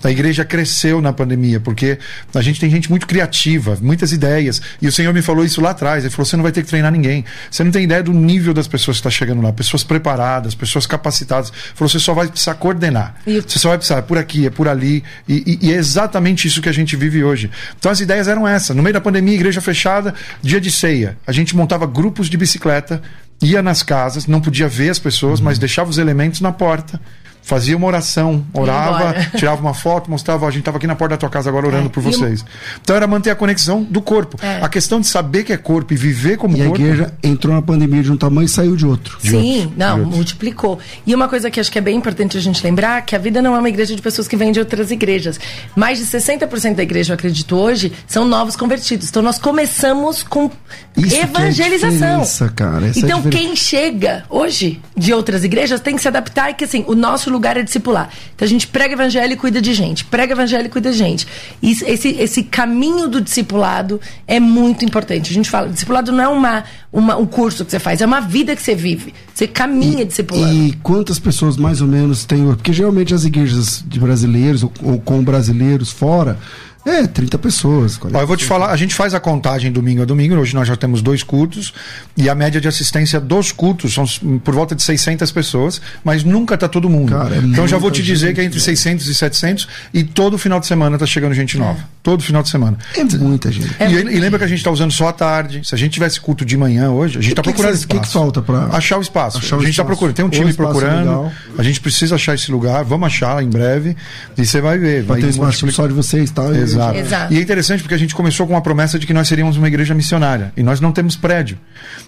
A 0.03 0.11
igreja 0.11 0.43
cresceu 0.45 1.01
na 1.01 1.11
pandemia, 1.13 1.59
porque 1.59 1.97
a 2.34 2.41
gente 2.41 2.59
tem 2.59 2.69
gente 2.69 2.89
muito 2.89 3.05
criativa, 3.07 3.77
muitas 3.81 4.11
ideias. 4.11 4.61
E 4.81 4.88
o 4.88 4.91
Senhor 4.91 5.13
me 5.13 5.21
falou 5.21 5.43
isso 5.43 5.61
lá 5.61 5.71
atrás. 5.71 6.03
Ele 6.03 6.11
falou: 6.11 6.25
você 6.25 6.36
não 6.36 6.43
vai 6.43 6.51
ter 6.51 6.61
que 6.63 6.67
treinar 6.69 6.91
ninguém. 6.91 7.23
Você 7.49 7.63
não 7.63 7.71
tem 7.71 7.84
ideia 7.84 8.03
do 8.03 8.13
nível 8.13 8.53
das 8.53 8.67
pessoas 8.67 8.97
que 8.97 9.07
está 9.07 9.09
chegando 9.09 9.41
lá, 9.41 9.51
pessoas 9.51 9.84
preparadas, 9.84 10.55
pessoas 10.55 10.86
capacitadas. 10.86 11.51
Falou: 11.76 11.89
você 11.89 11.99
só 11.99 12.13
vai 12.13 12.28
precisar 12.28 12.55
coordenar. 12.55 13.15
Você 13.26 13.59
só 13.59 13.69
vai 13.69 13.78
precisar, 13.78 13.97
é 13.99 14.01
por 14.01 14.17
aqui, 14.17 14.45
é 14.45 14.49
por 14.49 14.67
ali. 14.67 15.03
E, 15.28 15.57
e- 15.61 15.67
e 15.67 15.71
é 15.74 15.76
exatamente 15.76 16.47
isso 16.47 16.61
que 16.61 16.69
a 16.69 16.74
gente 16.74 16.95
vive 16.95 17.24
hoje. 17.24 17.49
Então 17.78 17.91
as 17.91 17.99
ideias 17.99 18.28
eram 18.28 18.47
essas. 18.47 18.76
No 18.76 18.84
meio 18.84 18.93
da 18.93 19.01
pandemia, 19.01 19.34
igreja 19.36 19.61
fechada, 19.61 20.13
dia 20.41 20.59
de 20.61 20.69
ceia. 20.71 21.17
A 21.26 21.32
gente 21.32 21.55
montava 21.55 21.86
grupos 21.88 22.30
de 22.30 22.38
bicicleta, 22.38 23.01
ia 23.41 23.61
nas 23.61 23.84
casas, 23.84 24.28
não 24.28 24.39
podia 24.39 24.67
ver 24.67 24.89
as 24.89 24.99
pessoas, 24.99 25.39
mas 25.41 25.57
deixava 25.59 25.89
os 25.89 25.97
elementos 25.97 26.39
na 26.41 26.51
porta. 26.51 26.99
Fazia 27.43 27.75
uma 27.75 27.85
oração, 27.87 28.43
orava, 28.53 29.13
tirava 29.37 29.61
uma 29.61 29.73
foto, 29.73 30.09
mostrava, 30.09 30.47
a 30.47 30.49
gente 30.51 30.59
estava 30.61 30.77
aqui 30.77 30.87
na 30.87 30.95
porta 30.95 31.15
da 31.15 31.17
tua 31.19 31.29
casa 31.29 31.49
agora 31.49 31.67
orando 31.67 31.87
É, 31.87 31.89
por 31.89 31.99
e 32.01 32.05
vocês. 32.05 32.45
Então 32.81 32.95
era 32.95 33.05
manter 33.05 33.29
a 33.31 33.35
conexão 33.35 33.83
do 33.83 34.01
corpo. 34.01 34.37
É. 34.41 34.59
A 34.63 34.69
questão 34.69 34.99
de 35.01 35.07
saber 35.07 35.43
que 35.43 35.51
é 35.51 35.57
corpo 35.57 35.93
e 35.93 35.97
viver 35.97 36.37
como 36.37 36.55
E 36.55 36.61
a 36.61 36.65
corpo. 36.65 36.81
igreja 36.81 37.13
entrou 37.21 37.53
na 37.53 37.61
pandemia 37.61 38.01
de 38.01 38.11
um 38.11 38.17
tamanho 38.17 38.45
e 38.45 38.49
saiu 38.49 38.75
de 38.75 38.85
outro. 38.85 39.17
Sim, 39.19 39.71
não, 39.75 39.99
multiplicou. 40.05 40.79
E 41.05 41.13
uma 41.13 41.27
coisa 41.27 41.51
que 41.51 41.59
acho 41.59 41.71
que 41.71 41.77
é 41.77 41.81
bem 41.81 41.97
importante 41.97 42.37
a 42.37 42.41
gente 42.41 42.63
lembrar, 42.63 43.01
que 43.01 43.15
a 43.15 43.19
vida 43.19 43.41
não 43.41 43.55
é 43.55 43.59
uma 43.59 43.69
igreja 43.69 43.95
de 43.95 44.01
pessoas 44.01 44.27
que 44.27 44.37
vêm 44.37 44.51
de 44.51 44.59
outras 44.59 44.89
igrejas. 44.89 45.39
Mais 45.75 45.99
de 45.99 46.05
60% 46.05 46.75
da 46.75 46.83
igreja, 46.83 47.11
eu 47.11 47.15
acredito 47.15 47.55
hoje, 47.57 47.91
são 48.07 48.25
novos 48.25 48.55
convertidos. 48.55 49.09
Então 49.09 49.21
nós 49.21 49.37
começamos 49.37 50.23
com 50.23 50.49
Isso 50.95 51.09
que 51.09 51.15
é 51.15 51.21
a 51.21 51.23
evangelização. 51.23 52.49
cara. 52.55 52.87
Essa 52.87 52.99
é 52.99 53.03
a 53.03 53.05
então 53.05 53.21
diferença. 53.21 53.29
quem 53.47 53.55
chega 53.55 54.23
hoje 54.29 54.81
de 54.95 55.13
outras 55.13 55.43
igrejas 55.43 55.79
tem 55.81 55.95
que 55.95 56.01
se 56.01 56.07
adaptar 56.07 56.51
e 56.51 56.53
que 56.53 56.63
assim, 56.63 56.83
o 56.87 56.95
nosso 56.95 57.29
lugar 57.34 57.57
é 57.57 57.63
discipular. 57.63 58.09
Então 58.36 58.45
a 58.45 58.49
gente 58.49 58.67
prega 58.67 58.93
evangelho 58.93 59.34
e 59.34 59.36
cuida 59.36 59.61
de 59.61 59.73
gente, 59.73 60.05
prega 60.05 60.34
evangelho 60.34 60.67
e 60.67 60.69
cuida 60.69 60.91
de 60.91 60.97
gente. 60.97 61.27
E 61.61 61.71
esse, 61.71 62.09
esse 62.09 62.43
caminho 62.43 63.07
do 63.07 63.19
discipulado 63.19 63.99
é 64.25 64.39
muito 64.39 64.86
importante. 64.86 65.31
A 65.31 65.34
gente 65.34 65.49
fala, 65.49 65.67
discipulado 65.67 66.11
não 66.11 66.23
é 66.23 66.27
uma, 66.27 66.63
uma, 66.91 67.17
um 67.17 67.25
curso 67.25 67.65
que 67.65 67.71
você 67.71 67.79
faz, 67.79 68.01
é 68.01 68.05
uma 68.05 68.21
vida 68.21 68.55
que 68.55 68.61
você 68.61 68.75
vive. 68.75 69.13
Você 69.34 69.47
caminha 69.47 70.03
e, 70.03 70.05
discipulando. 70.05 70.53
E 70.53 70.73
quantas 70.84 71.19
pessoas 71.19 71.57
mais 71.57 71.81
ou 71.81 71.88
menos 71.88 72.23
tem? 72.23 72.45
Porque 72.45 72.71
geralmente 72.71 73.13
as 73.13 73.25
igrejas 73.25 73.84
de 73.86 73.99
brasileiros 73.99 74.63
ou, 74.63 74.71
ou 74.84 74.99
com 74.99 75.23
brasileiros 75.23 75.91
fora 75.91 76.38
é, 76.86 77.07
30 77.07 77.38
pessoas. 77.38 77.99
Ó, 78.01 78.19
eu 78.19 78.27
vou 78.27 78.36
te 78.36 78.43
falar, 78.43 78.69
a 78.69 78.75
gente 78.75 78.93
faz 78.93 79.13
a 79.13 79.19
contagem 79.19 79.71
domingo 79.71 80.01
a 80.01 80.05
domingo, 80.05 80.36
hoje 80.36 80.53
nós 80.53 80.67
já 80.67 80.75
temos 80.75 81.01
dois 81.01 81.23
cultos, 81.23 81.73
e 82.17 82.29
a 82.29 82.36
média 82.36 82.59
de 82.59 82.67
assistência 82.67 83.21
dos 83.21 83.51
cultos 83.51 83.93
são 83.93 84.05
por 84.39 84.53
volta 84.53 84.75
de 84.75 84.84
600 84.84 85.31
pessoas, 85.31 85.81
mas 86.03 86.23
nunca 86.23 86.57
tá 86.57 86.67
todo 86.67 86.89
mundo. 86.89 87.13
Cara, 87.13 87.36
é 87.36 87.39
então 87.39 87.65
já 87.67 87.77
vou 87.77 87.89
te 87.89 88.03
dizer 88.03 88.27
gente, 88.27 88.36
que 88.36 88.41
é 88.41 88.43
entre 88.43 88.59
600 88.59 89.07
e 89.07 89.15
700, 89.15 89.67
e 89.93 90.03
todo 90.03 90.38
final 90.38 90.59
de 90.59 90.67
semana 90.67 90.97
tá 90.97 91.05
chegando 91.05 91.34
gente 91.34 91.57
nova. 91.57 91.79
É. 91.79 91.84
Todo 92.03 92.21
final 92.21 92.43
de 92.43 92.49
semana. 92.49 92.77
É 92.97 93.03
muita 93.03 93.49
gente. 93.49 93.73
É 93.79 93.89
e, 93.89 93.93
e, 93.93 94.19
lembra 94.19 94.38
que 94.38 94.43
a 94.43 94.47
gente 94.47 94.61
tá 94.61 94.69
usando 94.69 94.91
só 94.91 95.07
à 95.07 95.13
tarde. 95.13 95.61
Se 95.63 95.73
a 95.73 95.77
gente 95.77 95.93
tivesse 95.93 96.19
culto 96.19 96.43
de 96.43 96.57
manhã 96.57 96.91
hoje, 96.91 97.17
a 97.17 97.21
gente 97.21 97.31
e 97.31 97.36
tá 97.36 97.41
que 97.41 97.49
procurando 97.49 97.75
O 97.75 97.88
que, 97.88 97.99
que, 98.01 98.07
falta 98.09 98.41
para 98.41 98.65
Achar 98.75 98.97
o 98.97 99.01
espaço. 99.01 99.38
Achar 99.38 99.55
a 99.55 99.59
gente 99.59 99.69
está 99.69 99.86
procurando, 99.86 100.13
tem 100.13 100.25
um 100.25 100.29
time 100.29 100.53
procurando, 100.53 101.31
a 101.57 101.63
gente 101.63 101.79
precisa 101.79 102.15
achar 102.15 102.36
esse 102.36 102.51
lugar, 102.51 102.84
vamos 102.84 103.07
achar 103.07 103.41
em 103.41 103.49
breve, 103.49 103.95
e 104.38 104.45
você 104.45 104.59
vai 104.59 104.77
ver. 104.77 105.03
Vai 105.03 105.21
ter 105.21 105.29
espaço 105.29 105.71
só 105.71 105.88
de 105.88 105.93
vocês, 105.93 106.29
tá? 106.29 106.43
Exato. 106.49 106.72
Exato. 106.97 107.34
E 107.34 107.39
interessante 107.39 107.82
porque 107.82 107.95
a 107.95 107.97
gente 107.97 108.15
começou 108.15 108.45
com 108.47 108.53
uma 108.53 108.61
promessa 108.61 108.97
de 108.99 109.07
que 109.07 109.13
nós 109.13 109.28
seríamos 109.28 109.57
uma 109.57 109.67
igreja 109.67 109.93
missionária. 109.93 110.51
E 110.55 110.63
nós 110.63 110.80
não 110.80 110.91
temos 110.91 111.15
prédio. 111.15 111.57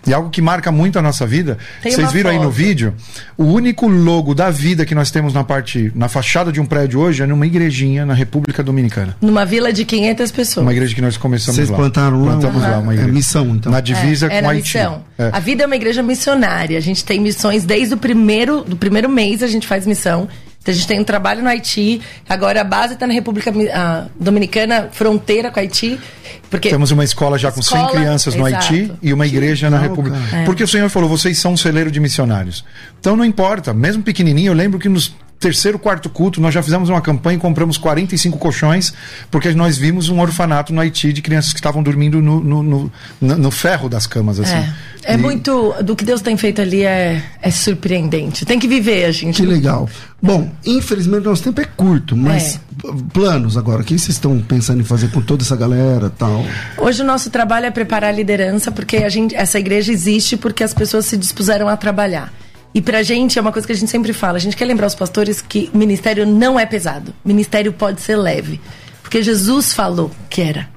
E 0.06 0.14
algo 0.14 0.30
que 0.30 0.42
marca 0.42 0.72
muito 0.72 1.00
a 1.00 1.02
nossa 1.02 1.26
vida. 1.26 1.58
Tem 1.82 1.92
vocês 1.92 2.12
viram 2.12 2.32
foto. 2.32 2.40
aí 2.40 2.46
no 2.46 2.52
vídeo? 2.52 2.94
O 3.38 3.46
único 3.46 3.88
logo 3.88 4.34
da 4.34 4.50
vida 4.50 4.86
que 4.86 4.96
nós 4.96 5.12
temos 5.12 5.34
na 5.34 5.44
parte, 5.44 5.92
na 5.96 6.08
fachada 6.08 6.52
de 6.52 6.60
um 6.60 6.66
prédio 6.66 7.00
hoje 7.00 7.24
é 7.24 7.26
numa 7.26 7.46
igrejinha 7.46 8.06
na 8.06 8.14
República 8.14 8.64
Dominicana. 8.64 9.16
Numa 9.22 9.46
vila 9.46 9.72
de 9.72 9.86
500 9.86 10.32
pessoas. 10.32 10.64
Uma 10.66 10.72
igreja 10.72 10.94
que 10.94 11.02
nós 11.02 11.18
começamos 11.18 11.56
vocês 11.56 11.70
lá. 11.70 11.78
plantaram 11.78 12.24
lá? 12.24 12.32
Plantamos 12.32 12.64
uhum. 12.64 12.70
lá 12.70 12.80
uma 12.80 12.94
igreja. 12.94 13.10
É 13.10 13.14
missão, 13.14 13.48
então. 13.56 13.72
Na 13.72 13.80
divisa 13.80 14.28
é, 14.28 14.38
é 14.38 14.42
com 14.42 14.50
Haiti. 14.50 14.78
Missão. 14.78 15.04
É. 15.18 15.30
A 15.32 15.40
vida 15.40 15.64
é 15.64 15.66
uma 15.66 15.76
igreja 15.76 16.04
missionária. 16.04 16.78
A 16.78 16.82
gente 16.82 17.04
tem 17.04 17.20
missões 17.20 17.66
desde 17.66 17.94
o 17.94 17.98
primeiro, 17.98 18.64
do 18.64 18.76
primeiro 18.76 19.10
mês 19.10 19.42
a 19.44 19.48
gente 19.48 19.68
faz 19.68 19.86
missão. 19.86 20.28
Então, 20.66 20.74
a 20.74 20.76
gente 20.76 20.88
tem 20.88 21.00
um 21.00 21.04
trabalho 21.04 21.44
no 21.44 21.48
Haiti, 21.48 22.02
agora 22.28 22.62
a 22.62 22.64
base 22.64 22.96
está 22.96 23.06
na 23.06 23.14
República 23.14 23.54
Dominicana, 24.20 24.90
fronteira 24.92 25.52
com 25.52 25.60
o 25.60 25.62
Haiti. 25.62 26.00
Porque 26.50 26.70
Temos 26.70 26.90
uma 26.90 27.04
escola 27.04 27.38
já 27.38 27.52
com 27.52 27.60
escola, 27.60 27.92
100 27.92 27.96
crianças 27.96 28.34
no 28.34 28.48
exato. 28.48 28.74
Haiti 28.74 28.92
e 29.00 29.14
uma 29.14 29.28
igreja 29.28 29.70
na 29.70 29.78
República. 29.78 30.18
É. 30.34 30.44
Porque 30.44 30.64
o 30.64 30.68
Senhor 30.68 30.90
falou, 30.90 31.08
vocês 31.08 31.38
são 31.38 31.54
um 31.54 31.58
celeiro 31.58 31.92
de 31.92 32.00
missionários. 32.00 32.66
Então 33.00 33.16
não 33.16 33.24
importa, 33.24 33.76
mesmo 33.76 34.02
pequenininho, 34.02 34.50
eu 34.50 34.56
lembro 34.56 34.80
que 34.80 34.90
nos 34.90 35.14
terceiro, 35.40 35.78
quarto 35.78 36.10
culto, 36.10 36.42
nós 36.42 36.54
já 36.54 36.64
fizemos 36.64 36.90
uma 36.90 37.02
campanha 37.02 37.38
e 37.38 37.40
compramos 37.40 37.78
45 37.78 38.38
colchões, 38.38 38.94
porque 39.30 39.52
nós 39.54 39.78
vimos 39.78 40.10
um 40.10 40.20
orfanato 40.20 40.74
no 40.74 40.82
Haiti 40.82 41.14
de 41.14 41.22
crianças 41.22 41.52
que 41.52 41.60
estavam 41.60 41.84
dormindo 41.84 42.22
no, 42.22 42.40
no, 42.40 42.64
no, 42.64 42.92
no 43.20 43.52
ferro 43.52 43.90
das 43.90 44.08
camas, 44.08 44.40
assim. 44.40 44.56
É, 44.56 44.74
é 45.06 45.14
e... 45.14 45.18
muito. 45.18 45.76
Do 45.84 45.96
que 45.96 46.04
Deus 46.04 46.22
tem 46.22 46.36
feito 46.38 46.62
ali 46.62 46.84
é, 46.84 47.22
é 47.42 47.52
surpreendente. 47.52 48.46
Tem 48.46 48.60
que 48.60 48.68
viver, 48.68 49.06
a 49.06 49.12
gente. 49.12 49.36
Que 49.36 49.46
legal. 49.46 49.90
Bom, 50.22 50.50
infelizmente 50.66 51.26
nosso 51.26 51.44
tempo 51.44 51.62
é 51.62 51.66
curto, 51.66 52.16
mas 52.18 52.56
é. 52.56 52.88
planos 53.14 53.58
agora, 53.58 53.82
o 53.82 53.86
que 53.86 53.98
vocês 53.98 54.16
estão 54.16 54.40
pensando 54.40 54.82
em 54.82 54.84
fazer 54.84 55.12
com 55.12 55.22
toda 55.22 55.44
essa 55.44 55.56
galera 55.56 56.10
tal? 56.10 56.44
Hoje 56.78 57.04
o 57.04 57.06
nosso 57.06 57.30
trabalho 57.30 57.68
é 57.68 57.72
preparar 57.72 58.10
a 58.10 58.14
liderança, 58.14 58.72
porque 58.72 58.98
a 58.98 59.10
gente, 59.10 59.36
essa 59.36 59.60
igreja 59.60 59.92
existe 59.92 60.36
porque 60.36 60.64
as 60.64 60.74
pessoas 60.74 61.06
se 61.06 61.18
dispuseram 61.18 61.68
a 61.68 61.78
trabalhar. 61.78 62.34
E 62.76 62.82
pra 62.82 63.02
gente 63.02 63.40
é 63.40 63.42
uma 63.42 63.54
coisa 63.54 63.66
que 63.66 63.72
a 63.72 63.76
gente 63.76 63.90
sempre 63.90 64.12
fala. 64.12 64.36
A 64.36 64.40
gente 64.40 64.58
quer 64.58 64.66
lembrar 64.66 64.88
os 64.88 64.96
pastores 64.96 65.42
que 65.42 65.70
o 65.74 65.78
ministério 65.78 66.28
não 66.28 66.60
é 66.60 66.66
pesado. 66.66 67.16
O 67.24 67.28
ministério 67.30 67.72
pode 67.72 68.02
ser 68.02 68.18
leve. 68.18 68.60
Porque 69.02 69.24
Jesus 69.24 69.74
falou 69.74 70.12
que 70.30 70.42
era. 70.42 70.75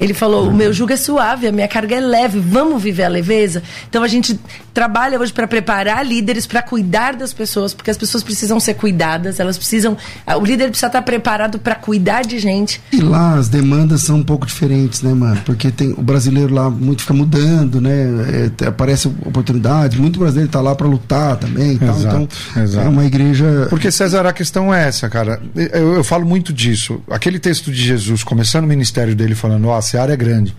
Ele 0.00 0.14
falou: 0.14 0.48
o 0.48 0.54
meu 0.54 0.72
jugo 0.72 0.92
é 0.92 0.96
suave, 0.96 1.46
a 1.46 1.52
minha 1.52 1.68
carga 1.68 1.96
é 1.96 2.00
leve, 2.00 2.40
vamos 2.40 2.82
viver 2.82 3.04
a 3.04 3.08
leveza. 3.08 3.62
Então 3.88 4.02
a 4.02 4.08
gente 4.08 4.38
trabalha 4.72 5.20
hoje 5.20 5.32
para 5.32 5.46
preparar 5.46 6.04
líderes 6.04 6.46
para 6.46 6.62
cuidar 6.62 7.14
das 7.14 7.32
pessoas, 7.32 7.74
porque 7.74 7.90
as 7.90 7.96
pessoas 7.96 8.22
precisam 8.22 8.58
ser 8.58 8.74
cuidadas, 8.74 9.38
elas 9.38 9.56
precisam. 9.56 9.96
O 10.36 10.44
líder 10.44 10.68
precisa 10.68 10.86
estar 10.86 11.02
preparado 11.02 11.58
para 11.58 11.74
cuidar 11.74 12.22
de 12.22 12.38
gente. 12.38 12.80
E 12.90 13.00
lá 13.00 13.34
as 13.34 13.48
demandas 13.48 14.02
são 14.02 14.16
um 14.16 14.22
pouco 14.22 14.46
diferentes, 14.46 15.02
né, 15.02 15.12
mano? 15.12 15.40
Porque 15.44 15.70
tem 15.70 15.92
o 15.92 16.02
brasileiro 16.02 16.52
lá 16.52 16.70
muito 16.70 17.02
fica 17.02 17.14
mudando, 17.14 17.80
né? 17.80 18.50
É, 18.60 18.66
aparece 18.66 19.08
oportunidade, 19.08 20.00
muito 20.00 20.18
brasileiro 20.18 20.48
está 20.48 20.60
lá 20.60 20.74
para 20.74 20.86
lutar 20.86 21.36
também. 21.36 21.76
Tal. 21.76 21.88
Exato, 21.96 22.16
então 22.16 22.62
exato. 22.62 22.86
é 22.86 22.88
uma 22.88 23.04
igreja. 23.04 23.66
Porque 23.68 23.90
César, 23.90 24.26
a 24.26 24.32
questão 24.32 24.74
é 24.74 24.88
essa, 24.88 25.08
cara. 25.08 25.40
Eu, 25.54 25.94
eu 25.94 26.04
falo 26.04 26.24
muito 26.24 26.52
disso. 26.52 27.00
Aquele 27.10 27.38
texto 27.38 27.70
de 27.70 27.82
Jesus 27.82 28.24
começando 28.24 28.64
o 28.64 28.68
ministério 28.68 29.14
dele 29.14 29.34
falando, 29.34 29.68
ó, 29.68 29.80
oh, 29.84 29.90
seara 29.90 30.12
é 30.12 30.16
grande, 30.16 30.56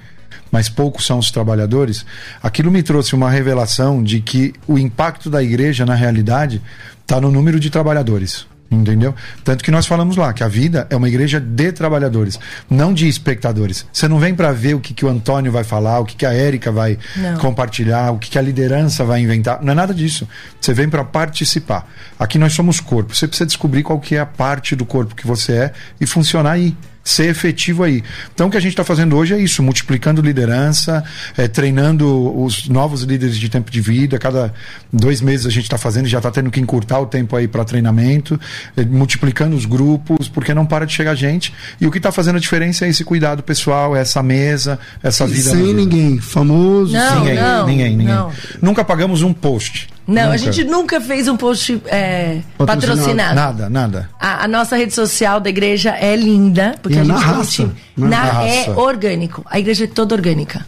mas 0.52 0.70
poucos 0.70 1.06
são 1.06 1.18
os 1.18 1.32
trabalhadores, 1.32 2.06
aquilo 2.42 2.70
me 2.70 2.84
trouxe 2.84 3.16
uma 3.16 3.30
revelação 3.30 4.04
de 4.04 4.20
que 4.20 4.54
o 4.68 4.78
impacto 4.78 5.30
da 5.30 5.42
igreja, 5.42 5.86
na 5.86 5.96
realidade, 5.96 6.62
está 7.02 7.20
no 7.20 7.32
número 7.32 7.60
de 7.60 7.70
trabalhadores. 7.70 8.46
Entendeu? 8.72 9.14
Tanto 9.44 9.64
que 9.64 9.72
nós 9.72 9.86
falamos 9.86 10.18
lá 10.18 10.34
que 10.34 10.44
a 10.44 10.48
vida 10.48 10.88
é 10.90 10.96
uma 10.96 11.08
igreja 11.08 11.40
de 11.40 11.72
trabalhadores, 11.72 12.40
não 12.70 12.94
de 12.94 13.08
espectadores. 13.08 13.86
Você 13.94 14.08
não 14.08 14.20
vem 14.20 14.34
para 14.34 14.52
ver 14.52 14.74
o 14.74 14.80
que, 14.80 14.94
que 14.94 15.06
o 15.06 15.10
Antônio 15.10 15.52
vai 15.52 15.64
falar, 15.64 16.00
o 16.00 16.06
que, 16.06 16.16
que 16.16 16.26
a 16.26 16.34
Érica 16.34 16.72
vai 16.72 16.98
não. 17.16 17.38
compartilhar, 17.38 18.12
o 18.12 18.18
que, 18.18 18.32
que 18.32 18.40
a 18.40 18.42
liderança 18.42 19.04
vai 19.04 19.22
inventar. 19.22 19.62
Não 19.62 19.72
é 19.72 19.76
nada 19.76 19.94
disso. 19.94 20.28
Você 20.60 20.74
vem 20.74 20.90
para 20.90 21.04
participar. 21.04 21.88
Aqui 22.18 22.40
nós 22.40 22.54
somos 22.54 22.80
corpo. 22.80 23.16
Você 23.16 23.28
precisa 23.28 23.46
descobrir 23.46 23.84
qual 23.84 24.00
que 24.00 24.16
é 24.16 24.20
a 24.20 24.26
parte 24.26 24.76
do 24.76 24.86
corpo 24.86 25.16
que 25.16 25.28
você 25.28 25.54
é 25.54 25.74
e 26.02 26.08
funcionar 26.08 26.54
aí 26.54 26.76
ser 27.04 27.30
efetivo 27.30 27.84
aí. 27.84 28.04
Então, 28.34 28.48
o 28.48 28.52
que 28.52 28.58
a 28.58 28.60
gente 28.60 28.72
está 28.72 28.84
fazendo 28.84 29.18
hoje 29.18 29.34
é 29.34 29.40
isso: 29.40 29.62
multiplicando 29.62 30.22
liderança, 30.22 31.04
é, 31.38 31.48
treinando 31.48 32.42
os 32.42 32.70
novos 32.70 33.02
líderes 33.02 33.38
de 33.38 33.50
tempo 33.50 33.70
de 33.70 33.82
vida. 33.82 34.18
Cada 34.18 34.54
dois 34.92 35.22
meses 35.22 35.46
a 35.46 35.50
gente 35.50 35.64
está 35.64 35.78
fazendo, 35.78 36.08
já 36.08 36.20
está 36.20 36.32
tendo 36.32 36.50
que 36.50 36.60
encurtar 36.60 37.00
o 37.00 37.06
tempo 37.06 37.36
aí 37.36 37.48
para 37.48 37.66
treinamento, 37.66 38.40
é, 38.78 38.86
multiplicando 38.86 39.56
os 39.56 39.66
grupos, 39.66 40.30
porque 40.30 40.54
não 40.54 40.66
para 40.66 40.86
de 40.86 40.94
chegar 40.94 41.16
gente. 41.16 41.54
E 41.82 41.86
o 41.86 41.92
que 41.92 41.98
está 41.98 42.12
fazendo 42.12 42.38
a 42.38 42.40
diferença 42.40 42.86
é 42.86 42.90
esse 42.90 43.04
cuidado 43.04 43.44
pessoal, 43.44 43.96
é 43.96 44.02
essa 44.02 44.24
mesa, 44.24 44.80
essa 45.02 45.28
vida. 45.28 45.52
Sem 45.52 45.74
ninguém 45.74 46.20
famoso, 46.20 46.94
não, 46.94 47.20
ninguém, 47.20 47.36
não, 47.36 47.68
ninguém, 47.68 47.98
ninguém. 47.98 48.16
Não. 48.16 48.32
Nunca 48.62 48.84
pagamos 48.84 49.22
um 49.22 49.34
post. 49.34 49.88
Não, 50.06 50.24
nunca. 50.24 50.34
a 50.34 50.38
gente 50.38 50.64
nunca 50.66 51.02
fez 51.02 51.28
um 51.28 51.38
post 51.38 51.82
é, 51.86 52.40
patrocinado. 52.58 53.36
Nada, 53.36 53.70
nada. 53.70 54.10
A, 54.20 54.44
a, 54.44 54.48
nossa 54.48 54.76
rede 54.76 54.94
social 54.94 55.40
da 55.40 55.50
igreja 55.50 55.92
é 55.92 56.16
linda, 56.16 56.76
porque 56.82 56.98
e 56.98 57.00
a 57.00 57.02
é 57.02 57.06
gente 57.06 57.16
na 57.16 57.20
raça, 57.20 57.76
na, 57.96 58.08
na 58.08 58.24
raça. 58.24 58.48
é 58.48 58.70
orgânico. 58.72 59.46
A 59.50 59.60
igreja 59.60 59.86
é 59.86 59.88
toda 59.88 60.14
orgânica. 60.16 60.66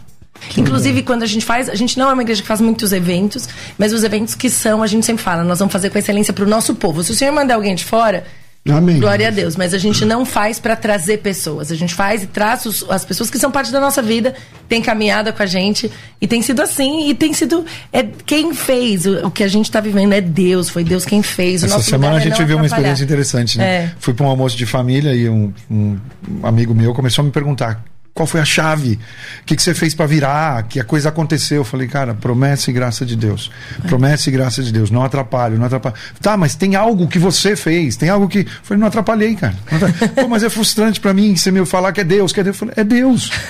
Que 0.48 0.60
Inclusive, 0.60 1.02
quando 1.02 1.22
a 1.22 1.26
gente 1.26 1.44
faz, 1.44 1.68
a 1.68 1.74
gente 1.74 1.98
não 1.98 2.10
é 2.10 2.12
uma 2.12 2.22
igreja 2.22 2.42
que 2.42 2.48
faz 2.48 2.60
muitos 2.60 2.92
eventos, 2.92 3.48
mas 3.78 3.92
os 3.92 4.04
eventos 4.04 4.34
que 4.34 4.48
são, 4.50 4.82
a 4.82 4.86
gente 4.86 5.04
sempre 5.04 5.22
fala, 5.22 5.42
nós 5.42 5.58
vamos 5.58 5.72
fazer 5.72 5.90
com 5.90 5.98
excelência 5.98 6.32
para 6.32 6.44
o 6.44 6.48
nosso 6.48 6.74
povo. 6.74 7.02
Se 7.02 7.10
o 7.10 7.14
senhor 7.14 7.32
mandar 7.32 7.54
alguém 7.54 7.74
de 7.74 7.84
fora, 7.84 8.24
Amém. 8.68 8.98
Glória 8.98 9.28
a 9.28 9.30
Deus. 9.30 9.56
Mas 9.56 9.72
a 9.74 9.78
gente 9.78 10.04
não 10.04 10.24
faz 10.24 10.58
para 10.58 10.74
trazer 10.74 11.18
pessoas. 11.18 11.70
A 11.70 11.74
gente 11.74 11.94
faz 11.94 12.22
e 12.22 12.26
traz 12.26 12.66
os, 12.66 12.84
as 12.88 13.04
pessoas 13.04 13.30
que 13.30 13.38
são 13.38 13.50
parte 13.50 13.70
da 13.70 13.80
nossa 13.80 14.02
vida, 14.02 14.34
tem 14.68 14.82
caminhada 14.82 15.32
com 15.32 15.42
a 15.42 15.46
gente. 15.46 15.90
E 16.20 16.26
tem 16.26 16.42
sido 16.42 16.60
assim. 16.60 17.08
E 17.08 17.14
tem 17.14 17.32
sido. 17.32 17.64
É, 17.92 18.02
quem 18.02 18.54
fez 18.54 19.06
o, 19.06 19.26
o 19.26 19.30
que 19.30 19.42
a 19.42 19.48
gente 19.48 19.66
está 19.66 19.80
vivendo 19.80 20.12
é 20.12 20.20
Deus. 20.20 20.68
Foi 20.68 20.84
Deus 20.84 21.04
quem 21.04 21.22
fez. 21.22 21.62
Essa 21.62 21.82
semana 21.82 22.16
a 22.16 22.20
gente 22.20 22.42
viu 22.44 22.56
uma 22.56 22.66
experiência 22.66 23.04
interessante. 23.04 23.58
Né? 23.58 23.64
É. 23.64 23.92
Fui 23.98 24.14
para 24.14 24.26
um 24.26 24.28
almoço 24.28 24.56
de 24.56 24.66
família 24.66 25.14
e 25.14 25.28
um, 25.28 25.52
um 25.70 25.98
amigo 26.42 26.74
meu 26.74 26.94
começou 26.94 27.22
a 27.22 27.26
me 27.26 27.30
perguntar 27.32 27.84
qual 28.16 28.26
foi 28.26 28.40
a 28.40 28.46
chave? 28.46 28.98
O 29.42 29.44
que, 29.44 29.54
que 29.54 29.62
você 29.62 29.74
fez 29.74 29.94
para 29.94 30.06
virar? 30.06 30.62
Que 30.62 30.80
a 30.80 30.84
coisa 30.84 31.10
aconteceu? 31.10 31.58
Eu 31.58 31.64
falei, 31.64 31.86
cara, 31.86 32.14
promessa 32.14 32.70
e 32.70 32.72
graça 32.72 33.04
de 33.04 33.14
Deus. 33.14 33.50
Promessa 33.86 34.30
e 34.30 34.32
graça 34.32 34.62
de 34.62 34.72
Deus. 34.72 34.90
Não 34.90 35.04
atrapalho, 35.04 35.58
não 35.58 35.66
atrapalho. 35.66 35.94
Tá, 36.18 36.34
mas 36.34 36.54
tem 36.54 36.74
algo 36.76 37.06
que 37.06 37.18
você 37.18 37.54
fez, 37.54 37.94
tem 37.94 38.08
algo 38.08 38.26
que. 38.26 38.38
Eu 38.38 38.46
falei, 38.62 38.80
não 38.80 38.86
atrapalhei, 38.86 39.34
cara. 39.34 39.54
Não 39.70 39.76
atrapalhei. 39.76 40.08
Pô, 40.16 40.28
mas 40.28 40.42
é 40.42 40.48
frustrante 40.48 40.98
para 40.98 41.12
mim 41.12 41.36
você 41.36 41.50
me 41.50 41.64
falar 41.66 41.92
que 41.92 42.00
é 42.00 42.04
Deus, 42.04 42.32
que 42.32 42.40
é 42.40 42.42
Deus. 42.42 42.56
Eu 42.56 42.58
falei, 42.58 42.74
é 42.78 42.84
Deus. 42.84 43.30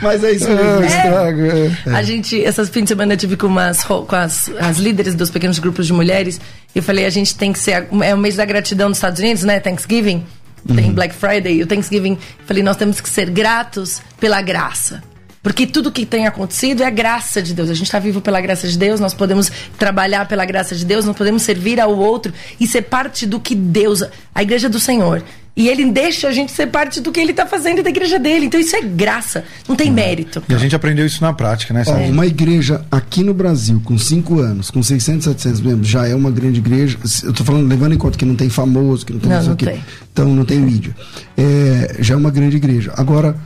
Mas 0.00 0.22
é 0.22 0.30
isso 0.32 0.48
mesmo, 0.48 0.82
é. 0.82 0.86
estrago. 0.86 1.40
É. 1.86 1.90
A 1.96 2.02
gente, 2.02 2.42
essas 2.42 2.68
fim 2.68 2.84
de 2.84 2.88
semana 2.88 3.14
eu 3.14 3.16
tive 3.16 3.36
com, 3.36 3.48
umas, 3.48 3.82
com 3.82 4.14
as, 4.14 4.48
as 4.60 4.78
líderes 4.78 5.14
dos 5.16 5.30
pequenos 5.30 5.58
grupos 5.58 5.86
de 5.86 5.92
mulheres. 5.92 6.40
E 6.72 6.78
eu 6.78 6.82
falei, 6.82 7.04
a 7.04 7.10
gente 7.10 7.34
tem 7.34 7.52
que 7.52 7.58
ser. 7.58 7.88
É 8.04 8.14
o 8.14 8.18
mês 8.18 8.36
da 8.36 8.44
gratidão 8.44 8.88
dos 8.88 8.98
Estados 8.98 9.18
Unidos, 9.18 9.42
né? 9.42 9.58
Thanksgiving 9.58 10.24
tem 10.66 10.86
uhum. 10.86 10.92
Black 10.94 11.14
Friday, 11.14 11.62
o 11.62 11.66
Thanksgiving. 11.66 12.18
Falei, 12.46 12.62
nós 12.62 12.76
temos 12.76 13.00
que 13.00 13.08
ser 13.08 13.30
gratos 13.30 14.02
pela 14.18 14.40
graça. 14.42 15.02
Porque 15.46 15.64
tudo 15.64 15.92
que 15.92 16.04
tem 16.04 16.26
acontecido 16.26 16.82
é 16.82 16.86
a 16.86 16.90
graça 16.90 17.40
de 17.40 17.54
Deus. 17.54 17.70
A 17.70 17.74
gente 17.74 17.86
está 17.86 18.00
vivo 18.00 18.20
pela 18.20 18.40
graça 18.40 18.66
de 18.66 18.76
Deus, 18.76 18.98
nós 18.98 19.14
podemos 19.14 19.48
trabalhar 19.78 20.26
pela 20.26 20.44
graça 20.44 20.74
de 20.74 20.84
Deus, 20.84 21.04
nós 21.04 21.16
podemos 21.16 21.42
servir 21.42 21.78
ao 21.78 21.96
outro 21.96 22.32
e 22.58 22.66
ser 22.66 22.82
parte 22.82 23.24
do 23.24 23.38
que 23.38 23.54
Deus, 23.54 24.02
a 24.34 24.42
igreja 24.42 24.68
do 24.68 24.80
Senhor. 24.80 25.22
E 25.56 25.68
ele 25.68 25.84
deixa 25.84 26.26
a 26.26 26.32
gente 26.32 26.50
ser 26.50 26.66
parte 26.66 27.00
do 27.00 27.12
que 27.12 27.20
ele 27.20 27.30
está 27.30 27.46
fazendo 27.46 27.80
da 27.80 27.88
igreja 27.88 28.18
dele. 28.18 28.46
Então 28.46 28.58
isso 28.58 28.74
é 28.74 28.82
graça, 28.82 29.44
não 29.68 29.76
tem 29.76 29.88
mérito. 29.88 30.42
E 30.48 30.54
a 30.54 30.58
gente 30.58 30.74
aprendeu 30.74 31.06
isso 31.06 31.22
na 31.22 31.32
prática, 31.32 31.72
né? 31.72 31.84
Ó, 31.86 31.92
uma 31.92 32.26
igreja 32.26 32.84
aqui 32.90 33.22
no 33.22 33.32
Brasil, 33.32 33.80
com 33.84 33.96
5 33.96 34.40
anos, 34.40 34.68
com 34.68 34.82
600, 34.82 35.26
700 35.26 35.60
membros, 35.60 35.86
já 35.86 36.08
é 36.08 36.14
uma 36.16 36.32
grande 36.32 36.58
igreja. 36.58 36.98
Eu 37.22 37.32
tô 37.32 37.44
falando, 37.44 37.68
levando 37.68 37.94
em 37.94 37.98
conta 37.98 38.18
que 38.18 38.24
não 38.24 38.34
tem 38.34 38.50
famoso, 38.50 39.06
que 39.06 39.12
não 39.12 39.20
tem 39.20 39.30
Não, 39.30 39.42
não 39.44 39.54
tem. 39.54 39.80
Então 40.12 40.28
não 40.34 40.44
tem 40.44 40.58
mídia. 40.58 40.92
É, 41.36 41.98
já 42.00 42.14
é 42.14 42.16
uma 42.16 42.32
grande 42.32 42.56
igreja. 42.56 42.92
Agora, 42.96 43.36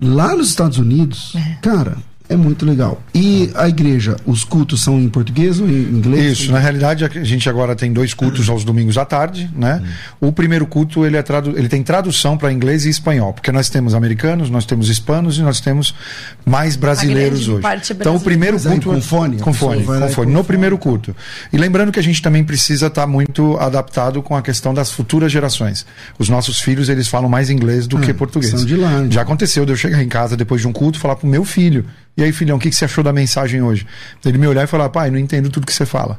lá 0.00 0.34
nos 0.34 0.48
Estados 0.48 0.78
Unidos, 0.78 1.34
cara, 1.62 1.96
é 2.28 2.36
muito 2.36 2.66
legal. 2.66 3.02
E 3.14 3.50
a 3.54 3.68
igreja, 3.68 4.16
os 4.26 4.44
cultos 4.44 4.82
são 4.82 5.00
em 5.00 5.08
português 5.08 5.60
ou 5.60 5.68
em 5.68 5.72
inglês? 5.72 6.38
Isso, 6.38 6.52
na 6.52 6.58
realidade 6.58 7.04
a 7.04 7.24
gente 7.24 7.48
agora 7.48 7.74
tem 7.74 7.92
dois 7.92 8.12
cultos 8.12 8.48
aos 8.48 8.64
domingos 8.64 8.98
à 8.98 9.04
tarde, 9.04 9.50
né? 9.56 9.82
O 10.20 10.30
primeiro 10.30 10.66
culto 10.66 11.06
ele, 11.06 11.16
é 11.16 11.22
tradu 11.22 11.58
ele 11.58 11.68
tem 11.68 11.82
tradução 11.82 12.36
para 12.36 12.52
inglês 12.52 12.84
e 12.84 12.90
espanhol, 12.90 13.32
porque 13.32 13.50
nós 13.50 13.70
temos 13.70 13.94
americanos, 13.94 14.50
nós 14.50 14.66
temos 14.66 14.88
hispanos 14.88 15.38
e 15.38 15.42
nós 15.42 15.60
temos 15.60 15.94
mais 16.44 16.76
brasileiros 16.76 17.48
hoje. 17.48 17.66
é 17.66 17.92
então 17.92 18.16
o 18.16 18.20
primeiro 18.20 18.54
Mas 18.54 18.66
aí, 18.66 18.72
culto 18.72 18.90
com 18.90 19.02
fone? 19.02 19.38
com 19.38 19.52
fone, 19.52 19.84
com 19.84 20.08
fone 20.08 20.32
no 20.32 20.44
primeiro 20.44 20.76
culto. 20.76 21.16
E 21.52 21.56
lembrando 21.56 21.90
que 21.90 21.98
a 21.98 22.02
gente 22.02 22.20
também 22.20 22.44
precisa 22.44 22.88
estar 22.88 23.06
muito 23.06 23.56
adaptado 23.58 24.22
com 24.22 24.36
a 24.36 24.42
questão 24.42 24.74
das 24.74 24.90
futuras 24.90 25.32
gerações. 25.32 25.86
Os 26.18 26.28
nossos 26.28 26.60
filhos 26.60 26.88
eles 26.88 27.08
falam 27.08 27.28
mais 27.28 27.48
inglês 27.48 27.86
do 27.86 27.98
que 27.98 28.12
português. 28.12 28.52
são 28.52 28.64
de 28.66 28.76
lá? 28.76 29.06
Já 29.08 29.22
aconteceu 29.22 29.64
de 29.64 29.72
eu 29.72 29.76
chegar 29.76 30.02
em 30.02 30.08
casa 30.08 30.36
depois 30.36 30.60
de 30.60 30.68
um 30.68 30.72
culto 30.72 30.98
e 30.98 31.00
falar 31.00 31.16
pro 31.16 31.26
meu 31.26 31.44
filho: 31.44 31.84
"E 32.18 32.24
aí, 32.24 32.32
filhão, 32.32 32.56
o 32.56 32.60
que 32.60 32.68
que 32.68 32.76
você 32.76 32.84
achou 32.84 33.02
da 33.02 33.12
mensagem 33.12 33.62
hoje?" 33.62 33.86
Ele 34.24 34.36
me 34.36 34.46
olhar 34.46 34.64
e 34.64 34.66
falar: 34.66 34.90
"Pai, 34.90 35.10
não 35.10 35.18
entendo 35.18 35.48
tudo 35.48 35.66
que 35.66 35.72
você 35.72 35.86
fala." 35.86 36.18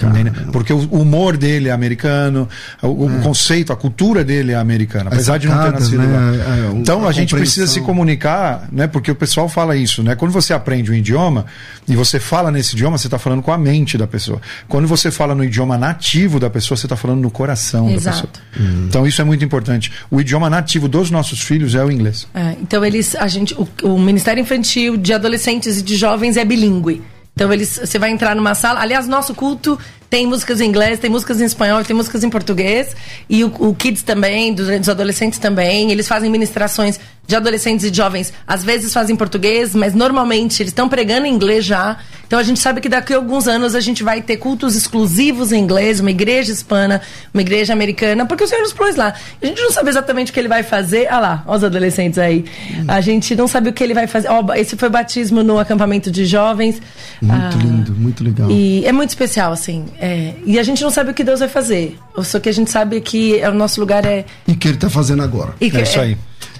Entende? 0.00 0.30
Porque 0.52 0.72
o 0.72 0.78
humor 0.78 1.36
dele 1.36 1.68
é 1.68 1.72
americano, 1.72 2.48
o, 2.80 2.86
o 3.06 3.20
conceito, 3.20 3.72
a 3.72 3.76
cultura 3.76 4.22
dele 4.22 4.52
é 4.52 4.54
americana, 4.54 5.10
apesar 5.10 5.38
de 5.38 5.48
não 5.48 5.60
ter 5.60 5.72
nascido 5.72 5.98
né? 5.98 6.06
lá. 6.06 6.56
É, 6.56 6.70
o- 6.70 6.76
então 6.76 7.04
a 7.04 7.08
a 7.08 7.12
gente 7.12 7.34
precisa 7.34 7.66
se 7.66 7.80
comunicar, 7.80 8.68
né? 8.70 8.86
Porque 8.86 9.10
o 9.10 9.14
pessoal 9.16 9.48
fala 9.48 9.74
isso, 9.76 10.04
né? 10.04 10.14
Quando 10.14 10.30
você 10.30 10.52
aprende 10.52 10.92
um 10.92 10.94
idioma 10.94 11.46
e 11.88 11.96
você 11.96 12.20
fala 12.20 12.52
nesse 12.52 12.74
idioma, 12.74 12.96
você 12.96 13.08
está 13.08 13.18
falando 13.18 13.42
com 13.42 13.50
a 13.50 13.58
mente 13.58 13.98
da 13.98 14.06
pessoa. 14.06 14.40
Quando 14.68 14.86
você 14.86 15.10
fala 15.10 15.34
no 15.34 15.42
idioma 15.42 15.76
nativo 15.76 16.38
da 16.38 16.48
pessoa, 16.48 16.76
você 16.76 16.86
está 16.86 16.94
falando 16.94 17.20
no 17.20 17.30
coração 17.30 17.90
Exato. 17.90 18.28
da 18.28 18.32
pessoa. 18.52 18.84
Então 18.86 19.04
isso 19.04 19.20
é 19.20 19.24
muito 19.24 19.44
importante. 19.44 19.90
O 20.12 20.20
idioma 20.20 20.48
nativo 20.48 20.86
dos 20.86 21.10
nossos 21.10 21.40
filhos 21.40 21.74
é 21.74 21.84
o 21.84 21.90
inglês. 21.90 22.24
É, 22.34 22.54
então 22.62 22.84
eles, 22.84 23.16
a 23.16 23.26
gente, 23.26 23.52
o, 23.54 23.66
o 23.82 23.98
Ministério 23.98 24.40
Infantil 24.40 24.96
de 24.96 25.12
Adolescentes 25.12 25.80
e 25.80 25.82
de 25.82 25.96
Jovens 25.96 26.36
é 26.36 26.44
bilíngue. 26.44 27.02
Então 27.38 27.52
eles, 27.52 27.78
você 27.78 28.00
vai 28.00 28.10
entrar 28.10 28.34
numa 28.34 28.52
sala. 28.52 28.80
Aliás, 28.80 29.06
nosso 29.06 29.32
culto 29.32 29.78
tem 30.10 30.26
músicas 30.26 30.60
em 30.60 30.66
inglês, 30.66 30.98
tem 30.98 31.10
músicas 31.10 31.40
em 31.40 31.44
espanhol, 31.44 31.84
tem 31.84 31.94
músicas 31.94 32.24
em 32.24 32.30
português 32.30 32.94
e 33.28 33.44
o, 33.44 33.52
o 33.58 33.74
Kids 33.74 34.02
também, 34.02 34.54
dos, 34.54 34.66
dos 34.66 34.88
adolescentes 34.88 35.38
também. 35.38 35.90
Eles 35.90 36.08
fazem 36.08 36.30
ministrações 36.30 36.98
de 37.26 37.36
adolescentes 37.36 37.84
e 37.84 37.90
de 37.90 37.96
jovens. 37.98 38.32
Às 38.46 38.64
vezes 38.64 38.90
fazem 38.92 39.12
em 39.14 39.16
português, 39.16 39.74
mas 39.74 39.94
normalmente 39.94 40.62
eles 40.62 40.70
estão 40.70 40.88
pregando 40.88 41.26
em 41.26 41.32
inglês 41.34 41.62
já. 41.62 41.98
Então 42.26 42.38
a 42.38 42.42
gente 42.42 42.58
sabe 42.58 42.80
que 42.80 42.88
daqui 42.88 43.12
a 43.12 43.16
alguns 43.16 43.46
anos 43.46 43.74
a 43.74 43.80
gente 43.80 44.02
vai 44.02 44.22
ter 44.22 44.38
cultos 44.38 44.74
exclusivos 44.74 45.52
em 45.52 45.60
inglês, 45.60 46.00
uma 46.00 46.10
igreja 46.10 46.50
hispana, 46.52 47.02
uma 47.32 47.40
igreja 47.42 47.72
americana, 47.74 48.24
porque 48.24 48.44
o 48.44 48.46
Senhor 48.48 48.62
nos 48.62 48.72
pôs 48.72 48.96
lá. 48.96 49.12
A 49.42 49.46
gente 49.46 49.60
não 49.60 49.70
sabe 49.70 49.90
exatamente 49.90 50.30
o 50.30 50.34
que 50.34 50.40
ele 50.40 50.48
vai 50.48 50.62
fazer. 50.62 51.06
Ah 51.10 51.20
lá, 51.20 51.44
ó 51.46 51.54
os 51.58 51.64
adolescentes 51.64 52.18
aí. 52.18 52.46
A 52.86 53.00
gente 53.02 53.34
não 53.36 53.46
sabe 53.46 53.68
o 53.68 53.72
que 53.74 53.84
ele 53.84 53.92
vai 53.94 54.06
fazer. 54.06 54.28
Ó, 54.28 54.42
esse 54.54 54.74
foi 54.76 54.88
batismo 54.88 55.42
no 55.42 55.58
acampamento 55.58 56.10
de 56.10 56.24
jovens. 56.24 56.80
Muito 57.20 57.34
Ah, 57.34 57.50
lindo, 57.62 57.92
muito 57.92 58.24
legal. 58.24 58.50
E 58.50 58.86
é 58.86 58.92
muito 58.92 59.10
especial, 59.10 59.52
assim. 59.52 59.84
É. 60.00 60.34
e 60.44 60.58
a 60.58 60.62
gente 60.62 60.82
não 60.82 60.90
sabe 60.90 61.10
o 61.10 61.14
que 61.14 61.24
Deus 61.24 61.40
vai 61.40 61.48
fazer. 61.48 61.98
Só 62.22 62.38
que 62.40 62.48
a 62.48 62.52
gente 62.52 62.70
sabe 62.70 63.00
que 63.00 63.38
é, 63.38 63.48
o 63.48 63.54
nosso 63.54 63.80
lugar 63.80 64.04
é. 64.04 64.24
E 64.46 64.54
que 64.54 64.68
ele 64.68 64.74
está 64.76 64.88
fazendo 64.90 65.22
agora. 65.22 65.54
E 65.60 65.70
que- 65.70 65.76
É 65.78 65.82
isso 65.82 66.00
aí. 66.00 66.16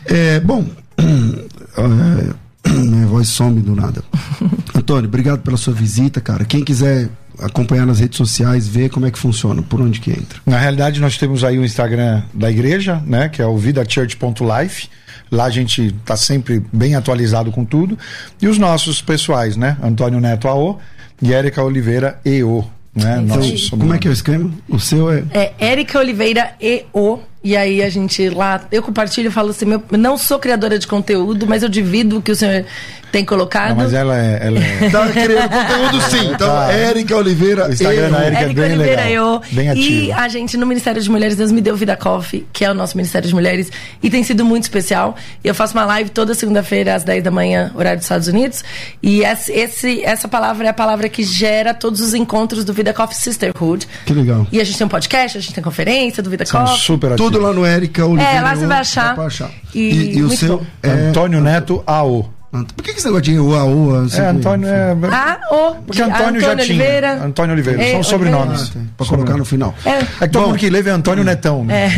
É, 0.06 0.40
bom, 0.40 0.64
é, 0.98 2.70
minha 2.70 3.06
voz 3.06 3.28
some 3.28 3.60
do 3.60 3.74
nada. 3.74 4.02
Antônio, 4.74 5.08
obrigado 5.08 5.40
pela 5.40 5.56
sua 5.56 5.72
visita, 5.74 6.20
cara. 6.20 6.44
Quem 6.44 6.64
quiser 6.64 7.08
acompanhar 7.40 7.86
nas 7.86 8.00
redes 8.00 8.16
sociais, 8.16 8.66
ver 8.66 8.88
como 8.90 9.06
é 9.06 9.10
que 9.10 9.18
funciona, 9.18 9.62
por 9.62 9.80
onde 9.80 10.00
que 10.00 10.10
entra. 10.10 10.40
Na 10.44 10.58
realidade, 10.58 11.00
nós 11.00 11.16
temos 11.16 11.44
aí 11.44 11.58
o 11.58 11.64
Instagram 11.64 12.22
da 12.34 12.50
igreja, 12.50 13.00
né? 13.06 13.28
Que 13.28 13.40
é 13.40 13.46
o 13.46 13.56
vidachurch.life. 13.56 14.88
Lá 15.30 15.44
a 15.44 15.50
gente 15.50 15.86
está 15.88 16.16
sempre 16.16 16.62
bem 16.72 16.94
atualizado 16.94 17.52
com 17.52 17.64
tudo. 17.64 17.98
E 18.40 18.48
os 18.48 18.58
nossos 18.58 19.00
pessoais, 19.02 19.56
né? 19.56 19.76
Antônio 19.82 20.20
Neto 20.20 20.48
AO 20.48 20.80
e 21.22 21.32
Érica 21.32 21.62
Oliveira 21.62 22.18
EO. 22.24 22.64
Né? 23.02 23.20
Então, 23.22 23.36
Nosso 23.36 23.70
como 23.70 23.94
é 23.94 23.98
que 23.98 24.08
é 24.08 24.10
o 24.10 24.12
esquema? 24.12 24.50
O 24.68 24.78
seu 24.78 25.10
é. 25.10 25.24
É 25.32 25.54
Érica 25.58 25.98
Oliveira 25.98 26.54
EO. 26.60 27.20
E 27.42 27.56
aí 27.56 27.82
a 27.82 27.88
gente 27.88 28.28
lá, 28.30 28.62
eu 28.72 28.82
compartilho 28.82 29.28
e 29.28 29.30
falo 29.30 29.50
assim, 29.50 29.64
meu, 29.64 29.82
não 29.92 30.18
sou 30.18 30.38
criadora 30.38 30.78
de 30.78 30.86
conteúdo, 30.86 31.46
mas 31.46 31.62
eu 31.62 31.68
divido 31.68 32.18
o 32.18 32.22
que 32.22 32.32
o 32.32 32.36
senhor 32.36 32.64
tem 33.12 33.24
colocado. 33.24 33.70
Não, 33.70 33.76
mas 33.76 33.94
ela 33.94 34.18
é. 34.18 34.38
Ela 34.46 34.58
é... 34.58 34.90
Tá 34.90 35.08
criando 35.08 35.48
conteúdo 35.48 36.10
sim. 36.10 36.30
Então, 36.34 36.48
Tá. 36.48 36.72
Érica 36.72 37.16
Oliveira. 37.16 37.68
O 37.68 37.72
Instagram 37.72 38.06
eu. 38.06 38.10
da 38.10 38.18
Érica 38.24 38.42
é 38.42 38.46
bem 38.52 38.64
Oliveira 38.72 39.04
legal, 39.04 39.34
eu. 39.34 39.42
bem 39.52 39.66
E 39.66 39.70
ativo. 39.70 40.12
a 40.20 40.28
gente 40.28 40.56
no 40.58 40.66
Ministério 40.66 41.00
de 41.00 41.10
Mulheres, 41.10 41.36
Deus 41.36 41.50
me 41.52 41.60
deu 41.60 41.74
Vida 41.76 41.96
Coffee, 41.96 42.46
que 42.52 42.64
é 42.64 42.70
o 42.70 42.74
nosso 42.74 42.96
Ministério 42.96 43.26
de 43.26 43.34
Mulheres, 43.34 43.70
e 44.02 44.10
tem 44.10 44.22
sido 44.24 44.44
muito 44.44 44.64
especial. 44.64 45.16
Eu 45.42 45.54
faço 45.54 45.72
uma 45.74 45.86
live 45.86 46.10
toda 46.10 46.34
segunda-feira 46.34 46.94
às 46.96 47.04
10 47.04 47.22
da 47.24 47.30
manhã, 47.30 47.70
horário 47.74 47.98
dos 47.98 48.04
Estados 48.04 48.28
Unidos, 48.28 48.62
e 49.02 49.22
esse, 49.22 49.52
esse- 49.52 50.02
essa 50.04 50.26
palavra 50.28 50.66
é 50.66 50.70
a 50.70 50.74
palavra 50.74 51.08
que 51.08 51.22
gera 51.22 51.72
todos 51.72 52.00
os 52.00 52.12
encontros 52.14 52.62
do 52.64 52.72
Vida 52.74 52.92
Coffee 52.92 53.16
Sisterhood. 53.16 53.88
Que 54.04 54.12
legal. 54.12 54.46
E 54.52 54.60
a 54.60 54.64
gente 54.64 54.76
tem 54.76 54.86
um 54.86 54.90
podcast, 54.90 55.38
a 55.38 55.40
gente 55.40 55.54
tem 55.54 55.64
conferência 55.64 56.22
do 56.22 56.28
Vida 56.28 56.44
São 56.44 56.60
Coffee. 56.62 56.78
super 56.80 57.12
ativos. 57.12 57.27
Tudo 57.30 57.42
lá 57.42 57.52
no 57.52 57.64
Érica 57.64 58.04
Oliveira. 58.06 58.32
É, 58.38 58.40
lá 58.40 58.54
você 58.54 58.66
vai 58.66 58.78
achar. 58.78 59.14
pra 59.14 59.24
achar. 59.24 59.50
E 59.74 59.78
E, 59.80 60.18
e 60.18 60.22
o 60.22 60.30
seu 60.30 60.58
bom. 60.58 60.66
é. 60.82 60.90
Antônio 60.90 61.40
Neto 61.40 61.82
AO. 61.86 62.32
Por 62.50 62.82
que, 62.82 62.92
que 62.94 62.98
esse 62.98 63.04
negócio 63.04 63.24
de 63.24 63.38
Ua, 63.38 63.62
Ua? 63.64 64.04
assim, 64.06 64.22
É, 64.22 64.28
Antônio 64.28 64.66
é. 64.66 64.96
Ah, 65.12 65.38
o 65.52 65.74
Porque 65.82 66.00
Antônio, 66.00 66.40
já 66.40 66.56
tinha. 66.56 66.64
Oliveira. 66.78 67.22
Antônio 67.22 67.52
Oliveira. 67.52 67.82
É, 67.82 67.92
São 67.92 68.02
sobrenomes. 68.02 68.62
Ah, 68.62 68.70
tá. 68.72 68.80
Pra 68.96 69.06
colocar 69.06 69.36
no 69.36 69.44
final. 69.44 69.74
É, 69.84 69.90
É 69.98 70.04
que 70.26 70.28
todo 70.28 70.46
mundo 70.46 70.58
que 70.58 70.70
leva 70.70 70.88
é 70.88 70.92
Antônio 70.92 71.22
Netão. 71.24 71.62
Né? 71.68 71.90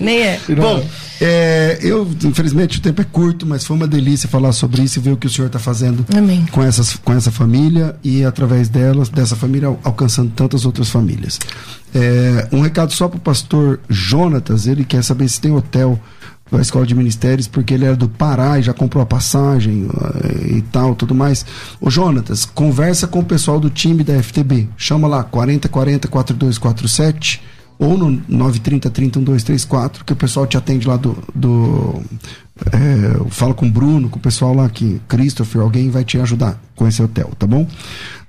nem 0.00 0.20
é. 0.22 0.40
Bom, 0.56 0.84
é, 1.20 1.78
eu, 1.82 2.08
infelizmente, 2.24 2.78
o 2.78 2.80
tempo 2.80 3.00
é 3.02 3.04
curto, 3.04 3.44
mas 3.46 3.64
foi 3.66 3.76
uma 3.76 3.86
delícia 3.88 4.28
falar 4.28 4.52
sobre 4.52 4.82
isso 4.82 4.98
e 4.98 5.02
ver 5.02 5.12
o 5.12 5.16
que 5.16 5.26
o 5.26 5.30
senhor 5.30 5.48
está 5.48 5.58
fazendo 5.58 6.04
Amém. 6.16 6.46
com, 6.52 6.62
essas, 6.62 6.94
com 6.96 7.12
essa 7.12 7.30
família 7.30 7.96
e, 8.04 8.24
através 8.24 8.68
delas, 8.68 9.08
dessa 9.08 9.34
família, 9.34 9.68
al- 9.68 9.80
alcançando 9.82 10.30
tantas 10.30 10.64
outras 10.64 10.88
famílias. 10.88 11.38
É, 11.94 12.48
um 12.52 12.60
recado 12.60 12.92
só 12.92 13.08
para 13.08 13.16
o 13.16 13.20
pastor 13.20 13.80
Jonatas, 13.88 14.66
ele 14.66 14.84
quer 14.84 15.02
saber 15.02 15.28
se 15.28 15.40
tem 15.40 15.52
hotel 15.52 15.98
da 16.50 16.60
escola 16.60 16.86
de 16.86 16.94
ministérios, 16.94 17.46
porque 17.46 17.74
ele 17.74 17.84
era 17.84 17.96
do 17.96 18.08
Pará 18.08 18.58
e 18.58 18.62
já 18.62 18.72
comprou 18.72 19.02
a 19.02 19.06
passagem 19.06 19.86
eh, 19.86 20.56
e 20.56 20.62
tal, 20.62 20.94
tudo 20.94 21.14
mais. 21.14 21.44
Ô 21.80 21.90
Jonatas, 21.90 22.44
conversa 22.44 23.06
com 23.06 23.20
o 23.20 23.24
pessoal 23.24 23.60
do 23.60 23.68
time 23.68 24.02
da 24.02 24.20
FTB. 24.22 24.68
Chama 24.76 25.06
lá 25.06 25.22
4040 25.22 26.08
4247 26.08 27.42
ou 27.78 27.96
no 27.96 28.10
930 28.28 28.90
30 28.90 29.18
1234, 29.20 30.04
que 30.04 30.12
o 30.12 30.16
pessoal 30.16 30.46
te 30.46 30.56
atende 30.56 30.88
lá 30.88 30.96
do. 30.96 31.16
do 31.34 32.02
é, 32.66 33.30
fala 33.30 33.54
com 33.54 33.66
o 33.66 33.70
Bruno, 33.70 34.08
com 34.08 34.18
o 34.18 34.22
pessoal 34.22 34.54
lá 34.54 34.68
que 34.68 35.00
Christopher, 35.08 35.62
alguém 35.62 35.90
vai 35.90 36.04
te 36.04 36.18
ajudar 36.18 36.60
com 36.74 36.86
esse 36.86 37.02
hotel, 37.02 37.32
tá 37.38 37.46
bom? 37.46 37.66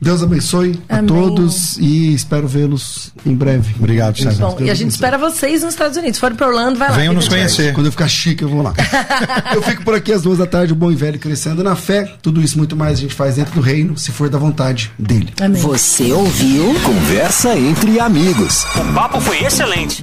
Deus 0.01 0.23
abençoe 0.23 0.79
a 0.87 0.99
Amém. 0.99 1.07
todos 1.07 1.77
e 1.77 2.13
espero 2.13 2.47
vê-los 2.47 3.11
em 3.25 3.35
breve. 3.35 3.75
Obrigado, 3.77 4.17
César. 4.17 4.47
Bom, 4.47 4.57
e 4.61 4.69
a 4.69 4.73
gente 4.73 4.91
espera 4.91 5.17
vocês 5.17 5.61
nos 5.61 5.73
Estados 5.73 5.97
Unidos. 5.97 6.15
Se 6.15 6.21
for 6.21 6.33
para 6.33 6.47
Orlando, 6.47 6.79
vai 6.79 6.89
lá. 6.89 6.95
Venham 6.95 7.13
nos 7.13 7.27
conhecer. 7.27 7.73
Quando 7.73 7.87
eu 7.87 7.91
ficar 7.91 8.07
chique, 8.07 8.41
eu 8.41 8.49
vou 8.49 8.61
lá. 8.61 8.73
eu 9.53 9.61
fico 9.61 9.83
por 9.83 9.93
aqui 9.93 10.13
às 10.13 10.21
duas 10.21 10.37
da 10.37 10.45
tarde, 10.45 10.71
o 10.71 10.75
bom 10.75 10.89
e 10.89 10.95
velho 10.95 11.19
crescendo 11.19 11.61
na 11.63 11.75
fé. 11.75 12.15
Tudo 12.21 12.41
isso 12.41 12.57
muito 12.57 12.77
mais 12.77 12.97
a 12.97 13.01
gente 13.01 13.13
faz 13.13 13.35
dentro 13.35 13.53
do 13.53 13.61
reino, 13.61 13.97
se 13.97 14.11
for 14.11 14.29
da 14.29 14.37
vontade 14.37 14.89
dele. 14.97 15.33
Amém. 15.41 15.61
Você 15.61 16.13
ouviu? 16.13 16.73
Conversa 16.81 17.57
entre 17.57 17.99
amigos. 17.99 18.63
O 18.75 18.93
papo 18.93 19.19
foi 19.19 19.43
excelente. 19.43 19.97